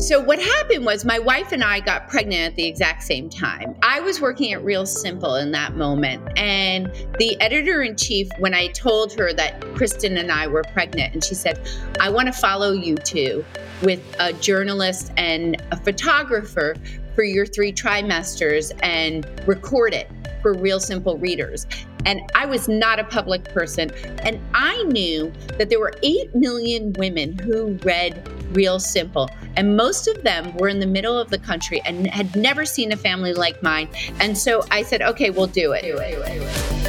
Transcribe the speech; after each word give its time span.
So, 0.00 0.18
what 0.18 0.40
happened 0.40 0.86
was 0.86 1.04
my 1.04 1.18
wife 1.18 1.52
and 1.52 1.62
I 1.62 1.80
got 1.80 2.08
pregnant 2.08 2.52
at 2.52 2.56
the 2.56 2.66
exact 2.66 3.02
same 3.02 3.28
time. 3.28 3.76
I 3.82 4.00
was 4.00 4.18
working 4.18 4.54
at 4.54 4.64
Real 4.64 4.86
Simple 4.86 5.34
in 5.34 5.52
that 5.52 5.76
moment. 5.76 6.26
And 6.38 6.86
the 7.18 7.38
editor 7.38 7.82
in 7.82 7.96
chief, 7.96 8.26
when 8.38 8.54
I 8.54 8.68
told 8.68 9.12
her 9.18 9.34
that 9.34 9.60
Kristen 9.74 10.16
and 10.16 10.32
I 10.32 10.46
were 10.46 10.64
pregnant, 10.72 11.12
and 11.12 11.22
she 11.22 11.34
said, 11.34 11.68
I 12.00 12.08
want 12.08 12.28
to 12.28 12.32
follow 12.32 12.72
you 12.72 12.96
two 12.96 13.44
with 13.82 14.02
a 14.18 14.32
journalist 14.32 15.12
and 15.18 15.62
a 15.70 15.76
photographer 15.76 16.76
for 17.14 17.22
your 17.22 17.44
three 17.44 17.72
trimesters 17.72 18.72
and 18.82 19.26
record 19.46 19.92
it 19.92 20.10
for 20.40 20.54
Real 20.54 20.80
Simple 20.80 21.18
readers. 21.18 21.66
And 22.06 22.22
I 22.34 22.46
was 22.46 22.68
not 22.68 22.98
a 22.98 23.04
public 23.04 23.44
person. 23.44 23.90
And 24.22 24.40
I 24.54 24.82
knew 24.84 25.30
that 25.58 25.68
there 25.68 25.78
were 25.78 25.92
8 26.02 26.34
million 26.34 26.94
women 26.94 27.38
who 27.38 27.78
read 27.84 28.26
Real 28.56 28.80
Simple. 28.80 29.28
And 29.56 29.76
most 29.76 30.08
of 30.08 30.22
them 30.22 30.54
were 30.56 30.68
in 30.68 30.80
the 30.80 30.86
middle 30.86 31.18
of 31.18 31.30
the 31.30 31.38
country 31.38 31.82
and 31.84 32.06
had 32.06 32.34
never 32.34 32.64
seen 32.64 32.92
a 32.92 32.96
family 32.96 33.34
like 33.34 33.62
mine. 33.62 33.88
And 34.18 34.36
so 34.36 34.64
I 34.70 34.82
said, 34.82 35.02
okay, 35.02 35.30
we'll 35.30 35.46
do 35.46 35.72
it. 35.72 35.82
Do 35.82 35.98
it. 35.98 36.10
Do 36.12 36.22
it. 36.22 36.38
Do 36.38 36.42
it. 36.42 36.80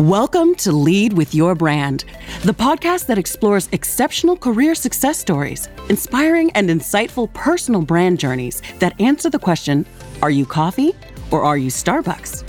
Welcome 0.00 0.54
to 0.56 0.70
Lead 0.70 1.12
with 1.14 1.34
Your 1.34 1.56
Brand, 1.56 2.04
the 2.44 2.54
podcast 2.54 3.06
that 3.06 3.18
explores 3.18 3.68
exceptional 3.72 4.36
career 4.36 4.76
success 4.76 5.18
stories, 5.18 5.68
inspiring 5.88 6.52
and 6.52 6.70
insightful 6.70 7.32
personal 7.34 7.82
brand 7.82 8.20
journeys 8.20 8.62
that 8.78 8.98
answer 9.00 9.28
the 9.28 9.40
question 9.40 9.84
are 10.22 10.30
you 10.30 10.46
coffee 10.46 10.94
or 11.30 11.42
are 11.42 11.56
you 11.56 11.70
Starbucks? 11.70 12.48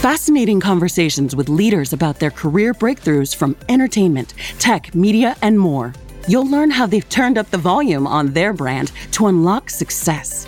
Fascinating 0.00 0.60
conversations 0.60 1.36
with 1.36 1.48
leaders 1.48 1.92
about 1.92 2.18
their 2.18 2.30
career 2.30 2.72
breakthroughs 2.72 3.36
from 3.36 3.54
entertainment, 3.68 4.32
tech, 4.58 4.94
media, 4.94 5.36
and 5.42 5.58
more. 5.58 5.92
You'll 6.26 6.48
learn 6.48 6.70
how 6.70 6.86
they've 6.86 7.08
turned 7.08 7.36
up 7.36 7.50
the 7.50 7.58
volume 7.58 8.06
on 8.06 8.32
their 8.32 8.52
brand 8.52 8.92
to 9.12 9.26
unlock 9.26 9.68
success. 9.68 10.46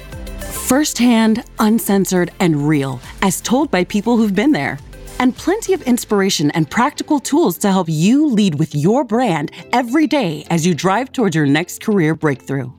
Firsthand, 0.66 1.44
uncensored, 1.58 2.30
and 2.40 2.66
real, 2.66 3.00
as 3.20 3.40
told 3.42 3.70
by 3.70 3.84
people 3.84 4.16
who've 4.16 4.34
been 4.34 4.52
there. 4.52 4.78
And 5.18 5.36
plenty 5.36 5.74
of 5.74 5.82
inspiration 5.82 6.50
and 6.52 6.70
practical 6.70 7.20
tools 7.20 7.58
to 7.58 7.70
help 7.70 7.88
you 7.90 8.26
lead 8.26 8.54
with 8.54 8.74
your 8.74 9.04
brand 9.04 9.52
every 9.72 10.06
day 10.06 10.46
as 10.48 10.66
you 10.66 10.74
drive 10.74 11.12
towards 11.12 11.36
your 11.36 11.46
next 11.46 11.82
career 11.82 12.14
breakthrough. 12.14 12.70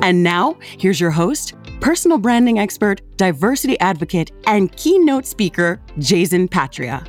And 0.00 0.22
now, 0.22 0.56
here's 0.78 1.00
your 1.00 1.10
host, 1.10 1.54
personal 1.80 2.18
branding 2.18 2.58
expert, 2.58 3.00
diversity 3.16 3.78
advocate, 3.80 4.32
and 4.46 4.74
keynote 4.76 5.26
speaker, 5.26 5.80
Jayzen 5.98 6.50
Patria. 6.50 7.04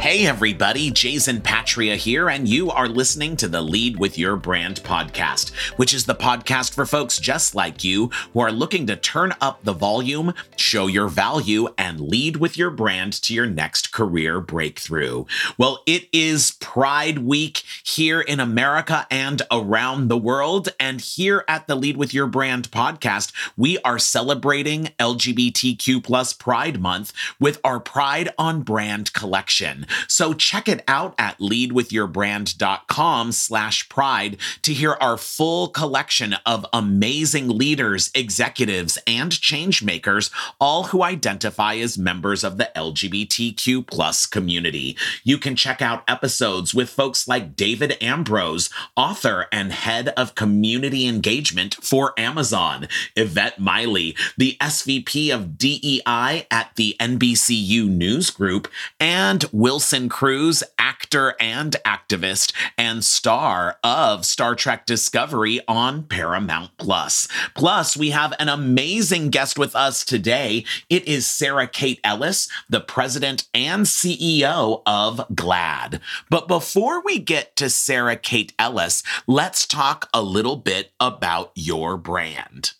Hey 0.00 0.26
everybody, 0.26 0.92
Jayzen 0.92 1.42
Patria 1.42 1.96
here, 1.96 2.28
and 2.28 2.48
you 2.48 2.70
are 2.70 2.88
listening 2.88 3.36
to 3.38 3.48
the 3.48 3.60
Lead 3.60 3.98
with 3.98 4.16
Your 4.16 4.36
Brand 4.36 4.80
podcast, 4.84 5.50
which 5.76 5.92
is 5.92 6.06
the 6.06 6.14
podcast 6.14 6.72
for 6.72 6.86
folks 6.86 7.18
just 7.18 7.56
like 7.56 7.82
you 7.82 8.08
who 8.32 8.38
are 8.38 8.52
looking 8.52 8.86
to 8.86 8.94
turn 8.94 9.34
up 9.40 9.64
the 9.64 9.72
volume, 9.72 10.34
show 10.56 10.86
your 10.86 11.08
value, 11.08 11.68
and 11.76 12.00
lead 12.00 12.36
with 12.36 12.56
your 12.56 12.70
brand 12.70 13.12
to 13.22 13.34
your 13.34 13.46
next 13.46 13.92
career 13.92 14.40
breakthrough. 14.40 15.24
Well, 15.58 15.82
it 15.84 16.08
is 16.12 16.52
Pride 16.52 17.18
Week 17.18 17.64
here 17.82 18.20
in 18.20 18.38
America 18.38 19.04
and 19.10 19.42
around 19.50 20.06
the 20.06 20.16
world, 20.16 20.68
and 20.78 21.00
here 21.00 21.44
at 21.48 21.66
the 21.66 21.74
Lead 21.74 21.96
with 21.96 22.14
Your 22.14 22.28
Brand 22.28 22.70
podcast, 22.70 23.32
we 23.56 23.78
are 23.78 23.98
celebrating 23.98 24.90
LGBTQ 25.00 26.04
plus 26.04 26.32
Pride 26.32 26.80
Month 26.80 27.12
with 27.40 27.60
our 27.64 27.80
Pride 27.80 28.30
on 28.38 28.62
Brand 28.62 29.12
collection. 29.12 29.86
So 30.06 30.34
check 30.34 30.68
it 30.68 30.84
out 30.88 31.14
at 31.18 31.38
leadwithyourbrand.com 31.38 33.32
slash 33.32 33.88
pride 33.88 34.36
to 34.62 34.72
hear 34.72 34.92
our 35.00 35.16
full 35.16 35.68
collection 35.68 36.34
of 36.46 36.66
amazing 36.72 37.48
leaders, 37.48 38.10
executives, 38.14 38.98
and 39.06 39.32
change 39.32 39.82
makers, 39.82 40.30
all 40.60 40.84
who 40.84 41.02
identify 41.02 41.74
as 41.76 41.98
members 41.98 42.44
of 42.44 42.58
the 42.58 42.70
LGBTQ 42.76 43.86
plus 43.86 44.26
community. 44.26 44.96
You 45.24 45.38
can 45.38 45.56
check 45.56 45.82
out 45.82 46.04
episodes 46.08 46.74
with 46.74 46.90
folks 46.90 47.28
like 47.28 47.56
David 47.56 47.96
Ambrose, 48.00 48.70
author 48.96 49.46
and 49.52 49.72
head 49.72 50.08
of 50.10 50.34
community 50.34 51.06
engagement 51.06 51.76
for 51.82 52.18
Amazon, 52.18 52.88
Yvette 53.16 53.58
Miley, 53.58 54.16
the 54.36 54.56
SVP 54.60 55.34
of 55.34 55.58
DEI 55.58 56.46
at 56.50 56.70
the 56.76 56.96
NBCU 57.00 57.88
News 57.88 58.30
Group, 58.30 58.68
and 59.00 59.44
Will 59.52 59.77
Wilson 59.78 60.08
Cruz, 60.08 60.64
actor 60.76 61.36
and 61.38 61.76
activist, 61.84 62.52
and 62.76 63.04
star 63.04 63.78
of 63.84 64.24
Star 64.24 64.56
Trek 64.56 64.86
Discovery 64.86 65.60
on 65.68 66.02
Paramount 66.02 66.72
Plus. 66.78 67.28
Plus, 67.54 67.96
we 67.96 68.10
have 68.10 68.34
an 68.40 68.48
amazing 68.48 69.30
guest 69.30 69.56
with 69.56 69.76
us 69.76 70.04
today. 70.04 70.64
It 70.90 71.06
is 71.06 71.28
Sarah 71.28 71.68
Kate 71.68 72.00
Ellis, 72.02 72.48
the 72.68 72.80
president 72.80 73.46
and 73.54 73.86
CEO 73.86 74.82
of 74.84 75.18
GLAAD. 75.32 76.00
But 76.28 76.48
before 76.48 77.00
we 77.04 77.20
get 77.20 77.54
to 77.54 77.70
Sarah 77.70 78.16
Kate 78.16 78.52
Ellis, 78.58 79.04
let's 79.28 79.64
talk 79.64 80.08
a 80.12 80.22
little 80.22 80.56
bit 80.56 80.90
about 80.98 81.52
your 81.54 81.96
brand. 81.96 82.72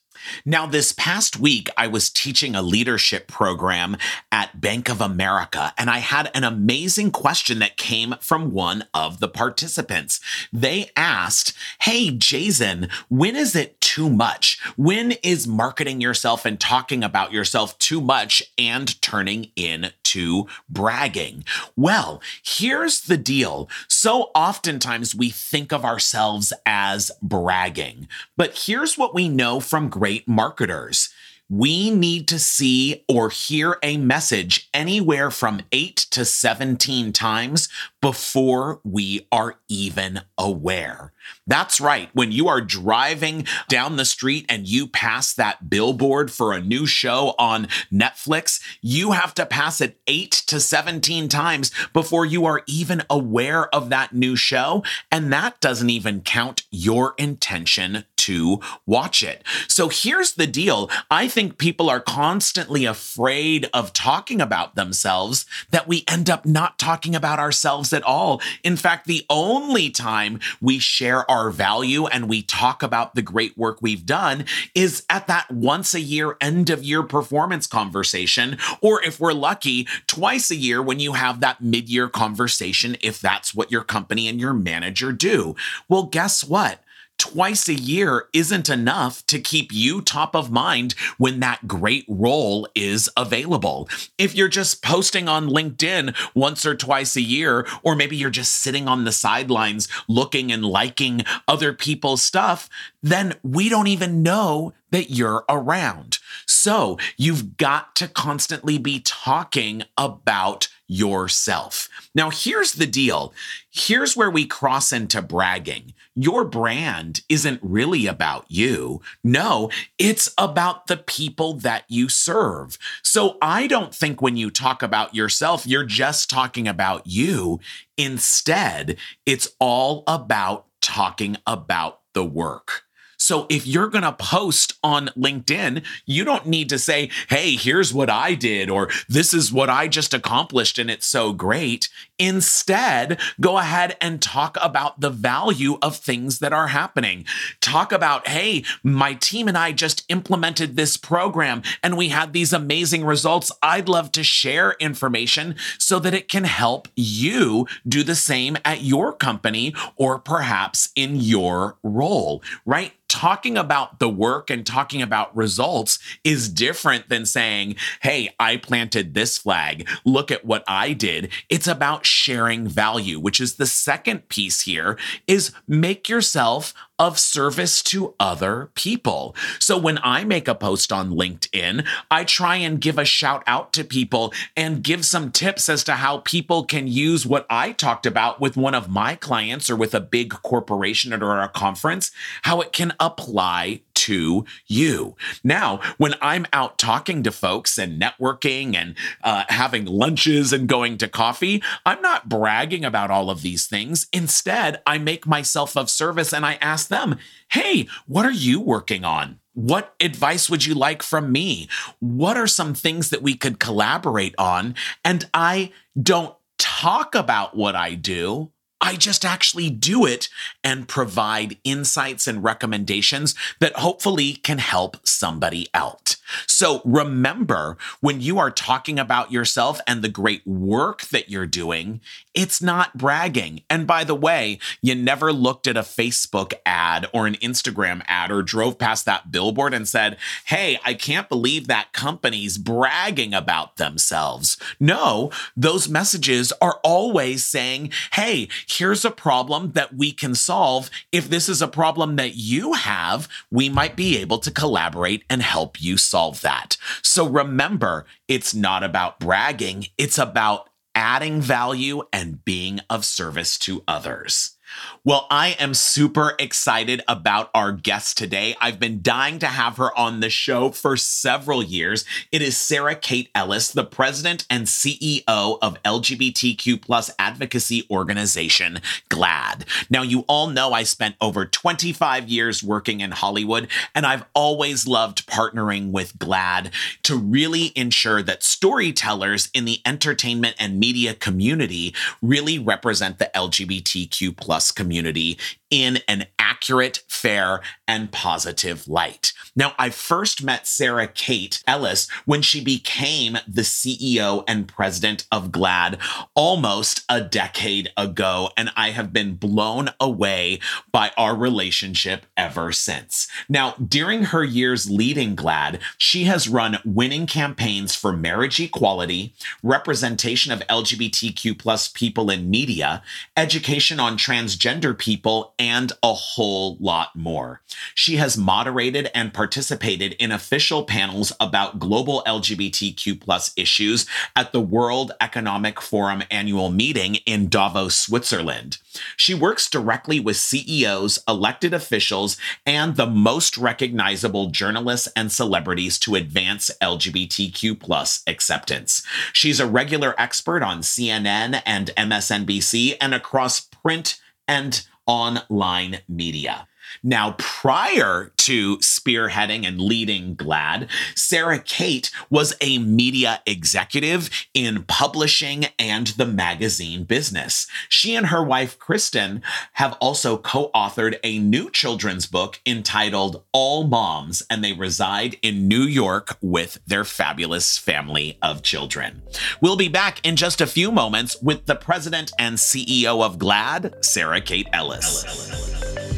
Now, 0.44 0.66
this 0.66 0.92
past 0.92 1.38
week, 1.38 1.68
I 1.76 1.86
was 1.86 2.10
teaching 2.10 2.54
a 2.54 2.62
leadership 2.62 3.28
program 3.28 3.96
at 4.30 4.60
Bank 4.60 4.88
of 4.88 5.00
America, 5.00 5.72
and 5.78 5.90
I 5.90 5.98
had 5.98 6.30
an 6.34 6.44
amazing 6.44 7.10
question 7.10 7.58
that 7.60 7.76
came 7.76 8.14
from 8.20 8.52
one 8.52 8.84
of 8.92 9.20
the 9.20 9.28
participants. 9.28 10.20
They 10.52 10.90
asked, 10.96 11.52
Hey, 11.80 12.10
Jayzen, 12.10 12.90
when 13.08 13.36
is 13.36 13.54
it 13.54 13.77
too 13.88 14.10
much? 14.10 14.58
When 14.76 15.12
is 15.22 15.46
marketing 15.46 16.02
yourself 16.02 16.44
and 16.44 16.60
talking 16.60 17.02
about 17.02 17.32
yourself 17.32 17.78
too 17.78 18.02
much 18.02 18.42
and 18.58 19.00
turning 19.00 19.50
into 19.56 20.46
bragging? 20.68 21.42
Well, 21.74 22.20
here's 22.44 23.00
the 23.00 23.16
deal. 23.16 23.66
So 23.88 24.30
oftentimes 24.34 25.14
we 25.14 25.30
think 25.30 25.72
of 25.72 25.86
ourselves 25.86 26.52
as 26.66 27.10
bragging, 27.22 28.08
but 28.36 28.64
here's 28.66 28.98
what 28.98 29.14
we 29.14 29.26
know 29.26 29.58
from 29.58 29.88
great 29.88 30.28
marketers. 30.28 31.08
We 31.48 31.88
need 31.88 32.28
to 32.28 32.38
see 32.38 33.06
or 33.08 33.30
hear 33.30 33.78
a 33.82 33.96
message 33.96 34.68
anywhere 34.74 35.30
from 35.30 35.62
8 35.72 35.96
to 36.10 36.26
17 36.26 37.14
times 37.14 37.70
before 38.00 38.80
we 38.84 39.26
are 39.32 39.56
even 39.68 40.20
aware. 40.36 41.12
That's 41.46 41.80
right. 41.80 42.08
When 42.12 42.32
you 42.32 42.48
are 42.48 42.60
driving 42.60 43.46
down 43.68 43.96
the 43.96 44.04
street 44.04 44.46
and 44.48 44.66
you 44.66 44.86
pass 44.86 45.34
that 45.34 45.68
billboard 45.68 46.30
for 46.30 46.52
a 46.52 46.60
new 46.60 46.86
show 46.86 47.34
on 47.38 47.68
Netflix, 47.92 48.60
you 48.80 49.12
have 49.12 49.34
to 49.34 49.46
pass 49.46 49.80
it 49.80 49.98
8 50.06 50.30
to 50.46 50.60
17 50.60 51.28
times 51.28 51.70
before 51.92 52.24
you 52.24 52.44
are 52.46 52.62
even 52.66 53.02
aware 53.10 53.72
of 53.74 53.90
that 53.90 54.14
new 54.14 54.36
show. 54.36 54.82
And 55.10 55.32
that 55.32 55.60
doesn't 55.60 55.90
even 55.90 56.20
count 56.20 56.64
your 56.70 57.14
intention 57.18 58.04
to 58.28 58.60
watch 58.84 59.22
it. 59.22 59.42
So 59.68 59.88
here's 59.88 60.34
the 60.34 60.46
deal 60.46 60.90
I 61.10 61.28
think 61.28 61.56
people 61.56 61.88
are 61.88 62.00
constantly 62.00 62.84
afraid 62.84 63.70
of 63.72 63.94
talking 63.94 64.40
about 64.40 64.74
themselves 64.74 65.46
that 65.70 65.88
we 65.88 66.04
end 66.06 66.28
up 66.28 66.44
not 66.44 66.78
talking 66.78 67.14
about 67.14 67.38
ourselves 67.38 67.87
at 67.92 68.02
all. 68.02 68.40
In 68.62 68.76
fact, 68.76 69.06
the 69.06 69.24
only 69.30 69.90
time 69.90 70.40
we 70.60 70.78
share 70.78 71.28
our 71.30 71.50
value 71.50 72.06
and 72.06 72.28
we 72.28 72.42
talk 72.42 72.82
about 72.82 73.14
the 73.14 73.22
great 73.22 73.56
work 73.56 73.78
we've 73.80 74.06
done 74.06 74.44
is 74.74 75.04
at 75.10 75.26
that 75.26 75.50
once 75.50 75.94
a 75.94 76.00
year 76.00 76.36
end 76.40 76.70
of 76.70 76.82
year 76.82 77.02
performance 77.02 77.66
conversation, 77.66 78.58
or 78.80 79.02
if 79.02 79.20
we're 79.20 79.32
lucky, 79.32 79.86
twice 80.06 80.50
a 80.50 80.56
year 80.56 80.82
when 80.82 81.00
you 81.00 81.12
have 81.12 81.40
that 81.40 81.60
mid 81.60 81.88
year 81.88 82.08
conversation, 82.08 82.96
if 83.00 83.20
that's 83.20 83.54
what 83.54 83.70
your 83.70 83.84
company 83.84 84.28
and 84.28 84.40
your 84.40 84.54
manager 84.54 85.12
do. 85.12 85.54
Well, 85.88 86.04
guess 86.04 86.44
what? 86.44 86.80
Twice 87.18 87.68
a 87.68 87.74
year 87.74 88.28
isn't 88.32 88.68
enough 88.68 89.24
to 89.26 89.38
keep 89.38 89.72
you 89.72 90.00
top 90.00 90.34
of 90.34 90.50
mind 90.50 90.94
when 91.18 91.40
that 91.40 91.66
great 91.66 92.04
role 92.08 92.68
is 92.74 93.10
available. 93.16 93.88
If 94.16 94.34
you're 94.34 94.48
just 94.48 94.82
posting 94.82 95.28
on 95.28 95.48
LinkedIn 95.48 96.16
once 96.34 96.64
or 96.64 96.74
twice 96.74 97.16
a 97.16 97.20
year, 97.20 97.66
or 97.82 97.94
maybe 97.94 98.16
you're 98.16 98.30
just 98.30 98.56
sitting 98.56 98.88
on 98.88 99.04
the 99.04 99.12
sidelines 99.12 99.88
looking 100.08 100.50
and 100.52 100.64
liking 100.64 101.24
other 101.46 101.72
people's 101.72 102.22
stuff, 102.22 102.68
then 103.02 103.34
we 103.42 103.68
don't 103.68 103.88
even 103.88 104.22
know 104.22 104.72
that 104.90 105.10
you're 105.10 105.44
around. 105.48 106.18
So 106.46 106.98
you've 107.16 107.56
got 107.56 107.94
to 107.96 108.08
constantly 108.08 108.78
be 108.78 109.00
talking 109.00 109.82
about 109.96 110.68
yourself. 110.88 111.88
Now, 112.14 112.30
here's 112.30 112.72
the 112.72 112.86
deal. 112.86 113.32
Here's 113.70 114.16
where 114.16 114.30
we 114.30 114.46
cross 114.46 114.90
into 114.90 115.22
bragging. 115.22 115.94
Your 116.16 116.44
brand 116.44 117.20
isn't 117.28 117.60
really 117.62 118.06
about 118.06 118.46
you. 118.48 119.02
No, 119.22 119.70
it's 119.98 120.32
about 120.38 120.86
the 120.86 120.96
people 120.96 121.54
that 121.54 121.84
you 121.88 122.08
serve. 122.08 122.78
So 123.02 123.36
I 123.40 123.66
don't 123.66 123.94
think 123.94 124.20
when 124.20 124.36
you 124.36 124.50
talk 124.50 124.82
about 124.82 125.14
yourself, 125.14 125.66
you're 125.66 125.84
just 125.84 126.30
talking 126.30 126.66
about 126.66 127.06
you. 127.06 127.60
Instead, 127.96 128.96
it's 129.26 129.48
all 129.60 130.02
about 130.08 130.66
talking 130.80 131.36
about 131.46 132.00
the 132.14 132.24
work. 132.24 132.87
So 133.18 133.46
if 133.48 133.66
you're 133.66 133.88
going 133.88 134.04
to 134.04 134.12
post 134.12 134.74
on 134.82 135.08
LinkedIn, 135.08 135.84
you 136.06 136.24
don't 136.24 136.46
need 136.46 136.68
to 136.70 136.78
say, 136.78 137.10
hey, 137.28 137.56
here's 137.56 137.92
what 137.92 138.08
I 138.08 138.34
did, 138.34 138.70
or 138.70 138.88
this 139.08 139.34
is 139.34 139.52
what 139.52 139.68
I 139.68 139.88
just 139.88 140.14
accomplished 140.14 140.78
and 140.78 140.90
it's 140.90 141.06
so 141.06 141.32
great. 141.32 141.88
Instead, 142.18 143.20
go 143.40 143.58
ahead 143.58 143.96
and 144.00 144.22
talk 144.22 144.56
about 144.60 145.00
the 145.00 145.10
value 145.10 145.78
of 145.82 145.96
things 145.96 146.38
that 146.38 146.52
are 146.52 146.68
happening. 146.68 147.24
Talk 147.60 147.92
about, 147.92 148.28
hey, 148.28 148.64
my 148.82 149.14
team 149.14 149.48
and 149.48 149.58
I 149.58 149.72
just 149.72 150.04
implemented 150.08 150.76
this 150.76 150.96
program 150.96 151.62
and 151.82 151.96
we 151.96 152.08
had 152.08 152.32
these 152.32 152.52
amazing 152.52 153.04
results. 153.04 153.52
I'd 153.62 153.88
love 153.88 154.12
to 154.12 154.22
share 154.22 154.76
information 154.80 155.56
so 155.78 155.98
that 156.00 156.14
it 156.14 156.28
can 156.28 156.44
help 156.44 156.88
you 156.96 157.66
do 157.86 158.02
the 158.02 158.14
same 158.14 158.56
at 158.64 158.82
your 158.82 159.12
company 159.12 159.74
or 159.96 160.18
perhaps 160.18 160.90
in 160.94 161.16
your 161.16 161.76
role, 161.82 162.42
right? 162.64 162.92
Talking 163.08 163.56
about 163.56 163.98
the 163.98 164.08
work 164.08 164.50
and 164.50 164.66
talking 164.66 165.02
about 165.02 165.34
results 165.36 165.98
is 166.24 166.48
different 166.48 167.08
than 167.08 167.26
saying, 167.26 167.76
Hey, 168.02 168.34
I 168.38 168.56
planted 168.56 169.14
this 169.14 169.38
flag. 169.38 169.88
Look 170.04 170.30
at 170.30 170.44
what 170.44 170.64
I 170.68 170.92
did. 170.92 171.30
It's 171.48 171.66
about 171.66 172.06
sharing 172.06 172.66
value, 172.68 173.18
which 173.18 173.40
is 173.40 173.54
the 173.54 173.66
second 173.66 174.28
piece 174.28 174.62
here 174.62 174.98
is 175.26 175.52
make 175.66 176.08
yourself 176.08 176.74
of 176.98 177.18
service 177.18 177.82
to 177.84 178.14
other 178.18 178.70
people. 178.74 179.34
So 179.58 179.78
when 179.78 179.98
I 180.02 180.24
make 180.24 180.48
a 180.48 180.54
post 180.54 180.92
on 180.92 181.10
LinkedIn, 181.10 181.86
I 182.10 182.24
try 182.24 182.56
and 182.56 182.80
give 182.80 182.98
a 182.98 183.04
shout 183.04 183.42
out 183.46 183.72
to 183.74 183.84
people 183.84 184.32
and 184.56 184.82
give 184.82 185.04
some 185.04 185.30
tips 185.30 185.68
as 185.68 185.84
to 185.84 185.94
how 185.94 186.18
people 186.18 186.64
can 186.64 186.88
use 186.88 187.24
what 187.26 187.46
I 187.48 187.72
talked 187.72 188.06
about 188.06 188.40
with 188.40 188.56
one 188.56 188.74
of 188.74 188.88
my 188.88 189.14
clients 189.14 189.70
or 189.70 189.76
with 189.76 189.94
a 189.94 190.00
big 190.00 190.30
corporation 190.30 191.12
or 191.12 191.40
a 191.40 191.48
conference, 191.48 192.10
how 192.42 192.60
it 192.60 192.72
can 192.72 192.92
apply 192.98 193.82
to 193.98 194.44
you. 194.66 195.16
Now, 195.42 195.80
when 195.96 196.14
I'm 196.22 196.46
out 196.52 196.78
talking 196.78 197.22
to 197.24 197.32
folks 197.32 197.78
and 197.78 198.00
networking 198.00 198.74
and 198.74 198.94
uh, 199.22 199.44
having 199.48 199.84
lunches 199.84 200.52
and 200.52 200.68
going 200.68 200.98
to 200.98 201.08
coffee, 201.08 201.62
I'm 201.84 202.00
not 202.00 202.28
bragging 202.28 202.84
about 202.84 203.10
all 203.10 203.28
of 203.28 203.42
these 203.42 203.66
things. 203.66 204.06
Instead, 204.12 204.80
I 204.86 204.98
make 204.98 205.26
myself 205.26 205.76
of 205.76 205.90
service 205.90 206.32
and 206.32 206.46
I 206.46 206.54
ask 206.60 206.88
them, 206.88 207.18
hey, 207.50 207.88
what 208.06 208.24
are 208.24 208.30
you 208.30 208.60
working 208.60 209.04
on? 209.04 209.40
What 209.54 209.94
advice 210.00 210.48
would 210.48 210.64
you 210.64 210.74
like 210.74 211.02
from 211.02 211.32
me? 211.32 211.68
What 211.98 212.36
are 212.36 212.46
some 212.46 212.74
things 212.74 213.10
that 213.10 213.22
we 213.22 213.34
could 213.34 213.58
collaborate 213.58 214.36
on? 214.38 214.76
And 215.04 215.28
I 215.34 215.72
don't 216.00 216.34
talk 216.58 217.16
about 217.16 217.56
what 217.56 217.74
I 217.74 217.94
do. 217.94 218.52
I 218.80 218.96
just 218.96 219.24
actually 219.24 219.70
do 219.70 220.06
it 220.06 220.28
and 220.62 220.88
provide 220.88 221.58
insights 221.64 222.26
and 222.26 222.44
recommendations 222.44 223.34
that 223.60 223.76
hopefully 223.76 224.34
can 224.34 224.58
help 224.58 224.96
somebody 225.06 225.68
out. 225.74 226.16
So 226.46 226.82
remember, 226.84 227.76
when 228.00 228.20
you 228.20 228.38
are 228.38 228.50
talking 228.50 228.98
about 228.98 229.32
yourself 229.32 229.80
and 229.86 230.02
the 230.02 230.08
great 230.08 230.46
work 230.46 231.02
that 231.08 231.30
you're 231.30 231.46
doing, 231.46 232.00
it's 232.34 232.62
not 232.62 232.96
bragging. 232.96 233.62
And 233.70 233.86
by 233.86 234.04
the 234.04 234.14
way, 234.14 234.58
you 234.82 234.94
never 234.94 235.32
looked 235.32 235.66
at 235.66 235.76
a 235.76 235.82
Facebook 235.82 236.52
ad 236.66 237.06
or 237.12 237.26
an 237.26 237.34
Instagram 237.36 238.02
ad 238.06 238.30
or 238.30 238.42
drove 238.42 238.78
past 238.78 239.06
that 239.06 239.32
billboard 239.32 239.72
and 239.74 239.88
said, 239.88 240.18
Hey, 240.46 240.78
I 240.84 240.94
can't 240.94 241.28
believe 241.28 241.66
that 241.66 241.92
company's 241.92 242.58
bragging 242.58 243.32
about 243.34 243.76
themselves. 243.76 244.56
No, 244.78 245.30
those 245.56 245.88
messages 245.88 246.52
are 246.60 246.78
always 246.84 247.44
saying, 247.44 247.90
Hey, 248.12 248.48
here's 248.68 249.04
a 249.04 249.10
problem 249.10 249.72
that 249.72 249.94
we 249.94 250.12
can 250.12 250.34
solve. 250.34 250.90
If 251.12 251.28
this 251.28 251.48
is 251.48 251.62
a 251.62 251.68
problem 251.68 252.16
that 252.16 252.36
you 252.36 252.74
have, 252.74 253.28
we 253.50 253.68
might 253.68 253.96
be 253.96 254.18
able 254.18 254.38
to 254.38 254.50
collaborate 254.50 255.24
and 255.30 255.42
help 255.42 255.80
you 255.80 255.96
solve 255.96 256.40
that. 256.42 256.76
So 257.02 257.28
remember, 257.28 258.06
it's 258.28 258.54
not 258.54 258.84
about 258.84 259.18
bragging, 259.18 259.86
it's 259.96 260.18
about 260.18 260.68
adding 260.94 261.40
value 261.40 262.02
and 262.12 262.44
being 262.44 262.80
of 262.90 263.04
service 263.04 263.58
to 263.60 263.84
others. 263.86 264.57
Well, 265.04 265.26
I 265.30 265.56
am 265.58 265.74
super 265.74 266.34
excited 266.38 267.02
about 267.08 267.50
our 267.54 267.72
guest 267.72 268.18
today. 268.18 268.56
I've 268.60 268.78
been 268.78 269.00
dying 269.00 269.38
to 269.38 269.46
have 269.46 269.76
her 269.78 269.96
on 269.96 270.20
the 270.20 270.30
show 270.30 270.70
for 270.70 270.96
several 270.96 271.62
years. 271.62 272.04
It 272.30 272.42
is 272.42 272.56
Sarah 272.56 272.94
Kate 272.94 273.30
Ellis, 273.34 273.70
the 273.72 273.84
president 273.84 274.44
and 274.50 274.66
CEO 274.66 275.22
of 275.26 275.82
LGBTQ 275.82 276.82
plus 276.82 277.10
advocacy 277.18 277.86
organization 277.90 278.80
GLAAD. 279.08 279.64
Now, 279.88 280.02
you 280.02 280.24
all 280.28 280.48
know 280.48 280.72
I 280.72 280.82
spent 280.82 281.16
over 281.20 281.46
25 281.46 282.28
years 282.28 282.62
working 282.62 283.00
in 283.00 283.12
Hollywood, 283.12 283.68
and 283.94 284.04
I've 284.04 284.24
always 284.34 284.86
loved 284.86 285.26
partnering 285.26 285.90
with 285.90 286.18
GLAAD 286.18 286.70
to 287.04 287.16
really 287.16 287.72
ensure 287.74 288.22
that 288.22 288.42
storytellers 288.42 289.48
in 289.54 289.64
the 289.64 289.80
entertainment 289.86 290.56
and 290.58 290.78
media 290.78 291.14
community 291.14 291.94
really 292.20 292.58
represent 292.58 293.18
the 293.18 293.30
LGBTQ 293.34 294.36
plus 294.36 294.67
community 294.70 295.38
in 295.70 295.98
an 296.08 296.26
accurate, 296.38 297.02
fair, 297.08 297.60
and 297.86 298.10
positive 298.10 298.88
light. 298.88 299.32
Now, 299.54 299.74
I 299.78 299.90
first 299.90 300.42
met 300.42 300.66
Sarah 300.66 301.08
Kate 301.08 301.62
Ellis 301.66 302.08
when 302.26 302.42
she 302.42 302.62
became 302.62 303.38
the 303.46 303.62
CEO 303.62 304.44
and 304.46 304.68
president 304.68 305.26
of 305.30 305.50
GLAAD 305.50 305.98
almost 306.34 307.04
a 307.08 307.20
decade 307.20 307.90
ago, 307.96 308.50
and 308.56 308.70
I 308.76 308.90
have 308.90 309.12
been 309.12 309.34
blown 309.34 309.90
away 310.00 310.60
by 310.92 311.10
our 311.16 311.34
relationship 311.36 312.26
ever 312.36 312.72
since. 312.72 313.28
Now, 313.48 313.72
during 313.72 314.24
her 314.24 314.44
years 314.44 314.90
leading 314.90 315.36
GLAAD, 315.36 315.80
she 315.96 316.24
has 316.24 316.48
run 316.48 316.78
winning 316.84 317.26
campaigns 317.26 317.94
for 317.94 318.12
marriage 318.12 318.60
equality, 318.60 319.34
representation 319.62 320.52
of 320.52 320.60
LGBTQ 320.68 321.58
plus 321.58 321.88
people 321.88 322.30
in 322.30 322.48
media, 322.48 323.02
education 323.36 324.00
on 324.00 324.16
transgender 324.48 324.96
people, 324.96 325.54
and 325.58 325.92
a 326.02 326.12
whole 326.12 326.76
lot 326.80 327.14
more. 327.14 327.60
She 327.94 328.16
has 328.16 328.36
moderated 328.36 329.10
and 329.14 329.34
participated 329.34 330.14
in 330.14 330.32
official 330.32 330.84
panels 330.84 331.32
about 331.40 331.78
global 331.78 332.22
LGBTQ 332.26 333.20
plus 333.20 333.52
issues 333.56 334.06
at 334.36 334.52
the 334.52 334.60
World 334.60 335.12
Economic 335.20 335.80
Forum 335.80 336.22
annual 336.30 336.70
meeting 336.70 337.16
in 337.26 337.48
Davos, 337.48 337.96
Switzerland. 337.96 338.78
She 339.16 339.34
works 339.34 339.68
directly 339.68 340.18
with 340.20 340.36
CEOs, 340.36 341.18
elected 341.28 341.72
officials, 341.72 342.36
and 342.66 342.96
the 342.96 343.06
most 343.06 343.56
recognizable 343.56 344.48
journalists 344.50 345.08
and 345.14 345.30
celebrities 345.30 345.98
to 346.00 346.14
advance 346.14 346.70
LGBTQ 346.82 347.78
plus 347.78 348.22
acceptance. 348.26 349.02
She's 349.32 349.60
a 349.60 349.66
regular 349.66 350.14
expert 350.18 350.62
on 350.62 350.80
CNN 350.80 351.62
and 351.64 351.90
MSNBC 351.96 352.96
and 353.00 353.14
across 353.14 353.60
print 353.60 354.20
and 354.48 354.86
online 355.06 356.00
media. 356.08 356.66
Now, 357.02 357.32
prior 357.38 358.32
to 358.36 358.78
spearheading 358.78 359.66
and 359.66 359.80
leading 359.80 360.34
GLAAD, 360.36 360.88
Sarah 361.14 361.58
Kate 361.58 362.10
was 362.30 362.54
a 362.60 362.78
media 362.78 363.42
executive 363.46 364.30
in 364.54 364.84
publishing 364.84 365.66
and 365.78 366.08
the 366.08 366.26
magazine 366.26 367.04
business. 367.04 367.66
She 367.88 368.14
and 368.14 368.26
her 368.26 368.42
wife, 368.42 368.78
Kristen, 368.78 369.42
have 369.74 369.96
also 370.00 370.38
co 370.38 370.70
authored 370.74 371.18
a 371.22 371.38
new 371.38 371.70
children's 371.70 372.26
book 372.26 372.60
entitled 372.66 373.44
All 373.52 373.84
Moms, 373.84 374.42
and 374.50 374.64
they 374.64 374.72
reside 374.72 375.36
in 375.42 375.68
New 375.68 375.82
York 375.82 376.36
with 376.40 376.78
their 376.86 377.04
fabulous 377.04 377.78
family 377.78 378.38
of 378.42 378.62
children. 378.62 379.22
We'll 379.60 379.76
be 379.76 379.88
back 379.88 380.24
in 380.26 380.36
just 380.36 380.60
a 380.60 380.66
few 380.66 380.90
moments 380.90 381.40
with 381.42 381.66
the 381.66 381.76
president 381.76 382.32
and 382.38 382.56
CEO 382.56 383.22
of 383.22 383.38
GLAAD, 383.38 384.04
Sarah 384.04 384.40
Kate 384.40 384.68
Ellis. 384.72 384.98
Ellis. 384.98 386.17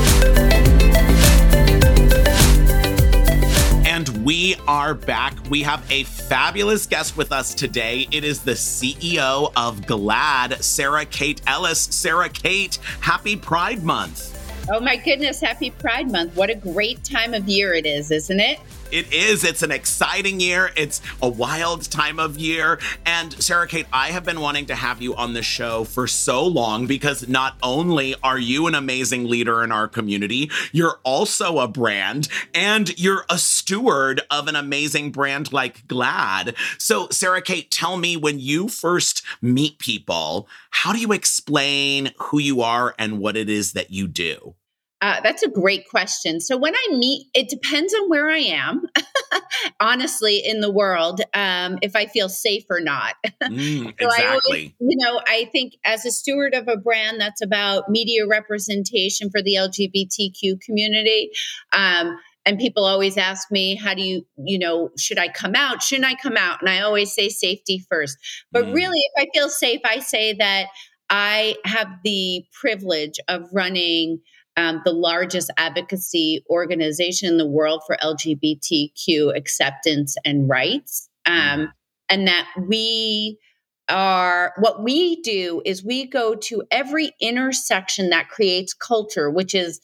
we 4.31 4.55
are 4.65 4.93
back. 4.93 5.33
We 5.49 5.61
have 5.63 5.85
a 5.91 6.05
fabulous 6.05 6.85
guest 6.85 7.17
with 7.17 7.33
us 7.33 7.53
today. 7.53 8.07
It 8.11 8.23
is 8.23 8.39
the 8.39 8.53
CEO 8.53 9.51
of 9.57 9.81
GLAAD, 9.81 10.63
Sarah 10.63 11.03
Kate 11.03 11.41
Ellis. 11.47 11.81
Sarah 11.81 12.29
Kate, 12.29 12.79
happy 13.01 13.35
Pride 13.35 13.83
Month. 13.83 14.31
Oh 14.71 14.79
my 14.79 14.95
goodness, 14.95 15.41
happy 15.41 15.71
Pride 15.71 16.09
Month. 16.09 16.37
What 16.37 16.49
a 16.49 16.55
great 16.55 17.03
time 17.03 17.33
of 17.33 17.49
year 17.49 17.73
it 17.73 17.85
is, 17.85 18.09
isn't 18.09 18.39
it? 18.39 18.61
It 18.91 19.13
is. 19.13 19.45
It's 19.45 19.63
an 19.63 19.71
exciting 19.71 20.41
year. 20.41 20.71
It's 20.75 21.01
a 21.21 21.29
wild 21.29 21.89
time 21.89 22.19
of 22.19 22.37
year. 22.37 22.77
And 23.05 23.31
Sarah 23.41 23.67
Kate, 23.67 23.85
I 23.93 24.09
have 24.09 24.25
been 24.25 24.41
wanting 24.41 24.65
to 24.65 24.75
have 24.75 25.01
you 25.01 25.15
on 25.15 25.33
the 25.33 25.41
show 25.41 25.85
for 25.85 26.07
so 26.07 26.45
long 26.45 26.87
because 26.87 27.29
not 27.29 27.55
only 27.63 28.15
are 28.21 28.37
you 28.37 28.67
an 28.67 28.75
amazing 28.75 29.29
leader 29.29 29.63
in 29.63 29.71
our 29.71 29.87
community, 29.87 30.51
you're 30.73 30.99
also 31.03 31.59
a 31.59 31.69
brand 31.69 32.27
and 32.53 32.97
you're 32.99 33.23
a 33.29 33.37
steward 33.37 34.21
of 34.29 34.49
an 34.49 34.57
amazing 34.57 35.11
brand 35.11 35.53
like 35.53 35.87
GLAAD. 35.87 36.55
So, 36.77 37.07
Sarah 37.09 37.41
Kate, 37.41 37.71
tell 37.71 37.95
me 37.95 38.17
when 38.17 38.39
you 38.39 38.67
first 38.67 39.23
meet 39.41 39.79
people, 39.79 40.49
how 40.71 40.91
do 40.91 40.99
you 40.99 41.13
explain 41.13 42.11
who 42.17 42.39
you 42.39 42.61
are 42.61 42.93
and 42.99 43.19
what 43.19 43.37
it 43.37 43.47
is 43.47 43.71
that 43.71 43.91
you 43.91 44.09
do? 44.09 44.55
Uh, 45.01 45.19
that's 45.21 45.41
a 45.41 45.49
great 45.49 45.89
question. 45.89 46.39
So 46.39 46.57
when 46.57 46.75
I 46.75 46.87
meet, 46.91 47.27
it 47.33 47.49
depends 47.49 47.91
on 47.93 48.07
where 48.07 48.29
I 48.29 48.37
am, 48.37 48.83
honestly, 49.79 50.37
in 50.37 50.61
the 50.61 50.71
world, 50.71 51.21
um, 51.33 51.79
if 51.81 51.95
I 51.95 52.05
feel 52.05 52.29
safe 52.29 52.63
or 52.69 52.79
not. 52.79 53.15
Mm, 53.41 53.83
so 53.83 53.89
exactly. 54.07 54.27
Always, 54.29 54.71
you 54.79 54.97
know, 54.97 55.19
I 55.27 55.49
think 55.51 55.73
as 55.83 56.05
a 56.05 56.11
steward 56.11 56.53
of 56.53 56.67
a 56.67 56.77
brand 56.77 57.19
that's 57.19 57.41
about 57.41 57.89
media 57.89 58.25
representation 58.27 59.29
for 59.29 59.41
the 59.41 59.55
LGBTQ 59.55 60.61
community, 60.61 61.31
um, 61.73 62.17
and 62.45 62.59
people 62.59 62.85
always 62.85 63.17
ask 63.17 63.51
me, 63.51 63.75
how 63.75 63.93
do 63.93 64.03
you, 64.03 64.25
you 64.37 64.59
know, 64.59 64.89
should 64.97 65.17
I 65.17 65.27
come 65.27 65.55
out? 65.55 65.81
Shouldn't 65.81 66.07
I 66.07 66.15
come 66.15 66.37
out? 66.37 66.61
And 66.61 66.69
I 66.69 66.81
always 66.81 67.13
say 67.13 67.29
safety 67.29 67.83
first. 67.89 68.17
But 68.51 68.65
mm. 68.65 68.75
really, 68.75 68.99
if 68.99 69.27
I 69.27 69.27
feel 69.33 69.49
safe, 69.49 69.81
I 69.83 69.99
say 69.99 70.33
that 70.33 70.67
I 71.09 71.55
have 71.65 71.87
the 72.03 72.45
privilege 72.53 73.19
of 73.27 73.49
running 73.51 74.21
um, 74.57 74.81
the 74.83 74.91
largest 74.91 75.51
advocacy 75.57 76.43
organization 76.49 77.29
in 77.29 77.37
the 77.37 77.47
world 77.47 77.81
for 77.85 77.97
LGBTQ 77.97 79.35
acceptance 79.35 80.15
and 80.25 80.49
rights. 80.49 81.09
Mm-hmm. 81.27 81.61
Um, 81.61 81.73
and 82.09 82.27
that 82.27 82.47
we 82.67 83.37
are, 83.87 84.53
what 84.59 84.83
we 84.83 85.21
do 85.21 85.61
is 85.65 85.83
we 85.83 86.05
go 86.07 86.35
to 86.35 86.63
every 86.71 87.11
intersection 87.21 88.09
that 88.09 88.29
creates 88.29 88.73
culture, 88.73 89.29
which 89.29 89.55
is 89.55 89.79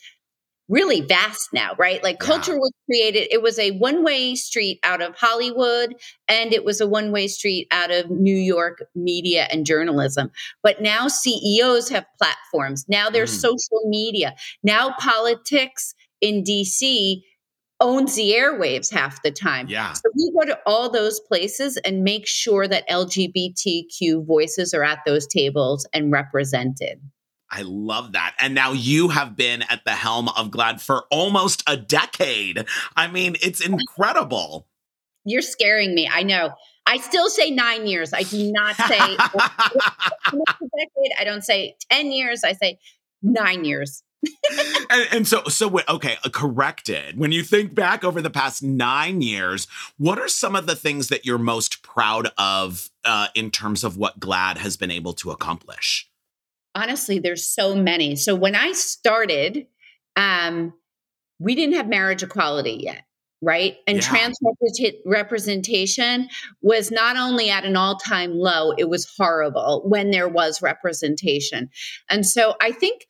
really 0.69 1.01
vast 1.01 1.49
now, 1.53 1.71
right? 1.77 2.03
Like 2.03 2.17
yeah. 2.19 2.27
culture 2.27 2.57
was 2.57 2.71
created, 2.85 3.27
it 3.31 3.41
was 3.41 3.57
a 3.59 3.71
one 3.71 4.03
way 4.03 4.35
street 4.35 4.79
out 4.83 5.01
of 5.01 5.15
Hollywood 5.15 5.95
and 6.27 6.53
it 6.53 6.65
was 6.65 6.81
a 6.81 6.87
one 6.87 7.11
way 7.11 7.27
street 7.27 7.67
out 7.71 7.91
of 7.91 8.09
New 8.09 8.35
York 8.35 8.83
media 8.95 9.47
and 9.51 9.65
journalism. 9.65 10.31
But 10.63 10.81
now 10.81 11.07
CEOs 11.07 11.89
have 11.89 12.05
platforms. 12.17 12.85
Now 12.87 13.09
there's 13.09 13.35
mm. 13.37 13.41
social 13.41 13.87
media. 13.89 14.35
Now 14.63 14.93
politics 14.99 15.93
in 16.21 16.43
DC 16.43 17.21
owns 17.79 18.15
the 18.15 18.31
airwaves 18.31 18.91
half 18.91 19.21
the 19.21 19.31
time. 19.31 19.67
Yeah. 19.67 19.93
So 19.93 20.01
we 20.15 20.31
go 20.37 20.45
to 20.45 20.59
all 20.65 20.89
those 20.89 21.19
places 21.19 21.77
and 21.77 22.03
make 22.03 22.27
sure 22.27 22.67
that 22.67 22.89
LGBTQ 22.89 24.25
voices 24.25 24.73
are 24.73 24.83
at 24.83 24.99
those 25.05 25.27
tables 25.27 25.87
and 25.93 26.11
represented. 26.11 26.99
I 27.49 27.61
love 27.61 28.13
that. 28.13 28.35
And 28.39 28.53
now 28.53 28.73
you 28.73 29.09
have 29.09 29.35
been 29.35 29.63
at 29.63 29.83
the 29.85 29.91
helm 29.91 30.29
of 30.29 30.51
GLAAD 30.51 30.81
for 30.81 31.05
almost 31.09 31.63
a 31.67 31.77
decade. 31.77 32.65
I 32.95 33.07
mean, 33.07 33.35
it's 33.41 33.61
incredible. 33.61 34.67
You're 35.23 35.41
scaring 35.41 35.93
me. 35.95 36.09
I 36.11 36.23
know. 36.23 36.51
I 36.85 36.97
still 36.97 37.29
say 37.29 37.51
nine 37.51 37.85
years. 37.85 38.13
I 38.13 38.23
do 38.23 38.51
not 38.51 38.75
say 38.75 38.97
a 38.97 39.17
decade. 40.31 41.11
I 41.19 41.23
don't 41.23 41.43
say 41.43 41.75
10 41.91 42.11
years. 42.11 42.43
I 42.43 42.53
say 42.53 42.79
nine 43.21 43.65
years. 43.65 44.03
and, 44.89 45.07
and, 45.11 45.27
so, 45.27 45.43
so 45.43 45.79
okay, 45.89 46.15
uh, 46.23 46.29
corrected. 46.29 47.17
When 47.17 47.31
you 47.31 47.43
think 47.43 47.75
back 47.75 48.03
over 48.03 48.21
the 48.21 48.29
past 48.29 48.63
nine 48.63 49.21
years, 49.21 49.67
what 49.97 50.17
are 50.17 50.27
some 50.27 50.55
of 50.55 50.65
the 50.65 50.75
things 50.75 51.09
that 51.09 51.25
you're 51.25 51.37
most 51.37 51.83
proud 51.83 52.31
of 52.37 52.89
uh, 53.05 53.27
in 53.35 53.51
terms 53.51 53.83
of 53.83 53.95
what 53.95 54.19
GLAAD 54.19 54.57
has 54.57 54.75
been 54.75 54.91
able 54.91 55.13
to 55.13 55.31
accomplish? 55.31 56.09
Honestly, 56.77 57.19
there's 57.19 57.49
so 57.49 57.75
many. 57.75 58.15
So 58.15 58.35
when 58.35 58.55
I 58.55 58.71
started, 58.73 59.65
um, 60.15 60.73
we 61.39 61.55
didn't 61.55 61.75
have 61.75 61.87
marriage 61.87 62.21
equality 62.21 62.79
yet, 62.83 63.03
right? 63.41 63.77
And 63.87 63.97
yeah. 63.97 64.03
trans 64.03 64.37
representation 65.05 66.29
was 66.61 66.91
not 66.91 67.17
only 67.17 67.49
at 67.49 67.65
an 67.65 67.75
all 67.75 67.97
time 67.97 68.35
low, 68.35 68.71
it 68.77 68.89
was 68.89 69.11
horrible 69.17 69.83
when 69.87 70.11
there 70.11 70.29
was 70.29 70.61
representation. 70.61 71.69
And 72.09 72.25
so 72.25 72.55
I 72.61 72.71
think 72.71 73.07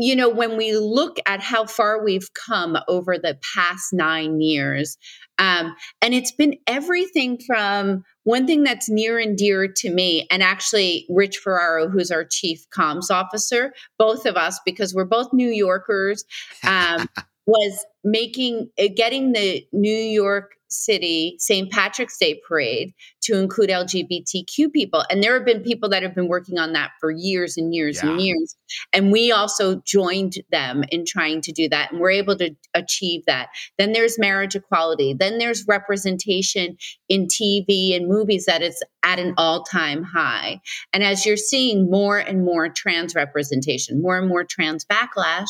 you 0.00 0.14
know, 0.14 0.28
when 0.28 0.56
we 0.56 0.76
look 0.76 1.16
at 1.26 1.40
how 1.40 1.66
far 1.66 2.04
we've 2.04 2.28
come 2.32 2.78
over 2.86 3.18
the 3.18 3.36
past 3.56 3.92
nine 3.92 4.40
years, 4.40 4.96
um, 5.38 5.74
and 6.02 6.14
it's 6.14 6.32
been 6.32 6.56
everything 6.66 7.38
from 7.46 8.04
one 8.24 8.46
thing 8.46 8.62
that's 8.62 8.90
near 8.90 9.18
and 9.18 9.36
dear 9.36 9.68
to 9.76 9.90
me, 9.90 10.26
and 10.30 10.42
actually 10.42 11.06
Rich 11.08 11.38
Ferraro, 11.38 11.88
who's 11.88 12.10
our 12.10 12.24
chief 12.24 12.66
comms 12.76 13.10
officer, 13.10 13.72
both 13.98 14.26
of 14.26 14.36
us, 14.36 14.60
because 14.64 14.94
we're 14.94 15.04
both 15.04 15.28
New 15.32 15.50
Yorkers, 15.50 16.24
um, 16.66 17.08
was 17.46 17.86
making, 18.04 18.68
uh, 18.78 18.88
getting 18.94 19.32
the 19.32 19.64
New 19.72 19.90
York 19.90 20.57
City 20.68 21.36
St. 21.38 21.70
Patrick's 21.70 22.18
Day 22.18 22.40
parade 22.46 22.94
to 23.22 23.38
include 23.38 23.70
LGBTQ 23.70 24.72
people. 24.72 25.04
And 25.10 25.22
there 25.22 25.34
have 25.34 25.44
been 25.44 25.62
people 25.62 25.88
that 25.90 26.02
have 26.02 26.14
been 26.14 26.28
working 26.28 26.58
on 26.58 26.72
that 26.72 26.92
for 27.00 27.10
years 27.10 27.56
and 27.56 27.74
years 27.74 28.00
yeah. 28.02 28.10
and 28.10 28.20
years. 28.20 28.56
And 28.92 29.12
we 29.12 29.32
also 29.32 29.82
joined 29.84 30.34
them 30.50 30.84
in 30.90 31.04
trying 31.06 31.40
to 31.42 31.52
do 31.52 31.68
that. 31.68 31.92
And 31.92 32.00
we're 32.00 32.10
able 32.10 32.36
to 32.36 32.54
achieve 32.74 33.24
that. 33.26 33.48
Then 33.76 33.92
there's 33.92 34.18
marriage 34.18 34.54
equality. 34.54 35.14
Then 35.14 35.38
there's 35.38 35.66
representation 35.66 36.76
in 37.08 37.26
TV 37.26 37.94
and 37.94 38.08
movies 38.08 38.46
that 38.46 38.62
is 38.62 38.82
at 39.02 39.18
an 39.18 39.34
all 39.36 39.64
time 39.64 40.02
high. 40.02 40.60
And 40.92 41.02
as 41.02 41.24
you're 41.24 41.36
seeing 41.36 41.90
more 41.90 42.18
and 42.18 42.44
more 42.44 42.68
trans 42.68 43.14
representation, 43.14 44.02
more 44.02 44.18
and 44.18 44.28
more 44.28 44.44
trans 44.44 44.84
backlash, 44.84 45.48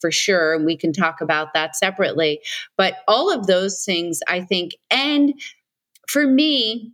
for 0.00 0.10
sure. 0.10 0.54
And 0.54 0.64
we 0.64 0.76
can 0.76 0.92
talk 0.92 1.20
about 1.20 1.54
that 1.54 1.76
separately. 1.76 2.40
But 2.76 2.96
all 3.06 3.32
of 3.32 3.46
those 3.46 3.84
things, 3.84 4.20
I 4.28 4.40
think, 4.40 4.72
and 4.90 5.34
for 6.08 6.26
me, 6.26 6.92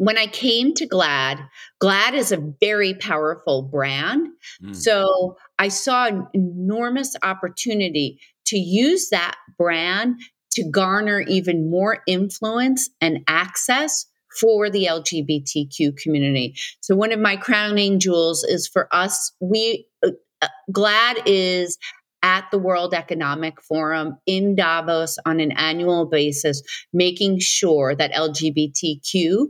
when 0.00 0.16
I 0.16 0.26
came 0.26 0.72
to 0.74 0.86
GLAAD, 0.86 1.46
GLAAD 1.82 2.14
is 2.14 2.32
a 2.32 2.54
very 2.58 2.94
powerful 2.94 3.62
brand. 3.62 4.28
Mm. 4.62 4.74
So 4.74 5.36
I 5.58 5.68
saw 5.68 6.06
an 6.06 6.26
enormous 6.32 7.14
opportunity 7.22 8.18
to 8.46 8.56
use 8.56 9.10
that 9.10 9.36
brand 9.58 10.16
to 10.52 10.64
garner 10.64 11.20
even 11.20 11.70
more 11.70 11.98
influence 12.06 12.88
and 13.02 13.18
access 13.28 14.06
for 14.40 14.70
the 14.70 14.86
LGBTQ 14.86 15.96
community. 15.98 16.54
So 16.80 16.94
one 16.96 17.12
of 17.12 17.20
my 17.20 17.36
crowning 17.36 17.98
jewels 17.98 18.42
is 18.44 18.66
for 18.66 18.88
us, 18.94 19.32
we 19.40 19.86
uh, 20.02 20.12
uh 20.40 20.48
GLAAD 20.72 21.22
is 21.26 21.76
at 22.22 22.46
the 22.50 22.58
World 22.58 22.94
Economic 22.94 23.60
Forum 23.62 24.18
in 24.26 24.54
Davos 24.54 25.18
on 25.24 25.40
an 25.40 25.52
annual 25.52 26.06
basis, 26.06 26.62
making 26.92 27.38
sure 27.40 27.94
that 27.94 28.12
LGBTQ 28.12 29.46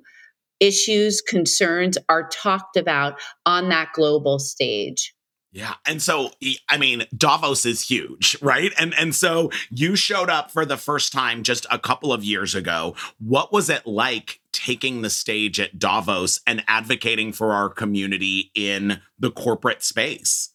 issues, 0.61 1.21
concerns 1.23 1.97
are 2.09 2.29
talked 2.29 2.77
about 2.77 3.19
on 3.47 3.71
that 3.71 3.93
global 3.95 4.39
stage. 4.39 5.15
Yeah. 5.53 5.75
And 5.85 6.01
so 6.01 6.31
I 6.69 6.77
mean 6.77 7.07
Davos 7.17 7.67
is 7.67 7.81
huge, 7.81 8.37
right? 8.41 8.73
And 8.79 8.95
and 8.95 9.15
so 9.15 9.51
you 9.71 9.97
showed 9.97 10.31
up 10.31 10.53
for 10.53 10.65
the 10.65 10.77
first 10.77 11.13
time 11.13 11.43
just 11.43 11.67
a 11.73 11.79
couple 11.79 12.13
of 12.13 12.23
years 12.23 12.55
ago. 12.55 12.95
What 13.19 13.53
was 13.53 13.69
it 13.69 13.85
like 13.85 14.41
taking 14.53 15.03
the 15.03 15.11
stage 15.11 15.59
at 15.59 15.79
Davos 15.79 16.39
and 16.47 16.63
advocating 16.69 17.33
for 17.33 17.53
our 17.53 17.69
community 17.69 18.53
in 18.55 19.01
the 19.19 19.33
corporate 19.33 19.83
space? 19.83 20.51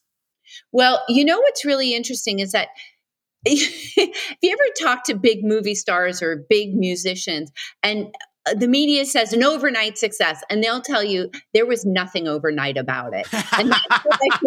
Well, 0.76 1.02
you 1.08 1.24
know 1.24 1.40
what's 1.40 1.64
really 1.64 1.94
interesting 1.94 2.38
is 2.38 2.52
that 2.52 2.68
if 3.46 3.96
you 3.96 4.50
ever 4.50 4.62
talk 4.78 5.04
to 5.04 5.14
big 5.14 5.38
movie 5.42 5.74
stars 5.74 6.20
or 6.20 6.44
big 6.50 6.74
musicians 6.74 7.50
and 7.82 8.14
uh, 8.46 8.52
the 8.52 8.68
media 8.68 9.06
says 9.06 9.32
an 9.32 9.42
overnight 9.42 9.96
success, 9.96 10.44
and 10.50 10.62
they'll 10.62 10.82
tell 10.82 11.02
you 11.02 11.30
there 11.54 11.64
was 11.64 11.86
nothing 11.86 12.28
overnight 12.28 12.76
about 12.76 13.14
it. 13.14 13.26
And 13.58 13.72
that's, 13.72 13.86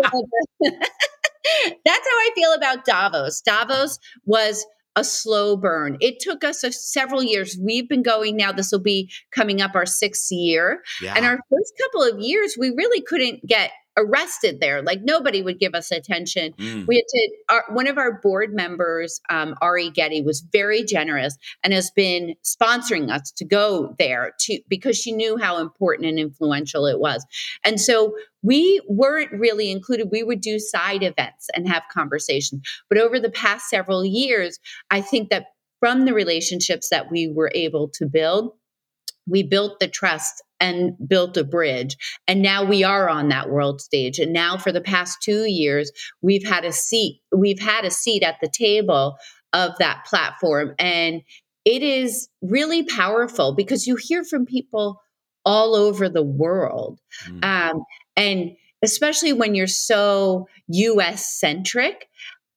how 0.04 0.22
that's 0.62 2.08
how 2.08 2.16
I 2.16 2.30
feel 2.36 2.54
about 2.54 2.86
Davos. 2.86 3.42
Davos 3.42 3.98
was 4.24 4.68
a 4.96 5.04
slow 5.04 5.58
burn. 5.58 5.98
It 6.00 6.20
took 6.20 6.44
us 6.44 6.64
a, 6.64 6.72
several 6.72 7.24
years. 7.24 7.58
We've 7.60 7.90
been 7.90 8.04
going 8.04 8.38
now, 8.38 8.52
this 8.52 8.72
will 8.72 8.80
be 8.80 9.12
coming 9.32 9.62
up 9.62 9.74
our 9.74 9.88
sixth 9.88 10.32
year. 10.32 10.84
Yeah. 11.02 11.16
And 11.16 11.26
our 11.26 11.40
first 11.50 11.74
couple 11.82 12.04
of 12.04 12.20
years, 12.20 12.56
we 12.58 12.70
really 12.70 13.02
couldn't 13.02 13.48
get 13.48 13.72
arrested 14.00 14.60
there. 14.60 14.82
Like 14.82 15.02
nobody 15.04 15.42
would 15.42 15.60
give 15.60 15.76
us 15.76 15.92
attention. 15.92 16.54
Mm. 16.54 16.88
We 16.88 16.96
had 16.96 17.04
to, 17.08 17.32
our, 17.50 17.76
one 17.76 17.88
of 17.88 17.98
our 17.98 18.20
board 18.22 18.54
members, 18.54 19.20
um, 19.30 19.56
Ari 19.62 19.90
Getty, 19.92 20.22
was 20.22 20.40
very 20.52 20.84
generous 20.84 21.38
and 21.64 21.74
has 21.74 21.92
been 21.92 22.36
sponsoring 22.44 23.12
us 23.12 23.32
to 23.34 23.46
go 23.46 23.96
there 24.00 24.34
to 24.42 24.60
because 24.68 24.98
she 24.98 25.12
knew 25.12 25.38
how 25.38 25.60
important 25.60 26.08
and 26.08 26.20
influential 26.20 26.86
it 26.86 27.00
was. 27.00 27.26
And 27.64 27.80
so 27.80 28.16
we 28.42 28.82
weren't 28.88 29.32
really 29.34 29.70
included. 29.70 30.10
We 30.12 30.24
would 30.24 30.42
do 30.42 30.60
side 30.60 31.04
events 31.04 31.50
and 31.56 31.68
have 31.68 31.84
conversations. 31.92 32.62
But 32.88 32.98
over 32.98 33.20
the 33.20 33.30
past 33.30 33.70
several 33.70 34.06
years, 34.06 34.60
I 34.90 35.02
think 35.02 35.30
that 35.30 35.48
from 35.80 36.06
the 36.06 36.14
relationships 36.14 36.90
that 36.90 37.12
we 37.12 37.28
were 37.28 37.52
able 37.54 37.90
to 37.96 38.06
build, 38.06 38.52
we 39.28 39.44
built 39.44 39.80
the 39.80 39.88
trust 39.88 40.44
and 40.60 40.96
built 41.08 41.38
a 41.38 41.44
bridge. 41.44 41.96
And 42.28 42.42
now 42.42 42.64
we 42.64 42.84
are 42.84 43.10
on 43.10 43.30
that 43.30 43.50
world 43.50 43.82
stage. 43.82 44.20
And 44.20 44.34
now 44.34 44.58
for 44.58 44.72
the 44.72 44.82
past 44.82 45.20
two 45.22 45.46
years, 45.46 45.92
we've 46.22 46.46
had 46.46 46.66
a 46.66 46.72
seat, 46.72 47.22
we've 47.32 47.60
had 47.60 47.86
a 47.86 47.92
seat 47.92 48.24
at 48.24 48.38
the 48.42 48.50
table 48.50 49.18
of 49.54 49.78
that 49.80 50.06
platform. 50.06 50.76
And 50.78 51.22
it 51.66 51.84
is 51.84 52.30
really 52.42 52.84
powerful 52.84 53.54
because 53.54 53.88
you 53.88 53.96
hear 53.96 54.24
from 54.24 54.46
people 54.46 55.02
all 55.46 55.76
over 55.76 56.10
the 56.10 56.24
world. 56.24 57.00
Mm. 57.28 57.46
Um, 57.46 57.84
and 58.16 58.52
especially 58.84 59.34
when 59.34 59.56
you're 59.56 59.68
so 59.68 60.48
US 60.68 61.40
centric 61.40 62.08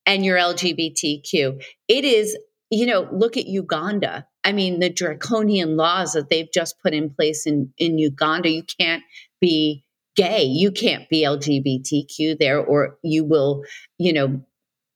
and 0.07 0.25
you're 0.25 0.38
LGBTQ, 0.38 1.62
it 1.88 2.04
is, 2.04 2.37
you 2.73 2.87
know, 2.87 3.09
look 3.12 3.37
at 3.37 3.47
Uganda 3.47 4.26
I 4.45 4.52
mean, 4.52 4.81
the 4.81 4.91
draconian 4.91 5.76
laws 5.76 6.12
that 6.12 6.31
they've 6.31 6.50
just 6.52 6.81
put 6.83 6.95
in 6.95 7.11
place 7.11 7.47
in, 7.47 7.73
in 7.79 7.99
Uganda, 7.99 8.50
you 8.50 8.64
can't 8.64 9.02
be 9.41 9.85
gay, 10.17 10.43
you 10.43 10.73
can't 10.73 11.09
be 11.09 11.23
LGBTQ 11.23 12.38
there, 12.38 12.61
or 12.61 12.99
you 13.02 13.25
will, 13.25 13.62
you 13.99 14.12
know, 14.12 14.43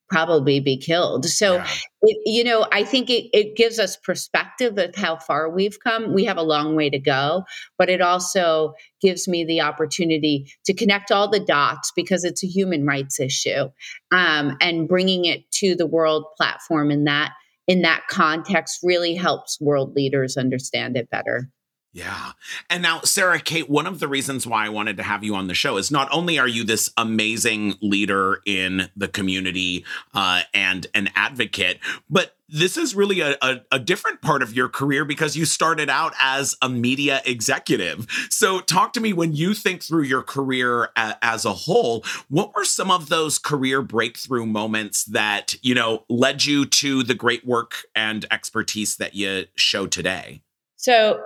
probably 0.08 0.60
be 0.60 0.76
killed. 0.76 1.24
So, 1.26 1.54
yeah. 1.54 1.66
it, 2.02 2.18
you 2.26 2.44
know, 2.44 2.66
I 2.70 2.84
think 2.84 3.10
it, 3.10 3.28
it 3.32 3.56
gives 3.56 3.80
us 3.80 3.96
perspective 3.96 4.78
of 4.78 4.94
how 4.94 5.16
far 5.16 5.50
we've 5.50 5.78
come. 5.80 6.12
We 6.12 6.24
have 6.24 6.36
a 6.36 6.42
long 6.42 6.76
way 6.76 6.90
to 6.90 6.98
go, 6.98 7.44
but 7.76 7.88
it 7.88 8.00
also 8.00 8.74
gives 9.00 9.26
me 9.26 9.44
the 9.44 9.62
opportunity 9.62 10.52
to 10.66 10.74
connect 10.74 11.10
all 11.10 11.28
the 11.28 11.40
dots 11.40 11.92
because 11.96 12.22
it's 12.22 12.44
a 12.44 12.48
human 12.48 12.86
rights 12.86 13.18
issue 13.18 13.68
um, 14.12 14.56
and 14.60 14.88
bringing 14.88 15.24
it 15.24 15.50
to 15.52 15.74
the 15.74 15.86
world 15.86 16.26
platform 16.36 16.92
in 16.92 17.04
that 17.04 17.32
in 17.66 17.82
that 17.82 18.02
context 18.08 18.80
really 18.82 19.14
helps 19.14 19.60
world 19.60 19.94
leaders 19.94 20.36
understand 20.36 20.96
it 20.96 21.10
better. 21.10 21.50
Yeah. 21.96 22.32
And 22.68 22.82
now, 22.82 23.00
Sarah 23.00 23.40
Kate, 23.40 23.70
one 23.70 23.86
of 23.86 24.00
the 24.00 24.06
reasons 24.06 24.46
why 24.46 24.66
I 24.66 24.68
wanted 24.68 24.98
to 24.98 25.02
have 25.02 25.24
you 25.24 25.34
on 25.34 25.46
the 25.46 25.54
show 25.54 25.78
is 25.78 25.90
not 25.90 26.10
only 26.12 26.38
are 26.38 26.46
you 26.46 26.62
this 26.62 26.90
amazing 26.98 27.76
leader 27.80 28.42
in 28.44 28.90
the 28.94 29.08
community 29.08 29.82
uh, 30.12 30.42
and 30.52 30.86
an 30.92 31.08
advocate, 31.16 31.78
but 32.10 32.36
this 32.50 32.76
is 32.76 32.94
really 32.94 33.20
a, 33.20 33.38
a, 33.40 33.62
a, 33.72 33.78
different 33.78 34.20
part 34.20 34.42
of 34.42 34.54
your 34.54 34.68
career 34.68 35.06
because 35.06 35.38
you 35.38 35.46
started 35.46 35.88
out 35.88 36.12
as 36.20 36.54
a 36.60 36.68
media 36.68 37.22
executive. 37.24 38.06
So, 38.28 38.60
talk 38.60 38.92
to 38.92 39.00
me 39.00 39.14
when 39.14 39.32
you 39.32 39.54
think 39.54 39.82
through 39.82 40.02
your 40.02 40.22
career 40.22 40.90
a, 40.96 41.16
as 41.22 41.46
a 41.46 41.54
whole, 41.54 42.04
what 42.28 42.54
were 42.54 42.66
some 42.66 42.90
of 42.90 43.08
those 43.08 43.38
career 43.38 43.80
breakthrough 43.80 44.44
moments 44.44 45.04
that, 45.06 45.54
you 45.62 45.74
know, 45.74 46.04
led 46.10 46.44
you 46.44 46.66
to 46.66 47.02
the 47.02 47.14
great 47.14 47.46
work 47.46 47.86
and 47.94 48.26
expertise 48.30 48.96
that 48.96 49.14
you 49.14 49.46
show 49.56 49.86
today? 49.86 50.42
So, 50.76 51.24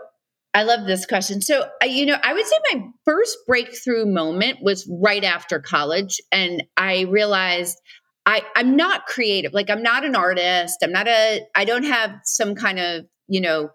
I 0.52 0.64
love 0.64 0.86
this 0.86 1.06
question. 1.06 1.40
So, 1.40 1.68
you 1.84 2.06
know, 2.06 2.16
I 2.22 2.32
would 2.32 2.44
say 2.44 2.56
my 2.72 2.82
first 3.04 3.38
breakthrough 3.46 4.06
moment 4.06 4.58
was 4.62 4.88
right 5.00 5.22
after 5.22 5.60
college. 5.60 6.20
And 6.32 6.64
I 6.76 7.02
realized 7.02 7.78
I, 8.26 8.42
I'm 8.56 8.76
not 8.76 9.06
creative. 9.06 9.52
Like 9.52 9.70
I'm 9.70 9.82
not 9.82 10.04
an 10.04 10.16
artist. 10.16 10.78
I'm 10.82 10.92
not 10.92 11.06
a, 11.06 11.46
I 11.54 11.64
don't 11.64 11.84
have 11.84 12.16
some 12.24 12.54
kind 12.54 12.80
of, 12.80 13.06
you 13.28 13.40
know, 13.40 13.70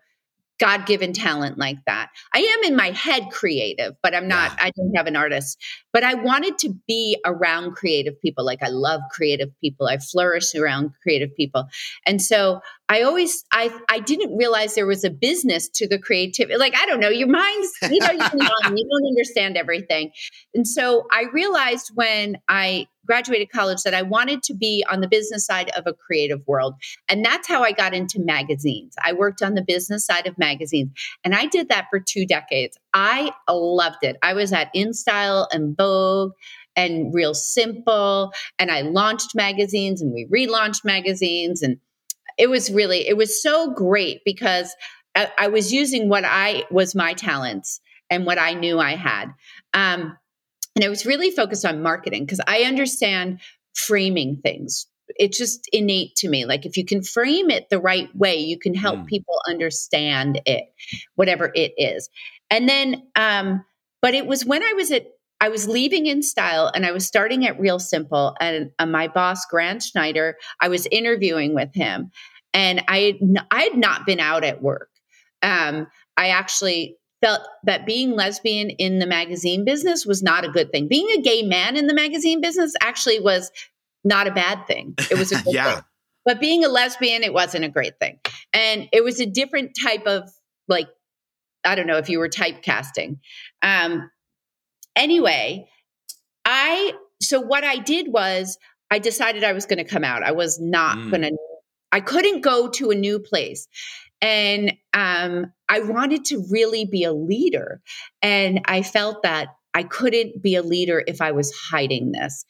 God 0.60 0.86
given 0.86 1.12
talent 1.12 1.58
like 1.58 1.78
that. 1.86 2.10
I 2.34 2.40
am 2.40 2.72
in 2.72 2.78
my 2.78 2.92
head 2.92 3.30
creative, 3.32 3.94
but 4.02 4.16
I'm 4.16 4.28
not. 4.28 4.58
I 4.58 4.72
don't 4.76 4.96
have 4.96 5.08
an 5.08 5.18
artist. 5.18 5.62
But 5.92 6.04
I 6.04 6.14
wanted 6.14 6.58
to 6.60 6.74
be 6.88 7.20
around 7.26 7.74
creative 7.74 8.20
people. 8.22 8.46
Like 8.46 8.64
I 8.64 8.70
love 8.70 9.02
creative 9.12 9.50
people. 9.60 9.88
I 9.88 9.98
flourish 9.98 10.56
around 10.56 10.92
creative 11.04 11.36
people. 11.36 11.68
And 12.06 12.22
so 12.22 12.62
I 12.88 13.02
always, 13.02 13.44
I, 13.52 13.72
I 13.90 14.00
didn't 14.00 14.38
realize 14.38 14.76
there 14.76 14.86
was 14.86 15.04
a 15.04 15.10
business 15.10 15.68
to 15.70 15.88
the 15.88 15.98
creativity. 15.98 16.58
Like, 16.58 16.76
I 16.76 16.86
don't 16.86 17.00
know, 17.00 17.10
your 17.10 17.28
mind's, 17.28 17.72
you 17.90 18.00
know, 18.00 18.12
young, 18.12 18.78
you 18.78 18.88
don't 18.90 19.08
understand 19.08 19.58
everything. 19.58 20.12
And 20.54 20.68
so 20.68 21.08
I 21.12 21.26
realized 21.34 21.92
when 21.96 22.38
I 22.48 22.88
graduated 23.06 23.52
college 23.52 23.82
that 23.84 23.94
I 23.94 24.02
wanted 24.02 24.44
to 24.44 24.54
be 24.54 24.86
on 24.90 25.02
the 25.02 25.08
business 25.08 25.46
side 25.46 25.70
of 25.78 25.86
a 25.88 25.94
creative 25.94 26.46
world. 26.48 26.76
And 27.10 27.24
that's 27.24 27.48
how 27.48 27.64
I 27.64 27.72
got 27.72 27.94
into 27.94 28.20
magazines. 28.20 28.96
I 29.04 29.14
worked 29.14 29.42
on 29.42 29.54
the 29.54 29.64
business 29.64 30.06
side 30.06 30.28
of 30.28 30.38
magazines 30.38 30.92
and 31.24 31.36
I 31.36 31.46
did 31.46 31.70
that 31.70 31.88
for 31.90 32.00
two 32.00 32.26
decades. 32.26 32.78
I 32.94 33.32
loved 33.50 34.04
it. 34.04 34.18
I 34.22 34.34
was 34.34 34.54
at 34.54 34.74
InStyle 34.76 35.48
and 35.52 35.76
Vogue 35.78 36.34
and 36.76 37.14
Real 37.14 37.34
Simple 37.34 38.32
and 38.60 38.72
I 38.72 38.82
launched 38.82 39.36
magazines 39.36 40.02
and 40.02 40.14
we 40.14 40.28
relaunched 40.28 40.84
magazines 40.84 41.62
and 41.62 41.78
it 42.38 42.50
was 42.50 42.72
really 42.72 43.08
it 43.08 43.18
was 43.18 43.42
so 43.42 43.72
great 43.72 44.22
because 44.26 44.74
I, 45.16 45.32
I 45.38 45.48
was 45.48 45.72
using 45.72 46.10
what 46.10 46.24
I 46.26 46.66
was 46.70 46.96
my 46.96 47.14
talents 47.14 47.80
and 48.10 48.26
what 48.26 48.38
I 48.38 48.54
knew 48.54 48.80
I 48.80 48.96
had. 48.96 49.34
Um, 49.74 50.18
and 50.76 50.84
I 50.84 50.90
was 50.90 51.06
really 51.06 51.32
focused 51.32 51.66
on 51.66 51.82
marketing 51.82 52.26
because 52.26 52.42
I 52.48 52.64
understand 52.64 53.40
framing 53.74 54.38
things. 54.44 54.88
It's 55.08 55.38
just 55.38 55.70
innate 55.72 56.16
to 56.18 56.30
me. 56.30 56.46
Like 56.46 56.66
if 56.66 56.78
you 56.78 56.86
can 56.86 57.02
frame 57.02 57.50
it 57.50 57.70
the 57.70 57.80
right 57.80 58.14
way, 58.16 58.38
you 58.38 58.60
can 58.60 58.74
help 58.74 59.00
mm. 59.00 59.08
people 59.08 59.36
understand 59.48 60.42
it, 60.46 60.66
whatever 61.16 61.52
it 61.54 61.74
is. 61.78 62.10
And 62.50 62.68
then, 62.68 63.04
um, 63.16 63.64
but 64.02 64.14
it 64.14 64.26
was 64.26 64.46
when 64.46 64.64
I 64.64 64.74
was 64.74 64.92
at 64.92 65.08
I 65.46 65.50
was 65.50 65.68
leaving 65.68 66.06
InStyle 66.06 66.72
and 66.74 66.88
I 66.88 66.92
was 66.92 67.06
starting 67.06 67.46
at 67.46 67.60
Real 67.60 67.78
Simple. 67.78 68.36
And 68.40 68.72
uh, 68.80 68.88
my 68.88 69.08
boss, 69.08 69.46
Grant 69.46 69.84
Schneider, 69.84 70.38
I 70.60 70.70
was 70.70 70.88
interviewing 70.88 71.54
with 71.54 71.72
him, 71.76 72.10
and 72.52 72.84
I 72.88 72.98
had, 72.98 73.16
n- 73.22 73.46
I 73.52 73.62
had 73.62 73.78
not 73.78 74.08
been 74.08 74.20
out 74.20 74.44
at 74.44 74.64
work. 74.64 74.90
Um, 75.44 75.86
I 76.18 76.30
actually 76.30 76.98
felt 77.22 77.42
that 77.64 77.86
being 77.86 78.14
lesbian 78.16 78.72
in 78.72 78.98
the 78.98 79.06
magazine 79.06 79.66
business 79.66 80.04
was 80.04 80.24
not 80.24 80.46
a 80.46 80.50
good 80.50 80.72
thing. 80.72 80.88
Being 80.88 81.10
a 81.12 81.22
gay 81.22 81.44
man 81.44 81.78
in 81.78 81.86
the 81.86 81.94
magazine 81.94 82.42
business 82.42 82.74
actually 82.82 83.20
was 83.20 83.52
not 84.04 84.26
a 84.26 84.32
bad 84.32 84.66
thing. 84.66 84.96
It 85.12 85.20
was 85.20 85.32
a 85.32 85.36
good 85.44 85.54
yeah. 85.54 85.76
thing. 85.76 85.84
But 86.26 86.40
being 86.40 86.66
a 86.66 86.70
lesbian, 86.70 87.22
it 87.22 87.34
wasn't 87.36 87.66
a 87.66 87.70
great 87.70 88.00
thing. 88.00 88.18
And 88.52 88.90
it 88.92 89.04
was 89.04 89.20
a 89.20 89.28
different 89.28 89.78
type 89.80 90.08
of 90.08 90.28
like, 90.68 90.88
I 91.64 91.76
don't 91.76 91.86
know 91.86 91.98
if 91.98 92.10
you 92.10 92.18
were 92.18 92.30
typecasting. 92.30 93.20
Um, 93.62 94.10
anyway, 94.96 95.68
I, 96.44 96.94
so 97.22 97.40
what 97.40 97.64
I 97.64 97.78
did 97.78 98.12
was 98.12 98.58
I 98.92 99.00
decided 99.00 99.44
I 99.44 99.54
was 99.54 99.66
going 99.66 99.78
to 99.78 99.84
come 99.84 100.04
out. 100.04 100.24
I 100.24 100.32
was 100.32 100.60
not 100.60 100.98
mm. 100.98 101.10
going 101.10 101.24
to, 101.24 101.38
I 101.92 102.00
couldn't 102.00 102.42
go 102.42 102.70
to 102.70 102.92
a 102.92 102.96
new 102.96 103.20
place. 103.20 103.68
And 104.22 104.74
um, 104.94 105.52
I 105.70 105.82
wanted 105.82 106.26
to 106.26 106.46
really 106.50 106.86
be 106.86 107.04
a 107.04 107.14
leader. 107.14 107.82
And 108.22 108.62
I 108.66 108.82
felt 108.82 109.24
that 109.24 109.50
I 109.74 109.84
couldn't 109.84 110.42
be 110.42 110.56
a 110.56 110.64
leader 110.64 111.04
if 111.06 111.22
I 111.22 111.32
was 111.32 111.54
hiding 111.70 112.12
this. 112.12 112.46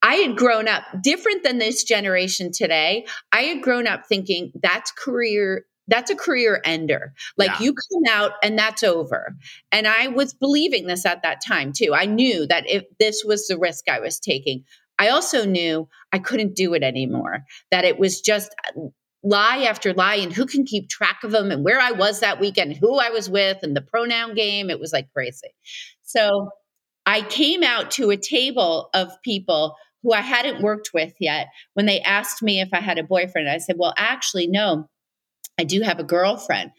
I 0.00 0.14
had 0.14 0.36
grown 0.36 0.68
up 0.68 0.84
different 1.02 1.42
than 1.42 1.58
this 1.58 1.84
generation 1.84 2.50
today. 2.52 3.06
I 3.32 3.42
had 3.42 3.62
grown 3.62 3.86
up 3.86 4.06
thinking 4.08 4.52
that's 4.62 4.92
career 4.92 5.66
that's 5.88 6.10
a 6.10 6.16
career 6.16 6.60
ender. 6.64 7.12
Like 7.36 7.50
yeah. 7.58 7.60
you 7.60 7.74
come 7.74 8.14
out 8.14 8.32
and 8.42 8.58
that's 8.58 8.82
over. 8.82 9.34
And 9.72 9.88
I 9.88 10.08
was 10.08 10.34
believing 10.34 10.86
this 10.86 11.04
at 11.04 11.22
that 11.22 11.42
time 11.44 11.72
too. 11.72 11.94
I 11.94 12.04
knew 12.04 12.46
that 12.46 12.68
if 12.68 12.84
this 12.98 13.24
was 13.24 13.46
the 13.46 13.58
risk 13.58 13.88
I 13.88 14.00
was 14.00 14.20
taking, 14.20 14.64
I 14.98 15.08
also 15.08 15.44
knew 15.44 15.88
I 16.12 16.18
couldn't 16.18 16.54
do 16.54 16.74
it 16.74 16.82
anymore. 16.82 17.44
That 17.70 17.84
it 17.84 17.98
was 17.98 18.20
just 18.20 18.54
uh, 18.68 18.80
lie 19.22 19.64
after 19.64 19.92
lie 19.94 20.16
and 20.16 20.32
who 20.32 20.46
can 20.46 20.64
keep 20.64 20.88
track 20.88 21.24
of 21.24 21.30
them 21.30 21.50
and 21.50 21.64
where 21.64 21.80
I 21.80 21.92
was 21.92 22.20
that 22.20 22.40
weekend, 22.40 22.76
who 22.76 22.98
I 22.98 23.10
was 23.10 23.28
with 23.28 23.58
and 23.62 23.74
the 23.74 23.82
pronoun 23.82 24.34
game. 24.34 24.70
It 24.70 24.80
was 24.80 24.92
like 24.92 25.10
crazy. 25.12 25.48
So 26.02 26.50
I 27.06 27.22
came 27.22 27.62
out 27.62 27.90
to 27.92 28.10
a 28.10 28.16
table 28.16 28.90
of 28.94 29.10
people 29.22 29.76
who 30.02 30.12
I 30.12 30.20
hadn't 30.20 30.62
worked 30.62 30.90
with 30.94 31.14
yet. 31.18 31.48
When 31.74 31.86
they 31.86 32.00
asked 32.00 32.42
me 32.42 32.60
if 32.60 32.68
I 32.72 32.80
had 32.80 32.98
a 32.98 33.02
boyfriend, 33.02 33.48
I 33.48 33.58
said, 33.58 33.76
Well, 33.78 33.94
actually, 33.96 34.46
no, 34.46 34.88
I 35.58 35.64
do 35.64 35.82
have 35.82 35.98
a 35.98 36.04
girlfriend. 36.04 36.72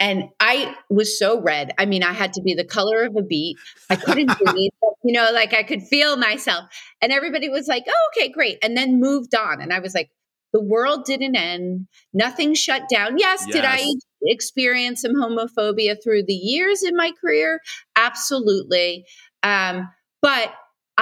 and 0.00 0.30
I 0.40 0.74
was 0.90 1.16
so 1.16 1.40
red. 1.40 1.72
I 1.78 1.86
mean, 1.86 2.02
I 2.02 2.12
had 2.12 2.32
to 2.34 2.42
be 2.42 2.54
the 2.54 2.64
color 2.64 3.04
of 3.04 3.14
a 3.16 3.22
beet. 3.22 3.56
I 3.88 3.96
couldn't 3.96 4.36
breathe. 4.44 4.70
You 5.04 5.12
know, 5.12 5.30
like 5.32 5.54
I 5.54 5.62
could 5.62 5.82
feel 5.82 6.16
myself. 6.16 6.64
And 7.00 7.12
everybody 7.12 7.48
was 7.48 7.68
like, 7.68 7.84
oh, 7.88 8.10
okay, 8.16 8.28
great. 8.28 8.58
And 8.62 8.76
then 8.76 9.00
moved 9.00 9.34
on. 9.34 9.60
And 9.60 9.72
I 9.72 9.78
was 9.78 9.94
like, 9.94 10.10
the 10.52 10.62
world 10.62 11.04
didn't 11.04 11.36
end. 11.36 11.86
Nothing 12.12 12.54
shut 12.54 12.82
down. 12.90 13.16
Yes, 13.18 13.44
yes. 13.46 13.54
did 13.54 13.64
I 13.64 13.84
experience 14.24 15.02
some 15.02 15.14
homophobia 15.14 15.96
through 16.02 16.24
the 16.24 16.34
years 16.34 16.82
in 16.82 16.96
my 16.96 17.12
career? 17.20 17.60
Absolutely. 17.96 19.06
Um, 19.42 19.88
but 20.20 20.52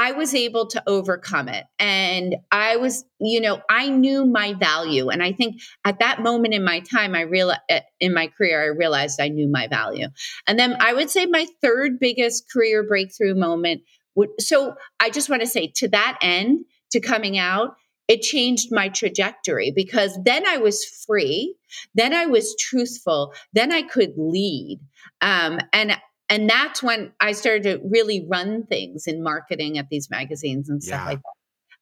I 0.01 0.13
was 0.13 0.35
able 0.35 0.67
to 0.69 0.83
overcome 0.87 1.49
it. 1.49 1.67
And 1.79 2.37
I 2.51 2.77
was, 2.77 3.05
you 3.21 3.39
know, 3.39 3.61
I 3.69 3.91
knew 3.91 4.25
my 4.25 4.55
value. 4.55 5.11
And 5.11 5.23
I 5.23 5.33
think 5.33 5.61
at 5.85 5.99
that 5.99 6.23
moment 6.23 6.55
in 6.55 6.65
my 6.65 6.81
time, 6.81 7.15
I 7.15 7.21
realized 7.21 7.61
eh, 7.69 7.83
in 8.01 8.15
my 8.15 8.29
career, 8.29 8.63
I 8.63 8.69
realized 8.69 9.21
I 9.21 9.29
knew 9.29 9.47
my 9.47 9.69
value. 9.69 10.07
And 10.47 10.59
then 10.59 10.75
I 10.81 10.95
would 10.95 11.11
say 11.11 11.27
my 11.27 11.47
third 11.61 12.01
biggest 12.01 12.51
career 12.51 12.83
breakthrough 12.83 13.35
moment 13.35 13.83
would, 14.15 14.31
so 14.39 14.75
I 14.99 15.11
just 15.11 15.29
want 15.29 15.43
to 15.43 15.47
say 15.47 15.71
to 15.77 15.89
that 15.89 16.17
end, 16.23 16.65
to 16.93 17.01
coming 17.01 17.37
out, 17.37 17.75
it 18.09 18.23
changed 18.23 18.73
my 18.73 18.89
trajectory 18.89 19.71
because 19.71 20.19
then 20.25 20.47
I 20.47 20.57
was 20.57 20.83
free, 21.07 21.57
then 21.95 22.15
I 22.15 22.25
was 22.25 22.57
truthful, 22.59 23.35
then 23.53 23.71
I 23.71 23.83
could 23.83 24.15
lead. 24.17 24.81
Um, 25.21 25.61
and 25.75 25.93
and 26.31 26.49
that's 26.49 26.83
when 26.83 27.13
I 27.21 27.33
started 27.33 27.65
to 27.65 27.81
really 27.85 28.25
run 28.27 28.65
things 28.65 29.07
in 29.09 29.23
marketing 29.23 29.77
at 29.79 29.89
these 29.91 30.09
magazines 30.09 30.71
and 30.71 30.83
stuff 30.83 31.01
yeah. 31.01 31.07
like 31.07 31.21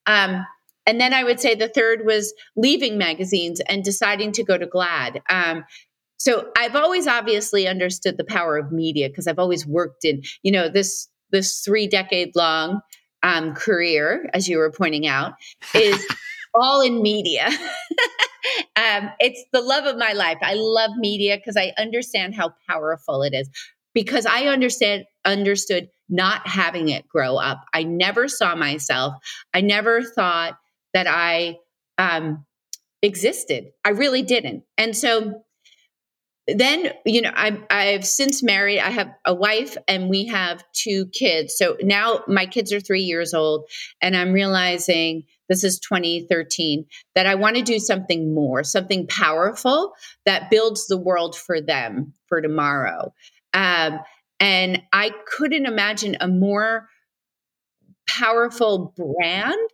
that. 0.05 0.11
Um, 0.11 0.45
and 0.87 0.99
then 0.99 1.13
I 1.13 1.23
would 1.23 1.39
say 1.39 1.53
the 1.53 1.67
third 1.67 2.03
was 2.03 2.33
leaving 2.55 2.97
magazines 2.97 3.61
and 3.69 3.83
deciding 3.83 4.31
to 4.33 4.43
go 4.43 4.57
to 4.57 4.65
GLAAD. 4.65 5.21
Um, 5.29 5.63
so 6.17 6.49
I've 6.57 6.75
always 6.75 7.05
obviously 7.05 7.67
understood 7.67 8.17
the 8.17 8.23
power 8.23 8.57
of 8.57 8.71
media 8.71 9.07
because 9.07 9.27
I've 9.27 9.37
always 9.37 9.67
worked 9.67 10.03
in, 10.03 10.23
you 10.41 10.51
know, 10.51 10.67
this 10.67 11.07
this 11.31 11.59
three 11.59 11.87
decade 11.87 12.35
long 12.35 12.81
um, 13.21 13.53
career, 13.53 14.27
as 14.33 14.49
you 14.49 14.57
were 14.57 14.71
pointing 14.71 15.05
out, 15.05 15.33
is 15.75 16.03
all 16.55 16.81
in 16.81 17.03
media. 17.03 17.45
um, 18.75 19.11
it's 19.19 19.43
the 19.53 19.61
love 19.61 19.85
of 19.85 19.95
my 19.95 20.13
life. 20.13 20.39
I 20.41 20.55
love 20.55 20.89
media 20.97 21.37
because 21.37 21.55
I 21.55 21.71
understand 21.77 22.33
how 22.33 22.55
powerful 22.67 23.21
it 23.21 23.35
is 23.35 23.47
because 23.93 24.25
I 24.25 24.45
understand 24.45 25.05
understood 25.25 25.89
not 26.09 26.47
having 26.47 26.89
it 26.89 27.07
grow 27.07 27.37
up. 27.37 27.63
I 27.73 27.83
never 27.83 28.27
saw 28.27 28.55
myself. 28.55 29.15
I 29.53 29.61
never 29.61 30.01
thought 30.01 30.57
that 30.93 31.07
I 31.07 31.57
um, 31.97 32.45
existed. 33.01 33.71
I 33.85 33.89
really 33.89 34.23
didn't. 34.23 34.63
And 34.77 34.95
so 34.95 35.43
then 36.55 36.91
you 37.05 37.21
know 37.21 37.31
I, 37.35 37.59
i've 37.69 38.05
since 38.05 38.41
married 38.41 38.79
i 38.79 38.89
have 38.89 39.13
a 39.25 39.33
wife 39.33 39.77
and 39.87 40.09
we 40.09 40.25
have 40.25 40.63
two 40.73 41.05
kids 41.07 41.55
so 41.55 41.77
now 41.81 42.23
my 42.27 42.45
kids 42.45 42.73
are 42.73 42.79
three 42.79 43.01
years 43.01 43.33
old 43.33 43.69
and 44.01 44.15
i'm 44.15 44.31
realizing 44.31 45.23
this 45.47 45.63
is 45.63 45.79
2013 45.79 46.85
that 47.15 47.27
i 47.27 47.35
want 47.35 47.57
to 47.57 47.61
do 47.61 47.79
something 47.79 48.33
more 48.33 48.63
something 48.63 49.05
powerful 49.07 49.93
that 50.25 50.49
builds 50.49 50.87
the 50.87 50.97
world 50.97 51.35
for 51.35 51.61
them 51.61 52.13
for 52.27 52.41
tomorrow 52.41 53.13
um, 53.53 53.99
and 54.39 54.81
I 54.93 55.11
couldn't 55.27 55.65
imagine 55.65 56.17
a 56.19 56.27
more 56.27 56.87
powerful 58.07 58.93
brand 58.95 59.69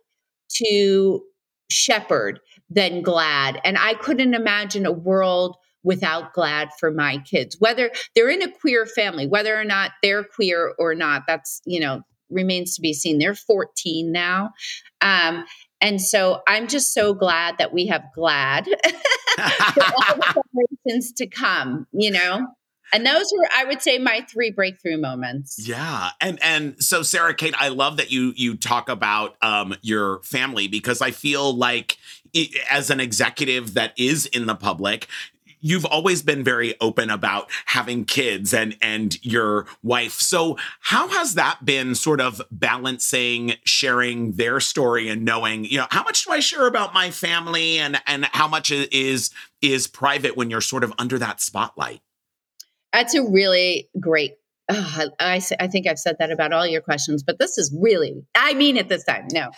to 0.56 1.22
shepherd 1.70 2.40
than 2.70 3.02
GLAAD. 3.02 3.60
And 3.64 3.78
I 3.78 3.94
couldn't 3.94 4.34
imagine 4.34 4.86
a 4.86 4.92
world 4.92 5.56
without 5.82 6.34
GLAAD 6.34 6.70
for 6.78 6.90
my 6.90 7.18
kids, 7.18 7.56
whether 7.60 7.90
they're 8.14 8.28
in 8.28 8.42
a 8.42 8.50
queer 8.50 8.86
family, 8.86 9.26
whether 9.26 9.58
or 9.58 9.64
not 9.64 9.92
they're 10.02 10.24
queer 10.24 10.74
or 10.78 10.94
not, 10.94 11.22
that's, 11.28 11.60
you 11.64 11.78
know, 11.78 12.02
remains 12.28 12.74
to 12.74 12.80
be 12.80 12.92
seen. 12.92 13.18
They're 13.18 13.36
14 13.36 14.10
now. 14.10 14.50
Um, 15.00 15.44
and 15.80 16.00
so 16.00 16.42
I'm 16.48 16.66
just 16.66 16.92
so 16.92 17.14
glad 17.14 17.58
that 17.58 17.72
we 17.72 17.86
have 17.86 18.02
GLAAD 18.16 18.64
for 19.74 19.82
all 19.84 20.16
the 20.16 20.42
generations 20.84 21.12
to 21.12 21.26
come, 21.26 21.86
you 21.92 22.10
know? 22.10 22.48
And 22.92 23.04
those 23.04 23.32
were, 23.36 23.48
I 23.54 23.64
would 23.64 23.82
say, 23.82 23.98
my 23.98 24.24
three 24.30 24.50
breakthrough 24.50 24.98
moments. 24.98 25.58
Yeah, 25.66 26.10
and 26.20 26.38
and 26.42 26.82
so 26.82 27.02
Sarah 27.02 27.34
Kate, 27.34 27.54
I 27.58 27.68
love 27.68 27.96
that 27.96 28.10
you 28.10 28.32
you 28.36 28.56
talk 28.56 28.88
about 28.88 29.36
um, 29.42 29.74
your 29.82 30.22
family 30.22 30.68
because 30.68 31.00
I 31.00 31.10
feel 31.10 31.54
like 31.54 31.98
as 32.70 32.90
an 32.90 33.00
executive 33.00 33.74
that 33.74 33.92
is 33.96 34.26
in 34.26 34.46
the 34.46 34.54
public, 34.54 35.08
you've 35.60 35.84
always 35.84 36.22
been 36.22 36.44
very 36.44 36.74
open 36.80 37.10
about 37.10 37.50
having 37.66 38.04
kids 38.04 38.54
and 38.54 38.76
and 38.80 39.22
your 39.24 39.66
wife. 39.82 40.20
So 40.20 40.56
how 40.80 41.08
has 41.08 41.34
that 41.34 41.64
been 41.64 41.94
sort 41.94 42.20
of 42.20 42.40
balancing 42.50 43.54
sharing 43.64 44.32
their 44.32 44.60
story 44.60 45.08
and 45.08 45.24
knowing, 45.24 45.64
you 45.64 45.78
know, 45.78 45.86
how 45.90 46.04
much 46.04 46.24
do 46.24 46.32
I 46.32 46.40
share 46.40 46.66
about 46.66 46.94
my 46.94 47.10
family 47.10 47.78
and 47.78 48.00
and 48.06 48.26
how 48.26 48.48
much 48.48 48.70
is 48.70 49.30
is 49.60 49.86
private 49.86 50.36
when 50.36 50.50
you're 50.50 50.60
sort 50.60 50.84
of 50.84 50.92
under 50.98 51.18
that 51.18 51.40
spotlight? 51.40 52.00
That's 52.92 53.14
a 53.14 53.22
really 53.22 53.88
great. 54.00 54.32
Oh, 54.68 55.10
I, 55.20 55.40
I 55.60 55.68
think 55.68 55.86
I've 55.86 55.98
said 55.98 56.16
that 56.18 56.32
about 56.32 56.52
all 56.52 56.66
your 56.66 56.80
questions, 56.80 57.22
but 57.22 57.38
this 57.38 57.56
is 57.56 57.74
really, 57.80 58.14
I 58.34 58.54
mean 58.54 58.76
it 58.76 58.88
this 58.88 59.04
time. 59.04 59.28
No. 59.32 59.50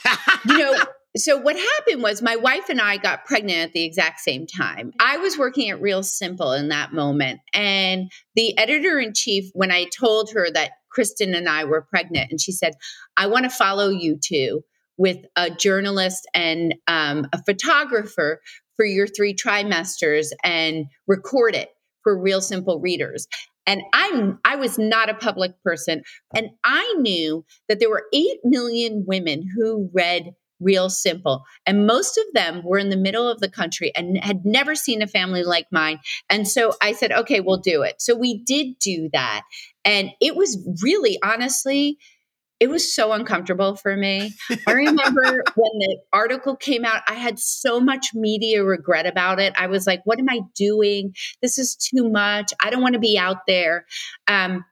you 0.47 0.59
know, 0.59 0.77
so 1.17 1.39
what 1.39 1.57
happened 1.57 2.03
was 2.03 2.21
my 2.21 2.37
wife 2.37 2.69
and 2.69 2.81
I 2.81 2.99
got 2.99 3.25
pregnant 3.25 3.59
at 3.59 3.73
the 3.73 3.85
exact 3.85 4.21
same 4.21 4.47
time. 4.47 4.93
I 5.01 5.17
was 5.17 5.39
working 5.39 5.71
at 5.71 5.81
Real 5.81 6.03
Simple 6.03 6.53
in 6.53 6.69
that 6.69 6.93
moment. 6.93 7.41
And 7.55 8.11
the 8.35 8.57
editor 8.59 8.99
in 8.99 9.15
chief, 9.15 9.47
when 9.55 9.71
I 9.71 9.87
told 9.99 10.31
her 10.33 10.51
that 10.51 10.73
Kristen 10.91 11.35
and 11.35 11.49
I 11.49 11.65
were 11.65 11.83
pregnant, 11.83 12.31
and 12.31 12.41
she 12.41 12.53
said, 12.53 12.75
I 13.17 13.29
want 13.29 13.45
to 13.45 13.51
follow 13.51 13.89
you 13.89 14.19
two 14.23 14.63
with 14.99 15.19
a 15.37 15.49
journalist 15.49 16.29
and 16.35 16.75
um, 16.87 17.27
a 17.33 17.43
photographer 17.45 18.41
for 18.77 18.85
your 18.85 19.07
three 19.07 19.35
trimesters 19.35 20.29
and 20.45 20.87
record 21.07 21.55
it 21.55 21.71
for 22.03 22.21
real 22.21 22.41
simple 22.41 22.81
readers. 22.81 23.27
And 23.67 23.83
I'm 23.93 24.39
I 24.45 24.57
was 24.57 24.79
not 24.79 25.11
a 25.11 25.15
public 25.15 25.53
person 25.63 26.03
and 26.35 26.49
I 26.65 26.95
knew 26.99 27.45
that 27.69 27.81
there 27.81 27.91
were 27.91 28.07
8 28.15 28.27
million 28.45 29.05
women 29.07 29.45
who 29.57 29.91
read 29.93 30.33
Real 30.61 30.91
Simple 30.91 31.45
and 31.67 31.87
most 31.87 32.19
of 32.19 32.25
them 32.35 32.63
were 32.65 32.79
in 32.79 32.89
the 32.89 32.97
middle 32.97 33.29
of 33.29 33.41
the 33.41 33.51
country 33.51 33.93
and 33.95 34.19
had 34.19 34.45
never 34.45 34.75
seen 34.75 35.03
a 35.03 35.07
family 35.07 35.45
like 35.45 35.67
mine. 35.71 36.01
And 36.29 36.49
so 36.49 36.73
I 36.83 36.93
said, 36.93 37.13
"Okay, 37.13 37.41
we'll 37.41 37.59
do 37.59 37.83
it." 37.83 38.03
So 38.03 38.17
we 38.17 38.43
did 38.43 38.79
do 38.81 39.09
that. 39.13 39.43
And 39.85 40.11
it 40.21 40.35
was 40.35 40.59
really 40.83 41.19
honestly 41.23 41.99
it 42.61 42.69
was 42.69 42.93
so 42.93 43.13
uncomfortable 43.13 43.77
for 43.77 43.97
me. 43.97 44.33
I 44.67 44.73
remember 44.73 45.45
when 45.55 45.79
the 45.79 45.99
article 46.13 46.57
came 46.57 46.85
out, 46.85 47.03
I 47.09 47.15
had 47.15 47.39
so 47.39 47.81
much 47.81 48.09
media 48.15 48.65
regret 48.65 49.07
about 49.07 49.39
it. 49.39 49.55
I 49.57 49.69
was 49.69 49.87
like, 49.87 50.01
what 50.05 50.19
am 50.19 50.29
I 50.29 50.41
doing? 50.57 51.15
This 51.41 51.59
is 51.59 51.77
too 51.77 52.09
much. 52.11 52.53
I 52.61 52.71
don't 52.71 52.83
want 52.83 52.95
to 52.95 53.01
be 53.01 53.17
out 53.19 53.47
there. 53.47 53.87
Um, 54.27 54.65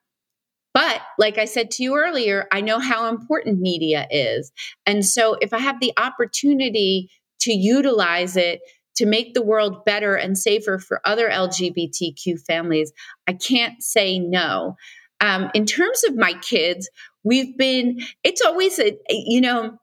but 0.74 1.00
like 1.18 1.38
I 1.38 1.46
said 1.46 1.70
to 1.72 1.82
you 1.82 1.96
earlier, 1.96 2.46
I 2.52 2.60
know 2.60 2.78
how 2.78 3.08
important 3.08 3.60
media 3.60 4.06
is. 4.10 4.52
And 4.84 5.06
so 5.06 5.36
if 5.40 5.54
I 5.54 5.58
have 5.58 5.80
the 5.80 5.92
opportunity 5.96 7.08
to 7.40 7.52
utilize 7.52 8.36
it 8.36 8.60
to 8.96 9.06
make 9.06 9.32
the 9.32 9.42
world 9.42 9.84
better 9.84 10.14
and 10.16 10.36
safer 10.36 10.78
for 10.78 11.00
other 11.04 11.30
LGBTQ 11.30 12.44
families, 12.46 12.92
I 13.26 13.34
can't 13.34 13.82
say 13.82 14.18
no. 14.18 14.76
Um, 15.20 15.50
in 15.54 15.64
terms 15.64 16.04
of 16.04 16.14
my 16.14 16.34
kids, 16.42 16.90
we've 17.26 17.58
been, 17.58 18.00
it's 18.22 18.40
always, 18.40 18.78
a, 18.78 18.96
you 19.08 19.40
know, 19.40 19.76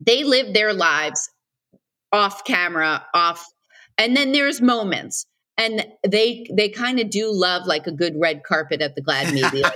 they 0.00 0.22
live 0.22 0.52
their 0.52 0.72
lives 0.72 1.30
off 2.12 2.44
camera, 2.44 3.04
off, 3.14 3.44
and 3.96 4.16
then 4.16 4.32
there's 4.32 4.60
moments. 4.60 5.26
And 5.58 5.86
they 6.02 6.46
they 6.50 6.70
kind 6.70 6.98
of 6.98 7.10
do 7.10 7.30
love 7.30 7.66
like 7.66 7.86
a 7.86 7.92
good 7.92 8.14
red 8.18 8.42
carpet 8.42 8.80
at 8.80 8.94
the 8.94 9.02
GLAAD 9.02 9.34
media. 9.34 9.70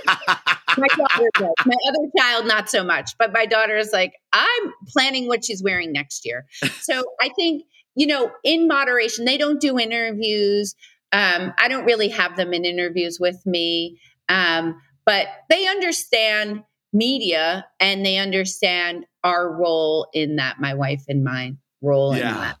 my 0.77 0.87
daughter 0.97 1.29
does. 1.35 1.53
My 1.65 1.75
other 1.87 2.09
child, 2.17 2.47
not 2.47 2.67
so 2.67 2.83
much. 2.83 3.11
But 3.19 3.31
my 3.31 3.45
daughter 3.45 3.77
is 3.77 3.93
like, 3.93 4.13
I'm 4.33 4.73
planning 4.87 5.27
what 5.27 5.45
she's 5.45 5.61
wearing 5.61 5.91
next 5.91 6.25
year. 6.25 6.47
So 6.81 7.03
I 7.21 7.29
think, 7.29 7.63
you 7.95 8.07
know, 8.07 8.31
in 8.43 8.67
moderation, 8.67 9.25
they 9.25 9.37
don't 9.37 9.61
do 9.61 9.77
interviews. 9.77 10.73
Um, 11.11 11.53
I 11.59 11.67
don't 11.67 11.85
really 11.85 12.09
have 12.09 12.35
them 12.35 12.53
in 12.53 12.65
interviews 12.65 13.19
with 13.19 13.45
me. 13.45 13.99
Um, 14.29 14.81
but 15.05 15.27
they 15.49 15.67
understand 15.67 16.63
media 16.93 17.65
and 17.79 18.05
they 18.05 18.17
understand 18.17 19.05
our 19.23 19.51
role 19.51 20.07
in 20.13 20.37
that, 20.37 20.59
my 20.59 20.73
wife 20.73 21.03
and 21.07 21.23
my 21.23 21.55
role 21.81 22.15
yeah. 22.15 22.29
in 22.29 22.35
that. 22.35 22.57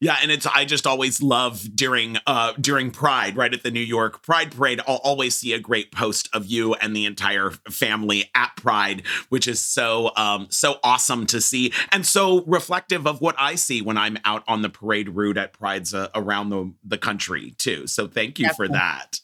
Yeah, 0.00 0.16
and 0.22 0.30
it's 0.30 0.46
I 0.46 0.64
just 0.64 0.86
always 0.86 1.20
love 1.20 1.74
during 1.74 2.18
uh 2.24 2.52
during 2.60 2.92
Pride, 2.92 3.36
right 3.36 3.52
at 3.52 3.64
the 3.64 3.70
New 3.72 3.80
York 3.80 4.22
Pride 4.22 4.52
Parade, 4.52 4.80
I'll 4.86 5.00
always 5.02 5.34
see 5.34 5.52
a 5.52 5.58
great 5.58 5.90
post 5.90 6.28
of 6.32 6.46
you 6.46 6.74
and 6.74 6.94
the 6.94 7.04
entire 7.04 7.50
family 7.68 8.30
at 8.32 8.52
Pride, 8.56 9.02
which 9.28 9.48
is 9.48 9.58
so 9.58 10.12
um 10.14 10.46
so 10.50 10.78
awesome 10.84 11.26
to 11.26 11.40
see 11.40 11.72
and 11.90 12.06
so 12.06 12.44
reflective 12.44 13.08
of 13.08 13.20
what 13.20 13.34
I 13.38 13.56
see 13.56 13.82
when 13.82 13.98
I'm 13.98 14.18
out 14.24 14.44
on 14.46 14.62
the 14.62 14.68
parade 14.68 15.08
route 15.08 15.36
at 15.36 15.52
Prides 15.52 15.92
uh, 15.92 16.08
around 16.14 16.50
the 16.50 16.72
the 16.84 16.98
country 16.98 17.54
too. 17.58 17.88
So 17.88 18.06
thank 18.06 18.38
you 18.38 18.46
Definitely. 18.46 18.66
for 18.68 18.72
that. 18.74 19.20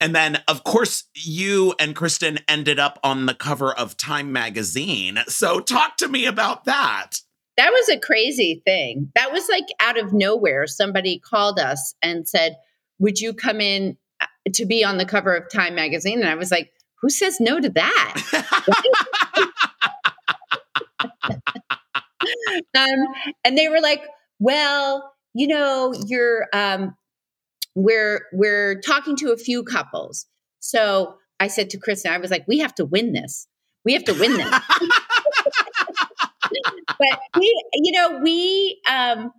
And 0.00 0.14
then, 0.14 0.42
of 0.46 0.62
course, 0.62 1.04
you 1.14 1.74
and 1.80 1.94
Kristen 1.96 2.38
ended 2.46 2.78
up 2.78 3.00
on 3.02 3.26
the 3.26 3.34
cover 3.34 3.72
of 3.72 3.96
Time 3.96 4.32
magazine. 4.32 5.18
So, 5.26 5.60
talk 5.60 5.96
to 5.98 6.08
me 6.08 6.26
about 6.26 6.64
that. 6.66 7.20
That 7.56 7.72
was 7.72 7.88
a 7.88 7.98
crazy 7.98 8.62
thing. 8.64 9.10
That 9.16 9.32
was 9.32 9.48
like 9.48 9.66
out 9.80 9.98
of 9.98 10.12
nowhere. 10.12 10.68
Somebody 10.68 11.18
called 11.18 11.58
us 11.58 11.94
and 12.00 12.28
said, 12.28 12.56
Would 13.00 13.20
you 13.20 13.34
come 13.34 13.60
in 13.60 13.96
uh, 14.20 14.26
to 14.54 14.64
be 14.64 14.84
on 14.84 14.98
the 14.98 15.04
cover 15.04 15.34
of 15.34 15.50
Time 15.50 15.74
magazine? 15.74 16.20
And 16.20 16.28
I 16.28 16.36
was 16.36 16.52
like, 16.52 16.70
Who 17.02 17.10
says 17.10 17.40
no 17.40 17.60
to 17.60 17.68
that? 17.70 18.54
um, 22.76 22.98
and 23.44 23.58
they 23.58 23.68
were 23.68 23.80
like, 23.80 24.02
Well, 24.38 25.12
you 25.34 25.48
know, 25.48 25.92
you're 26.06 26.46
um, 26.52 26.94
we're 27.78 28.22
we're 28.32 28.80
talking 28.80 29.14
to 29.16 29.30
a 29.30 29.36
few 29.36 29.62
couples. 29.62 30.26
So 30.58 31.14
I 31.38 31.46
said 31.46 31.70
to 31.70 31.78
Kristen, 31.78 32.12
I 32.12 32.18
was 32.18 32.30
like, 32.30 32.44
we 32.48 32.58
have 32.58 32.74
to 32.74 32.84
win 32.84 33.12
this. 33.12 33.46
We 33.84 33.92
have 33.92 34.04
to 34.04 34.14
win 34.14 34.36
this. 34.36 34.50
but 36.98 37.20
we, 37.38 37.64
you 37.74 37.92
know, 37.92 38.18
we 38.20 38.80
um 38.90 39.30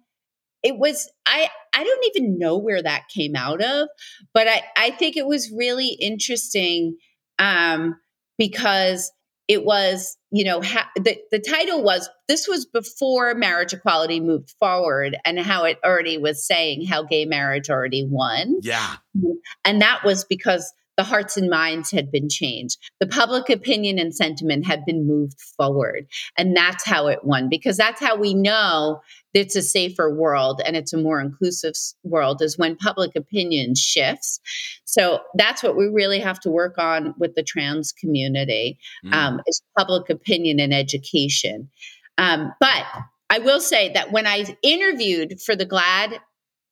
it 0.63 0.77
was 0.77 1.11
I 1.25 1.49
I 1.75 1.83
don't 1.83 2.05
even 2.15 2.39
know 2.39 2.57
where 2.57 2.81
that 2.81 3.09
came 3.13 3.35
out 3.35 3.61
of, 3.61 3.89
but 4.33 4.47
I 4.47 4.63
I 4.77 4.91
think 4.91 5.17
it 5.17 5.27
was 5.27 5.51
really 5.51 5.97
interesting 5.99 6.95
um 7.39 7.95
because 8.37 9.11
it 9.49 9.65
was 9.65 10.15
you 10.31 10.45
know 10.45 10.61
ha- 10.61 10.89
the, 10.95 11.17
the 11.31 11.39
title 11.39 11.83
was 11.83 12.07
this 12.29 12.47
was 12.47 12.65
before 12.65 13.33
marriage 13.33 13.73
equality 13.73 14.21
moved 14.21 14.53
forward 14.59 15.17
and 15.25 15.39
how 15.39 15.65
it 15.65 15.79
already 15.83 16.17
was 16.17 16.45
saying 16.45 16.85
how 16.85 17.03
gay 17.03 17.25
marriage 17.25 17.69
already 17.69 18.05
won. 18.05 18.59
Yeah. 18.61 18.95
And 19.65 19.81
that 19.81 20.05
was 20.05 20.23
because 20.23 20.71
the 20.99 21.03
hearts 21.05 21.37
and 21.37 21.49
minds 21.49 21.89
had 21.91 22.11
been 22.11 22.27
changed. 22.27 22.77
The 22.99 23.07
public 23.07 23.49
opinion 23.49 23.99
and 23.99 24.13
sentiment 24.13 24.65
had 24.65 24.83
been 24.83 25.07
moved 25.07 25.39
forward. 25.55 26.07
And 26.37 26.53
that's 26.53 26.85
how 26.85 27.07
it 27.07 27.23
won, 27.23 27.47
because 27.47 27.77
that's 27.77 28.01
how 28.01 28.17
we 28.17 28.33
know 28.33 28.99
it's 29.33 29.55
a 29.55 29.61
safer 29.61 30.13
world 30.13 30.61
and 30.65 30.75
it's 30.75 30.91
a 30.91 30.97
more 30.97 31.21
inclusive 31.21 31.75
world 32.03 32.41
is 32.41 32.57
when 32.57 32.75
public 32.75 33.15
opinion 33.15 33.75
shifts. 33.75 34.41
So 34.83 35.21
that's 35.35 35.63
what 35.63 35.77
we 35.77 35.85
really 35.85 36.19
have 36.19 36.41
to 36.41 36.49
work 36.49 36.77
on 36.77 37.13
with 37.17 37.33
the 37.33 37.43
trans 37.43 37.93
community 37.93 38.77
mm. 39.05 39.13
um, 39.13 39.39
is 39.47 39.61
public 39.77 40.09
opinion 40.09 40.59
and 40.59 40.73
education. 40.73 41.69
Um, 42.17 42.51
but 42.59 42.83
I 43.29 43.39
will 43.39 43.61
say 43.61 43.93
that 43.93 44.11
when 44.11 44.27
I 44.27 44.57
interviewed 44.63 45.39
for 45.39 45.55
the 45.55 45.65
GLAAD 45.65 46.19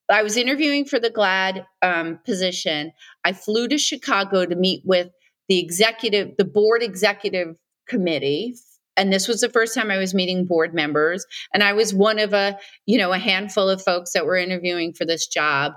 I 0.10 0.24
was 0.24 0.38
interviewing 0.38 0.86
for 0.86 1.00
the 1.00 1.10
GLAAD 1.10 1.65
um, 1.82 2.20
position. 2.26 2.91
I 3.26 3.34
flew 3.34 3.67
to 3.67 3.78
Chicago 3.78 4.46
to 4.46 4.56
meet 4.56 4.84
with 4.86 5.10
the 5.50 5.60
executive, 5.60 6.38
the 6.38 6.46
board 6.46 6.82
executive 6.82 7.58
committee. 7.88 8.56
And 8.96 9.13
this 9.13 9.28
was 9.28 9.41
the 9.41 9.50
first 9.50 9.76
time 9.76 9.91
I 9.91 9.98
was 9.98 10.13
meeting 10.13 10.46
board 10.46 10.74
members. 10.74 11.26
And 11.54 11.63
I 11.63 11.74
was 11.74 11.93
one 11.93 12.20
of 12.20 12.34
a, 12.34 12.58
you 12.86 12.98
know, 12.98 13.12
a 13.12 13.20
handful 13.20 13.70
of 13.70 13.82
folks 13.82 14.13
that 14.13 14.26
were 14.26 14.38
interviewing 14.38 14.93
for 14.93 15.06
this 15.06 15.28
job. 15.28 15.74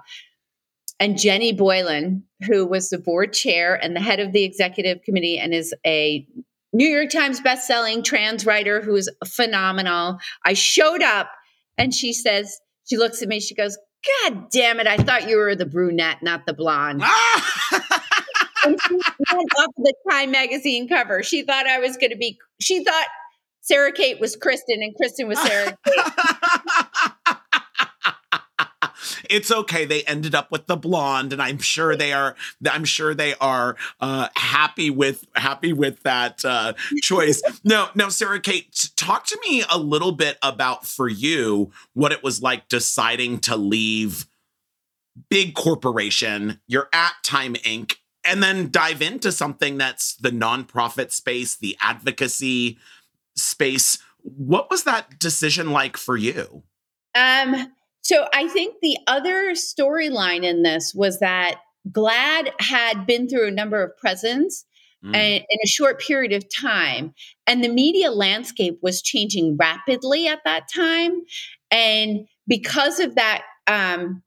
And 0.98 1.18
Jenny 1.18 1.52
Boylan, 1.52 2.24
who 2.42 2.66
was 2.66 2.90
the 2.90 2.98
board 2.98 3.32
chair 3.32 3.74
and 3.74 3.96
the 3.96 4.00
head 4.00 4.20
of 4.20 4.32
the 4.32 4.44
executive 4.44 5.02
committee 5.02 5.38
and 5.38 5.54
is 5.54 5.74
a 5.86 6.26
New 6.72 6.88
York 6.88 7.10
Times 7.10 7.40
bestselling 7.40 8.04
trans 8.04 8.46
writer 8.46 8.80
who 8.80 8.94
is 8.94 9.10
phenomenal. 9.26 10.18
I 10.44 10.52
showed 10.52 11.02
up 11.02 11.30
and 11.76 11.92
she 11.92 12.12
says, 12.12 12.58
she 12.88 12.96
looks 12.96 13.22
at 13.22 13.28
me, 13.28 13.40
she 13.40 13.54
goes, 13.54 13.78
God 14.06 14.50
damn 14.50 14.80
it. 14.80 14.86
I 14.86 14.96
thought 14.96 15.28
you 15.28 15.36
were 15.36 15.54
the 15.54 15.66
brunette, 15.66 16.22
not 16.22 16.46
the 16.46 16.54
blonde. 16.54 17.02
and 18.64 18.80
she 18.80 18.94
went 18.94 19.50
off 19.58 19.74
the 19.76 19.94
Time 20.10 20.30
magazine 20.30 20.88
cover. 20.88 21.22
She 21.22 21.42
thought 21.42 21.66
I 21.66 21.78
was 21.78 21.96
going 21.96 22.10
to 22.10 22.16
be, 22.16 22.38
she 22.60 22.82
thought 22.82 23.06
Sarah 23.60 23.92
Kate 23.92 24.18
was 24.18 24.36
Kristen 24.36 24.82
and 24.82 24.94
Kristen 24.96 25.28
was 25.28 25.38
Sarah 25.40 25.76
Kate. 25.86 26.04
It's 29.30 29.50
okay. 29.50 29.84
They 29.84 30.02
ended 30.02 30.34
up 30.34 30.50
with 30.50 30.66
the 30.66 30.76
blonde, 30.76 31.32
and 31.32 31.40
I'm 31.40 31.58
sure 31.58 31.96
they 31.96 32.12
are. 32.12 32.34
I'm 32.70 32.84
sure 32.84 33.14
they 33.14 33.34
are 33.36 33.76
uh, 34.00 34.28
happy 34.36 34.90
with 34.90 35.24
happy 35.34 35.72
with 35.72 36.02
that 36.02 36.44
uh, 36.44 36.74
choice. 37.02 37.42
no, 37.64 37.88
no, 37.94 38.08
Sarah 38.08 38.40
Kate, 38.40 38.90
talk 38.96 39.26
to 39.26 39.38
me 39.46 39.62
a 39.70 39.78
little 39.78 40.12
bit 40.12 40.38
about 40.42 40.86
for 40.86 41.08
you 41.08 41.70
what 41.94 42.12
it 42.12 42.22
was 42.22 42.42
like 42.42 42.68
deciding 42.68 43.38
to 43.40 43.56
leave 43.56 44.26
big 45.28 45.54
corporation. 45.54 46.60
You're 46.66 46.88
at 46.92 47.14
Time 47.22 47.54
Inc. 47.54 47.96
And 48.22 48.42
then 48.42 48.70
dive 48.70 49.00
into 49.00 49.32
something 49.32 49.78
that's 49.78 50.14
the 50.16 50.30
nonprofit 50.30 51.10
space, 51.10 51.56
the 51.56 51.74
advocacy 51.80 52.76
space. 53.34 53.98
What 54.18 54.70
was 54.70 54.84
that 54.84 55.18
decision 55.18 55.70
like 55.70 55.96
for 55.96 56.18
you? 56.18 56.62
Um, 57.14 57.72
so 58.02 58.26
I 58.32 58.48
think 58.48 58.76
the 58.80 58.98
other 59.06 59.52
storyline 59.52 60.44
in 60.44 60.62
this 60.62 60.94
was 60.94 61.20
that 61.20 61.60
GLAAD 61.90 62.50
had 62.60 63.06
been 63.06 63.28
through 63.28 63.48
a 63.48 63.52
number 63.52 63.82
of 63.82 63.96
presidents 63.96 64.64
mm. 65.04 65.14
in 65.14 65.58
a 65.64 65.66
short 65.66 66.00
period 66.00 66.32
of 66.32 66.44
time. 66.54 67.14
And 67.46 67.64
the 67.64 67.68
media 67.68 68.10
landscape 68.10 68.78
was 68.82 69.02
changing 69.02 69.56
rapidly 69.56 70.28
at 70.28 70.40
that 70.44 70.66
time. 70.74 71.22
And 71.70 72.26
because 72.46 73.00
of 73.00 73.14
that, 73.14 73.42
um, 73.66 74.22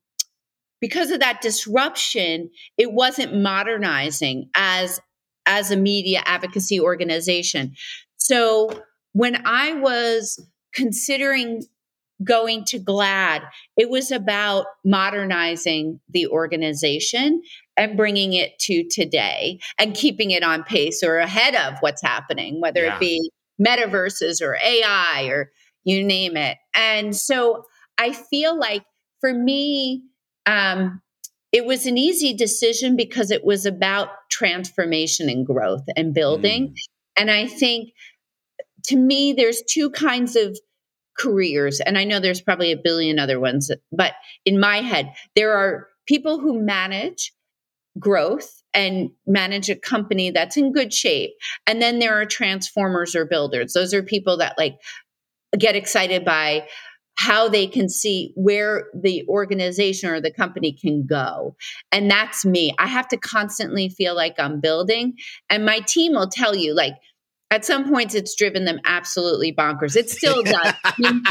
because 0.80 1.12
of 1.12 1.20
that 1.20 1.42
disruption, 1.42 2.50
it 2.78 2.92
wasn't 2.92 3.36
modernizing 3.42 4.50
as 4.56 5.00
as 5.46 5.72
a 5.72 5.76
media 5.76 6.22
advocacy 6.26 6.80
organization. 6.80 7.74
So 8.16 8.82
when 9.12 9.46
I 9.46 9.74
was 9.74 10.42
considering 10.74 11.64
going 12.24 12.66
to 12.66 12.80
GLAAD. 12.80 13.42
it 13.78 13.90
was 13.90 14.12
about 14.12 14.66
modernizing 14.86 16.00
the 16.10 16.28
organization 16.28 17.42
and 17.78 17.98
bringing 17.98 18.34
it 18.34 18.58
to 18.60 18.88
today 18.90 19.60
and 19.80 19.96
keeping 19.96 20.32
it 20.32 20.44
on 20.44 20.64
pace 20.64 21.04
or 21.04 21.18
ahead 21.18 21.56
of 21.56 21.78
what's 21.80 22.02
happening, 22.02 22.62
whether 22.62 22.84
yeah. 22.84 22.96
it 22.96 23.00
be 23.00 23.32
metaverses 23.62 24.42
or 24.42 24.58
AI 24.64 25.28
or 25.30 25.52
you 25.84 26.04
name 26.04 26.38
it. 26.38 26.58
And 26.76 27.16
so 27.16 27.66
I 27.98 28.14
feel 28.14 28.58
like 28.58 28.84
for 29.22 29.34
me, 29.34 30.04
um, 30.46 31.02
it 31.52 31.66
was 31.66 31.86
an 31.86 31.98
easy 31.98 32.34
decision 32.34 32.96
because 32.96 33.32
it 33.32 33.46
was 33.46 33.66
about 33.66 34.10
transformation 34.32 35.30
and 35.30 35.46
growth 35.46 35.84
and 35.96 36.14
building. 36.14 36.70
Mm. 36.70 36.76
And 37.16 37.32
I 37.32 37.48
think 37.48 37.92
to 38.86 38.98
me, 38.98 39.34
there's 39.34 39.62
two 39.70 39.92
kinds 39.92 40.36
of 40.36 40.58
careers 41.18 41.80
and 41.80 41.98
i 41.98 42.04
know 42.04 42.20
there's 42.20 42.42
probably 42.42 42.72
a 42.72 42.78
billion 42.82 43.20
other 43.20 43.40
ones 43.40 43.72
but 43.92 44.14
in 44.46 44.60
my 44.60 44.78
head 44.78 45.14
there 45.36 45.56
are 45.56 45.88
people 46.08 46.40
who 46.40 46.62
manage 46.62 47.34
growth 48.00 48.64
and 48.74 49.12
manage 49.28 49.70
a 49.70 49.76
company 49.76 50.32
that's 50.32 50.58
in 50.58 50.72
good 50.72 50.92
shape 50.92 51.32
and 51.68 51.82
then 51.82 52.00
there 52.00 52.20
are 52.20 52.26
transformers 52.26 53.16
or 53.16 53.26
builders 53.26 53.74
those 53.74 53.94
are 53.94 54.02
people 54.02 54.38
that 54.38 54.58
like 54.58 54.76
get 55.58 55.76
excited 55.76 56.26
by 56.26 56.68
how 57.16 57.48
they 57.48 57.68
can 57.68 57.90
see 57.90 58.34
where 58.36 58.86
the 58.94 59.24
organization 59.28 60.10
or 60.10 60.20
the 60.20 60.32
company 60.32 60.72
can 60.72 61.06
go. 61.06 61.56
And 61.92 62.10
that's 62.10 62.44
me. 62.44 62.74
I 62.80 62.88
have 62.88 63.08
to 63.10 63.18
constantly 63.18 63.90
feel 63.90 64.16
like 64.16 64.36
I'm 64.40 64.60
building. 64.60 65.14
And 65.50 65.66
my 65.66 65.80
team 65.80 66.14
will 66.14 66.30
tell 66.30 66.56
you, 66.56 66.74
like, 66.74 66.96
at 67.54 67.64
some 67.64 67.88
points 67.88 68.16
it's 68.16 68.36
driven 68.36 68.66
them 68.66 68.80
absolutely 68.84 69.54
bonkers. 69.54 69.96
It 69.96 70.10
still 70.10 70.42
does. 70.42 70.74
you 70.98 71.22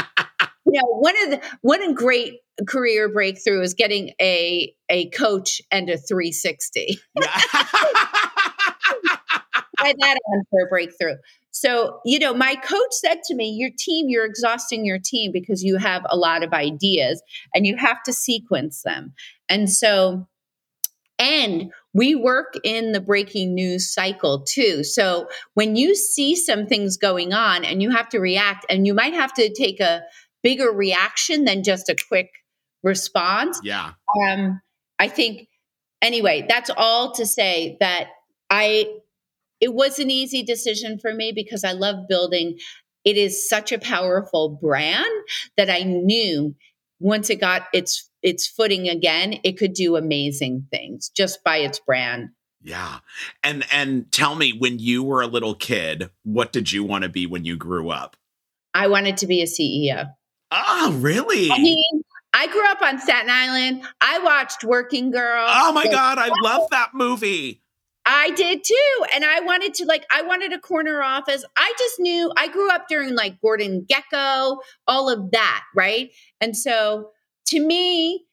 know, 0.65 0.87
one 0.87 1.21
of 1.23 1.31
the 1.31 1.41
one 1.61 1.93
great 1.93 2.39
career 2.65 3.09
breakthrough 3.09 3.61
is 3.61 3.73
getting 3.73 4.13
a 4.21 4.73
a 4.89 5.09
coach 5.09 5.61
and 5.69 5.89
a 5.89 5.97
360. 5.97 6.97
Try 7.21 7.27
that 9.99 10.17
on 10.27 10.43
for 10.49 10.65
a 10.65 10.69
breakthrough. 10.69 11.15
So, 11.51 11.99
you 12.05 12.19
know, 12.19 12.33
my 12.33 12.55
coach 12.55 12.91
said 12.91 13.21
to 13.25 13.35
me, 13.35 13.49
Your 13.49 13.69
team, 13.77 14.07
you're 14.07 14.25
exhausting 14.25 14.85
your 14.85 14.99
team 14.99 15.31
because 15.33 15.61
you 15.61 15.77
have 15.77 16.03
a 16.09 16.15
lot 16.15 16.41
of 16.41 16.53
ideas 16.53 17.21
and 17.53 17.67
you 17.67 17.75
have 17.75 18.01
to 18.03 18.13
sequence 18.13 18.81
them. 18.83 19.13
And 19.49 19.69
so, 19.69 20.25
and 21.23 21.71
we 21.93 22.15
work 22.15 22.55
in 22.65 22.91
the 22.91 22.99
breaking 22.99 23.55
news 23.55 23.93
cycle 23.93 24.43
too. 24.43 24.83
So 24.83 25.27
when 25.53 25.77
you 25.77 25.95
see 25.95 26.35
some 26.35 26.65
things 26.65 26.97
going 26.97 27.31
on 27.31 27.63
and 27.63 27.81
you 27.81 27.91
have 27.91 28.09
to 28.09 28.19
react, 28.19 28.65
and 28.69 28.85
you 28.85 28.93
might 28.93 29.13
have 29.13 29.33
to 29.35 29.53
take 29.53 29.79
a 29.79 30.01
bigger 30.43 30.69
reaction 30.71 31.45
than 31.45 31.63
just 31.63 31.87
a 31.87 31.95
quick 32.09 32.29
response. 32.83 33.61
Yeah. 33.63 33.91
Um, 34.27 34.61
I 34.99 35.07
think, 35.07 35.47
anyway, 36.01 36.45
that's 36.49 36.69
all 36.75 37.13
to 37.13 37.25
say 37.25 37.77
that 37.79 38.09
I, 38.49 38.87
it 39.61 39.73
was 39.73 39.99
an 39.99 40.11
easy 40.11 40.43
decision 40.43 40.99
for 40.99 41.13
me 41.13 41.31
because 41.33 41.63
I 41.63 41.71
love 41.71 42.07
building. 42.09 42.57
It 43.05 43.15
is 43.15 43.47
such 43.47 43.71
a 43.71 43.79
powerful 43.79 44.49
brand 44.61 45.13
that 45.55 45.69
I 45.69 45.83
knew 45.83 46.55
once 46.99 47.29
it 47.29 47.39
got 47.39 47.63
its 47.73 48.09
its 48.23 48.47
footing 48.47 48.89
again, 48.89 49.39
it 49.43 49.57
could 49.57 49.73
do 49.73 49.95
amazing 49.95 50.67
things 50.71 51.09
just 51.09 51.43
by 51.43 51.57
its 51.57 51.79
brand. 51.79 52.29
Yeah. 52.63 52.99
And 53.43 53.65
and 53.71 54.11
tell 54.11 54.35
me 54.35 54.53
when 54.57 54.79
you 54.79 55.03
were 55.03 55.21
a 55.21 55.27
little 55.27 55.53
kid, 55.53 56.09
what 56.23 56.53
did 56.53 56.71
you 56.71 56.83
want 56.83 57.03
to 57.03 57.09
be 57.09 57.27
when 57.27 57.43
you 57.45 57.57
grew 57.57 57.89
up? 57.89 58.15
I 58.73 58.87
wanted 58.87 59.17
to 59.17 59.27
be 59.27 59.41
a 59.41 59.45
CEO. 59.45 60.09
Oh, 60.49 60.97
really? 60.99 61.51
I 61.51 61.57
mean, 61.59 62.03
I 62.33 62.47
grew 62.47 62.65
up 62.69 62.81
on 62.81 62.99
Staten 62.99 63.29
Island. 63.29 63.83
I 64.01 64.19
watched 64.19 64.63
Working 64.63 65.11
Girl. 65.11 65.45
Oh 65.47 65.73
my 65.73 65.85
god, 65.87 66.17
I 66.17 66.29
love 66.41 66.69
that 66.71 66.91
movie. 66.93 67.61
I 68.05 68.31
did 68.31 68.63
too. 68.63 69.05
And 69.13 69.23
I 69.23 69.39
wanted 69.41 69.73
to 69.75 69.85
like 69.85 70.05
I 70.11 70.23
wanted 70.23 70.53
a 70.53 70.59
corner 70.59 71.01
office. 71.01 71.45
I 71.57 71.73
just 71.77 71.99
knew 71.99 72.31
I 72.37 72.47
grew 72.47 72.69
up 72.69 72.87
during 72.87 73.15
like 73.15 73.41
Gordon 73.41 73.85
Gekko, 73.89 74.57
all 74.87 75.09
of 75.09 75.31
that, 75.31 75.63
right? 75.75 76.11
And 76.41 76.55
so 76.55 77.11
to 77.47 77.59
me, 77.59 78.25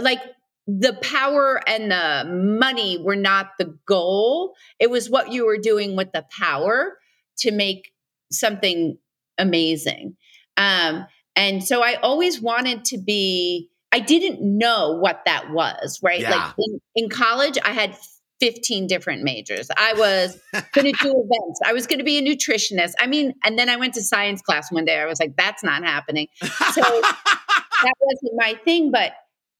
like 0.00 0.20
the 0.66 0.92
power 1.02 1.60
and 1.66 1.90
the 1.90 2.24
money 2.30 2.98
were 3.02 3.16
not 3.16 3.52
the 3.58 3.76
goal. 3.86 4.54
It 4.78 4.90
was 4.90 5.10
what 5.10 5.32
you 5.32 5.46
were 5.46 5.58
doing 5.58 5.96
with 5.96 6.12
the 6.12 6.24
power 6.38 6.98
to 7.38 7.50
make 7.50 7.90
something 8.30 8.96
amazing. 9.38 10.16
Um, 10.56 11.06
and 11.34 11.64
so 11.64 11.82
I 11.82 11.94
always 11.94 12.40
wanted 12.40 12.84
to 12.86 12.98
be, 12.98 13.68
I 13.92 14.00
didn't 14.00 14.40
know 14.42 14.92
what 14.92 15.22
that 15.24 15.50
was, 15.50 15.98
right? 16.02 16.20
Yeah. 16.20 16.30
Like 16.30 16.54
in, 16.58 16.80
in 16.94 17.08
college, 17.10 17.58
I 17.64 17.72
had 17.72 17.96
15 18.40 18.86
different 18.86 19.22
majors. 19.22 19.68
I 19.76 19.92
was 19.94 20.40
going 20.72 20.92
to 20.92 20.98
do 21.02 21.10
events. 21.10 21.60
I 21.64 21.72
was 21.72 21.86
going 21.86 21.98
to 21.98 22.04
be 22.04 22.18
a 22.18 22.22
nutritionist. 22.22 22.92
I 22.98 23.06
mean, 23.06 23.34
and 23.44 23.58
then 23.58 23.68
I 23.68 23.76
went 23.76 23.94
to 23.94 24.02
science 24.02 24.42
class 24.42 24.72
one 24.72 24.84
day. 24.84 24.98
I 24.98 25.06
was 25.06 25.20
like, 25.20 25.36
that's 25.36 25.62
not 25.62 25.84
happening. 25.84 26.28
So 26.40 26.48
that 26.80 27.94
wasn't 28.00 28.32
my 28.34 28.54
thing. 28.64 28.90
But 28.90 29.12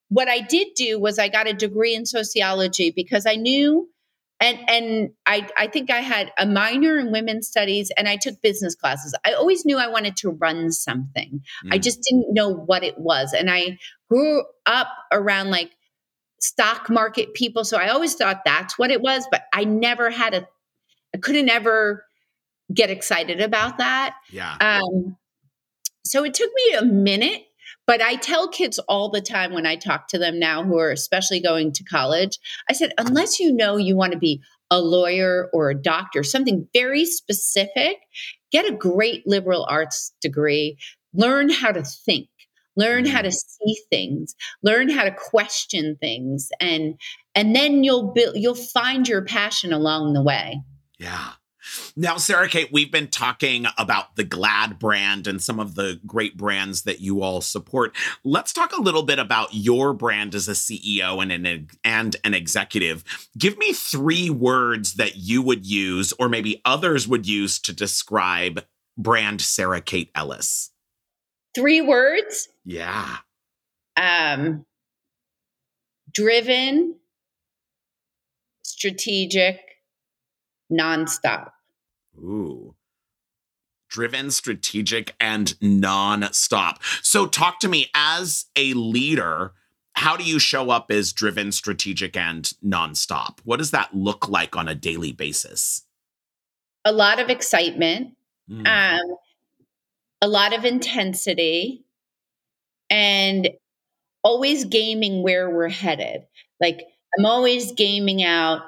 what 0.09 0.29
I 0.29 0.41
did 0.41 0.69
do 0.75 0.99
was 0.99 1.19
I 1.19 1.29
got 1.29 1.47
a 1.47 1.53
degree 1.53 1.95
in 1.95 2.07
sociology 2.07 2.91
because 2.95 3.27
I 3.27 3.37
knew 3.37 3.89
and 4.41 4.59
and 4.69 5.11
I 5.27 5.47
I 5.57 5.67
think 5.67 5.91
I 5.91 6.01
had 6.01 6.33
a 6.39 6.47
minor 6.47 6.99
in 6.99 7.13
women's 7.13 7.47
studies 7.47 7.93
and 7.97 8.09
I 8.09 8.17
took 8.17 8.41
business 8.41 8.75
classes. 8.75 9.15
I 9.25 9.35
always 9.35 9.65
knew 9.65 9.77
I 9.77 9.89
wanted 9.89 10.17
to 10.17 10.31
run 10.31 10.73
something. 10.73 11.43
Mm. 11.67 11.75
I 11.75 11.79
just 11.79 12.01
didn't 12.03 12.33
know 12.33 12.49
what 12.49 12.83
it 12.83 12.99
was. 12.99 13.35
And 13.35 13.51
I 13.51 13.79
grew 14.09 14.43
up 14.67 14.89
around 15.13 15.51
like 15.51 15.71
stock 16.41 16.91
market 16.91 17.35
people, 17.35 17.65
so 17.65 17.77
I 17.77 17.89
always 17.89 18.15
thought 18.15 18.43
that's 18.45 18.79
what 18.79 18.91
it 18.91 19.01
was, 19.01 19.27
but 19.31 19.43
I 19.53 19.65
never 19.65 20.11
had 20.11 20.35
a 20.35 20.47
I 21.15 21.19
couldn't 21.19 21.49
ever 21.49 22.05
get 22.73 22.91
excited 22.91 23.41
about 23.41 23.79
that. 23.79 24.17
Yeah. 24.31 24.57
Um 24.61 25.17
so 26.05 26.25
it 26.25 26.35
took 26.35 26.51
me 26.55 26.75
a 26.75 26.85
minute 26.85 27.45
but 27.91 28.01
I 28.01 28.15
tell 28.15 28.47
kids 28.47 28.79
all 28.89 29.09
the 29.09 29.21
time 29.21 29.53
when 29.53 29.67
I 29.67 29.75
talk 29.75 30.07
to 30.09 30.19
them 30.19 30.39
now 30.39 30.63
who 30.63 30.79
are 30.79 30.93
especially 30.93 31.41
going 31.41 31.73
to 31.73 31.83
college, 31.83 32.39
I 32.69 32.73
said, 32.73 32.93
unless 32.99 33.41
you 33.41 33.53
know 33.53 33.79
you 33.79 33.97
want 33.97 34.13
to 34.13 34.19
be 34.19 34.41
a 34.71 34.81
lawyer 34.81 35.51
or 35.53 35.71
a 35.71 35.75
doctor, 35.75 36.23
something 36.23 36.69
very 36.73 37.05
specific, 37.05 37.97
get 38.53 38.65
a 38.65 38.77
great 38.77 39.27
liberal 39.27 39.67
arts 39.69 40.13
degree, 40.21 40.79
learn 41.13 41.51
how 41.51 41.73
to 41.73 41.83
think, 41.83 42.29
learn 42.77 43.07
how 43.07 43.23
to 43.23 43.29
mm-hmm. 43.29 43.67
see 43.67 43.77
things, 43.91 44.35
learn 44.63 44.89
how 44.89 45.05
to 45.05 45.11
question 45.11 45.97
things 46.01 46.51
and 46.61 46.95
and 47.35 47.55
then 47.55 47.85
you'll 47.85 48.13
build 48.13 48.37
you'll 48.37 48.55
find 48.55 49.09
your 49.09 49.23
passion 49.23 49.73
along 49.73 50.15
the 50.15 50.23
way. 50.23 50.61
Yeah. 50.99 51.33
Now, 51.97 52.17
Sarah 52.17 52.49
Kate, 52.49 52.71
we've 52.73 52.91
been 52.91 53.09
talking 53.09 53.67
about 53.77 54.17
the 54.17 54.25
GLAAD 54.25 54.79
brand 54.79 55.27
and 55.27 55.43
some 55.43 55.61
of 55.61 55.75
the 55.75 56.01
great 56.07 56.37
brands 56.37 56.83
that 56.83 57.01
you 57.01 57.23
all 57.23 57.41
support. 57.41 57.95
Let's 58.25 58.53
talk 58.53 58.73
a 58.73 58.81
little 58.81 59.03
bit 59.03 59.19
about 59.19 59.51
your 59.53 59.93
brand 59.93 60.35
as 60.35 60.49
a 60.49 60.53
CEO 60.53 61.23
and 61.23 61.31
an 61.33 61.69
and 61.85 62.17
an 62.25 62.35
executive. 62.35 63.05
Give 63.37 63.59
me 63.59 63.73
three 63.73 64.31
words 64.31 64.95
that 64.95 65.17
you 65.17 65.43
would 65.43 65.67
use, 65.67 66.13
or 66.19 66.29
maybe 66.29 66.61
others 66.65 67.07
would 67.07 67.27
use, 67.27 67.59
to 67.61 67.73
describe 67.73 68.65
brand 68.97 69.41
Sarah 69.41 69.81
Kate 69.81 70.11
Ellis. 70.15 70.71
Three 71.55 71.81
words. 71.81 72.49
Yeah. 72.65 73.17
Um, 73.97 74.65
driven, 76.13 76.97
strategic, 78.63 79.61
nonstop. 80.73 81.51
Ooh. 82.17 82.75
Driven, 83.89 84.31
strategic, 84.31 85.15
and 85.21 85.59
nonstop. 85.61 86.77
So, 87.03 87.27
talk 87.27 87.59
to 87.61 87.69
me 87.69 87.91
as 87.95 88.47
a 88.55 88.73
leader. 88.75 89.53
How 89.95 90.17
do 90.17 90.23
you 90.23 90.39
show 90.39 90.71
up 90.71 90.91
as 90.91 91.13
driven, 91.13 91.51
strategic, 91.51 92.17
and 92.17 92.45
nonstop? 92.65 93.41
What 93.45 93.57
does 93.57 93.73
that 93.73 93.93
look 93.93 94.29
like 94.29 94.57
on 94.57 94.69
a 94.69 94.75
daily 94.77 95.11
basis? 95.11 95.85
A 96.85 96.93
lot 96.93 97.19
of 97.19 97.29
excitement, 97.29 98.15
mm. 98.49 98.67
um, 98.67 99.17
a 100.23 100.29
lot 100.29 100.53
of 100.53 100.65
intensity, 100.65 101.85
and 102.91 103.51
always 104.23 104.65
gaming 104.65 105.23
where 105.23 105.49
we're 105.51 105.69
headed. 105.69 106.23
Like, 106.61 106.81
I'm 107.19 107.27
always 107.27 107.73
gaming 107.73 108.23
out 108.23 108.63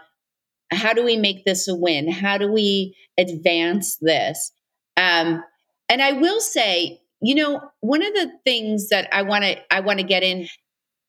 how 0.71 0.95
do 0.95 1.05
we 1.05 1.17
make 1.17 1.45
this 1.45 1.69
a 1.69 1.75
win? 1.75 2.11
How 2.11 2.38
do 2.38 2.51
we 2.51 2.97
advance 3.19 3.99
this? 4.01 4.51
Um, 4.97 5.45
and 5.88 6.01
I 6.01 6.12
will 6.12 6.41
say, 6.41 7.01
you 7.21 7.35
know, 7.35 7.61
one 7.81 8.03
of 8.03 8.15
the 8.15 8.33
things 8.45 8.88
that 8.88 9.09
I 9.12 9.23
want 9.23 9.45
to 9.45 9.57
I 9.73 9.81
want 9.81 9.99
to 9.99 10.05
get 10.05 10.23
in, 10.23 10.49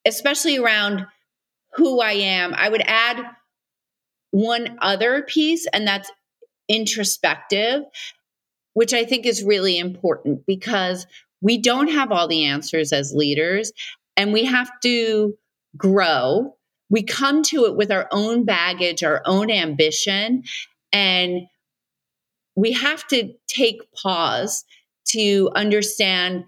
especially 0.06 0.58
around 0.58 1.06
who 1.76 2.02
I 2.02 2.12
am, 2.12 2.54
I 2.54 2.70
would 2.70 2.84
add 2.86 3.24
one 4.32 4.78
other 4.82 5.24
piece, 5.24 5.66
and 5.74 5.88
that's 5.88 6.12
introspective, 6.68 7.84
which 8.74 8.94
I 8.94 9.06
think 9.06 9.26
is 9.26 9.44
really 9.44 9.78
important 9.78 10.46
because 10.46 11.06
we 11.42 11.58
don't 11.58 11.90
have 11.90 12.12
all 12.12 12.28
the 12.28 12.46
answers 12.46 12.94
as 12.94 13.14
leaders, 13.14 13.72
and 14.16 14.32
we 14.34 14.46
have 14.46 14.72
to 14.84 15.34
grow. 15.76 16.56
We 16.90 17.04
come 17.04 17.44
to 17.44 17.66
it 17.66 17.76
with 17.76 17.92
our 17.92 18.08
own 18.12 18.46
baggage, 18.46 19.04
our 19.04 19.22
own 19.26 19.50
ambition, 19.52 20.44
and 20.92 21.42
we 22.56 22.72
have 22.74 23.08
to 23.08 23.34
take 23.48 23.82
pause 23.94 24.64
to 25.10 25.50
understand 25.56 26.46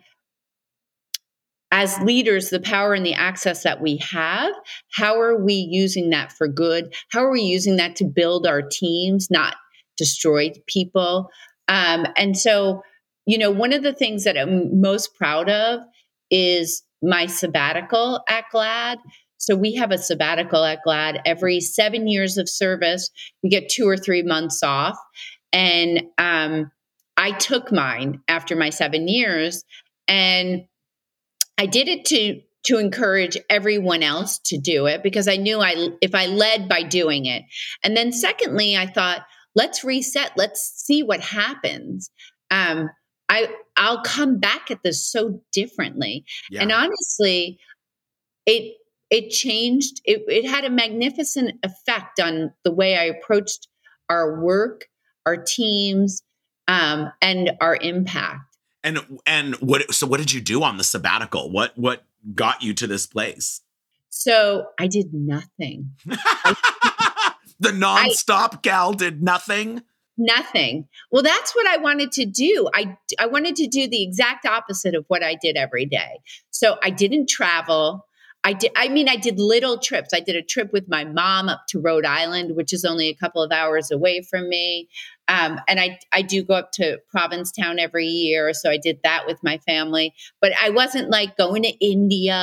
as 1.72 2.00
leaders 2.00 2.52
the 2.52 2.60
power 2.60 2.94
and 2.94 3.06
the 3.06 3.14
access 3.14 3.64
that 3.64 3.82
we 3.82 3.98
have. 3.98 4.54
How 4.94 5.20
are 5.20 5.44
we 5.44 5.56
using 5.56 6.12
that 6.12 6.32
for 6.32 6.48
good? 6.48 6.94
How 7.12 7.26
are 7.26 7.32
we 7.32 7.42
using 7.42 7.76
that 7.78 7.96
to 7.98 8.06
build 8.06 8.48
our 8.48 8.62
teams 8.62 9.30
not 9.30 9.56
destroy 9.98 10.52
people 10.68 11.30
um, 11.68 12.06
and 12.16 12.38
so 12.38 12.82
you 13.26 13.38
know 13.38 13.52
one 13.52 13.74
of 13.74 13.84
the 13.84 13.94
things 13.94 14.24
that 14.24 14.38
i'm 14.38 14.82
most 14.82 15.16
proud 15.16 15.50
of 15.50 15.82
is 16.32 16.84
my 17.02 17.26
sabbatical 17.26 18.22
at 18.28 18.46
GLAAD. 18.52 18.98
so 19.38 19.56
we 19.56 19.76
have 19.76 19.92
a 19.92 19.98
sabbatical 19.98 20.64
at 20.64 20.80
GLAAD. 20.86 21.22
every 21.26 21.60
seven 21.60 22.08
years 22.08 22.38
of 22.38 22.50
service. 22.50 23.10
You 23.42 23.50
get 23.50 23.70
two 23.70 23.88
or 23.88 23.98
three 23.98 24.24
months 24.24 24.64
off. 24.64 24.98
And 25.54 26.04
um, 26.18 26.72
I 27.16 27.32
took 27.32 27.72
mine 27.72 28.22
after 28.28 28.56
my 28.56 28.70
seven 28.70 29.08
years. 29.08 29.64
And 30.08 30.66
I 31.58 31.66
did 31.66 31.88
it 31.88 32.06
to 32.06 32.42
to 32.66 32.80
encourage 32.80 33.38
everyone 33.48 34.02
else 34.02 34.40
to 34.40 34.58
do 34.58 34.88
it 34.88 35.04
because 35.04 35.28
I 35.28 35.36
knew 35.36 35.62
I 35.62 35.90
if 36.02 36.16
I 36.16 36.26
led 36.26 36.68
by 36.68 36.82
doing 36.82 37.26
it. 37.26 37.44
And 37.84 37.96
then 37.96 38.12
secondly, 38.12 38.76
I 38.76 38.88
thought, 38.88 39.22
let's 39.56 39.84
reset, 39.84 40.32
let's 40.36 40.62
see 40.62 41.04
what 41.04 41.22
happens. 41.22 42.12
Um, 42.52 42.90
I 43.30 43.50
I'll 43.76 44.04
come 44.04 44.40
back 44.40 44.70
at 44.70 44.84
this 44.84 45.06
so 45.06 45.42
differently. 45.52 46.26
Yeah. 46.50 46.62
And 46.62 46.72
honestly, 46.72 47.60
it 48.46 48.76
it 49.10 49.30
changed 49.30 50.02
it, 50.06 50.24
it 50.28 50.48
had 50.48 50.66
a 50.66 50.70
magnificent 50.70 51.52
effect 51.64 52.20
on 52.20 52.52
the 52.64 52.72
way 52.72 52.98
i 52.98 53.04
approached 53.04 53.68
our 54.10 54.42
work 54.42 54.86
our 55.26 55.38
teams 55.38 56.22
um, 56.68 57.12
and 57.22 57.52
our 57.62 57.76
impact 57.76 58.58
and 58.84 59.00
and 59.26 59.56
what 59.56 59.94
so 59.94 60.08
what 60.08 60.20
did 60.20 60.32
you 60.32 60.42
do 60.42 60.64
on 60.64 60.78
the 60.78 60.84
sabbatical 60.84 61.52
what 61.52 61.78
what 61.78 62.04
got 62.34 62.64
you 62.64 62.74
to 62.74 62.88
this 62.88 63.06
place 63.06 63.62
so 64.10 64.66
i 64.80 64.88
did 64.88 65.14
nothing 65.14 65.92
the 67.60 67.70
nonstop 67.70 68.56
I, 68.56 68.60
gal 68.62 68.94
did 68.94 69.22
nothing 69.22 69.84
nothing 70.18 70.88
well 71.12 71.24
that's 71.24 71.54
what 71.56 71.68
i 71.68 71.78
wanted 71.78 72.12
to 72.14 72.26
do 72.26 72.70
i 72.74 72.98
i 73.20 73.26
wanted 73.26 73.56
to 73.58 73.68
do 73.68 73.88
the 73.88 74.04
exact 74.04 74.46
opposite 74.46 74.96
of 74.96 75.06
what 75.08 75.24
i 75.24 75.36
did 75.36 75.58
every 75.58 75.86
day 75.86 76.20
so 76.52 76.78
i 76.84 76.90
didn't 76.90 77.28
travel 77.28 78.06
I 78.46 78.54
did. 78.54 78.72
I 78.76 78.90
mean, 78.90 79.10
I 79.10 79.16
did 79.16 79.40
little 79.40 79.80
trips. 79.80 80.14
I 80.14 80.20
did 80.20 80.36
a 80.36 80.42
trip 80.44 80.72
with 80.72 80.88
my 80.88 81.04
mom 81.04 81.50
up 81.50 81.64
to 81.70 81.80
Rhode 81.80 82.06
Island, 82.06 82.56
which 82.56 82.74
is 82.74 82.86
only 82.86 83.08
a 83.08 83.16
couple 83.16 83.42
of 83.42 83.52
hours 83.52 83.90
away 83.90 84.22
from 84.22 84.48
me. 84.48 84.88
Um, 85.28 85.60
and 85.68 85.80
I, 85.80 85.98
I 86.14 86.22
do 86.22 86.44
go 86.44 86.54
up 86.54 86.72
to 86.74 87.00
Provincetown 87.10 87.80
every 87.80 88.06
year, 88.06 88.54
so 88.54 88.70
I 88.70 88.78
did 88.78 89.00
that 89.04 89.26
with 89.26 89.42
my 89.42 89.58
family. 89.58 90.14
But 90.42 90.52
I 90.62 90.70
wasn't 90.70 91.10
like 91.10 91.36
going 91.38 91.64
to 91.64 91.72
India 91.84 92.36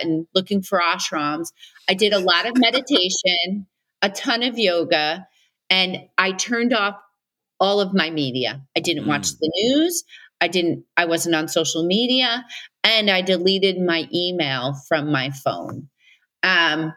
and 0.00 0.28
looking 0.36 0.62
for 0.62 0.78
ashrams. 0.78 1.48
I 1.88 1.94
did 1.94 2.12
a 2.12 2.20
lot 2.20 2.46
of 2.46 2.56
meditation. 2.56 3.66
a 4.02 4.10
ton 4.10 4.42
of 4.42 4.58
yoga 4.58 5.26
and 5.68 5.98
I 6.18 6.32
turned 6.32 6.72
off 6.72 6.96
all 7.58 7.80
of 7.80 7.94
my 7.94 8.10
media. 8.10 8.62
I 8.76 8.80
didn't 8.80 9.04
mm. 9.04 9.08
watch 9.08 9.30
the 9.38 9.50
news. 9.54 10.04
I 10.40 10.48
didn't, 10.48 10.84
I 10.96 11.04
wasn't 11.04 11.34
on 11.34 11.48
social 11.48 11.86
media 11.86 12.44
and 12.82 13.10
I 13.10 13.20
deleted 13.20 13.78
my 13.78 14.08
email 14.12 14.74
from 14.88 15.12
my 15.12 15.30
phone. 15.30 15.88
Um, 16.42 16.94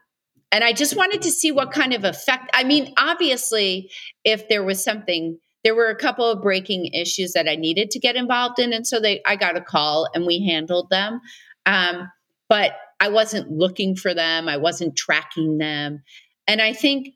and 0.52 0.64
I 0.64 0.72
just 0.72 0.96
wanted 0.96 1.24
to 1.24 1.32
see 1.32 1.52
what 1.52 1.72
kind 1.72 1.94
of 1.94 2.04
effect. 2.04 2.52
I 2.54 2.64
mean, 2.64 2.94
obviously, 2.98 3.90
if 4.24 4.48
there 4.48 4.64
was 4.64 4.84
something, 4.84 5.40
there 5.64 5.76
were 5.76 5.90
a 5.90 5.96
couple 5.96 6.26
of 6.26 6.44
breaking 6.44 6.86
issues 6.94 7.34
that 7.34 7.50
I 7.50 7.56
needed 7.56 7.90
to 7.92 8.00
get 8.00 8.16
involved 8.16 8.60
in, 8.60 8.72
and 8.72 8.86
so 8.86 9.00
they, 9.00 9.22
I 9.26 9.36
got 9.36 9.58
a 9.58 9.62
call 9.62 10.08
and 10.14 10.28
we 10.28 10.46
handled 10.46 10.90
them. 10.92 11.22
Um, 11.66 12.10
but 12.50 12.74
I 13.00 13.10
wasn't 13.10 13.50
looking 13.50 13.96
for 13.96 14.14
them. 14.14 14.48
I 14.48 14.58
wasn't 14.58 14.96
tracking 14.96 15.58
them, 15.58 16.04
and 16.48 16.62
I 16.62 16.74
think 16.74 17.10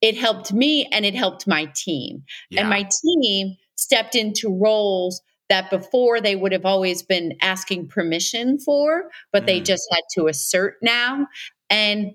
it 0.00 0.16
helped 0.16 0.52
me 0.52 0.86
and 0.92 1.04
it 1.04 1.14
helped 1.14 1.46
my 1.46 1.70
team. 1.74 2.24
Yeah. 2.50 2.60
And 2.60 2.70
my 2.70 2.88
team 3.02 3.56
stepped 3.76 4.14
into 4.14 4.54
roles 4.54 5.22
that 5.48 5.70
before 5.70 6.20
they 6.20 6.36
would 6.36 6.52
have 6.52 6.66
always 6.66 7.02
been 7.02 7.36
asking 7.40 7.88
permission 7.88 8.58
for, 8.58 9.04
but 9.32 9.44
mm. 9.44 9.46
they 9.46 9.60
just 9.60 9.86
had 9.92 10.02
to 10.14 10.26
assert 10.26 10.76
now. 10.82 11.26
And 11.70 12.12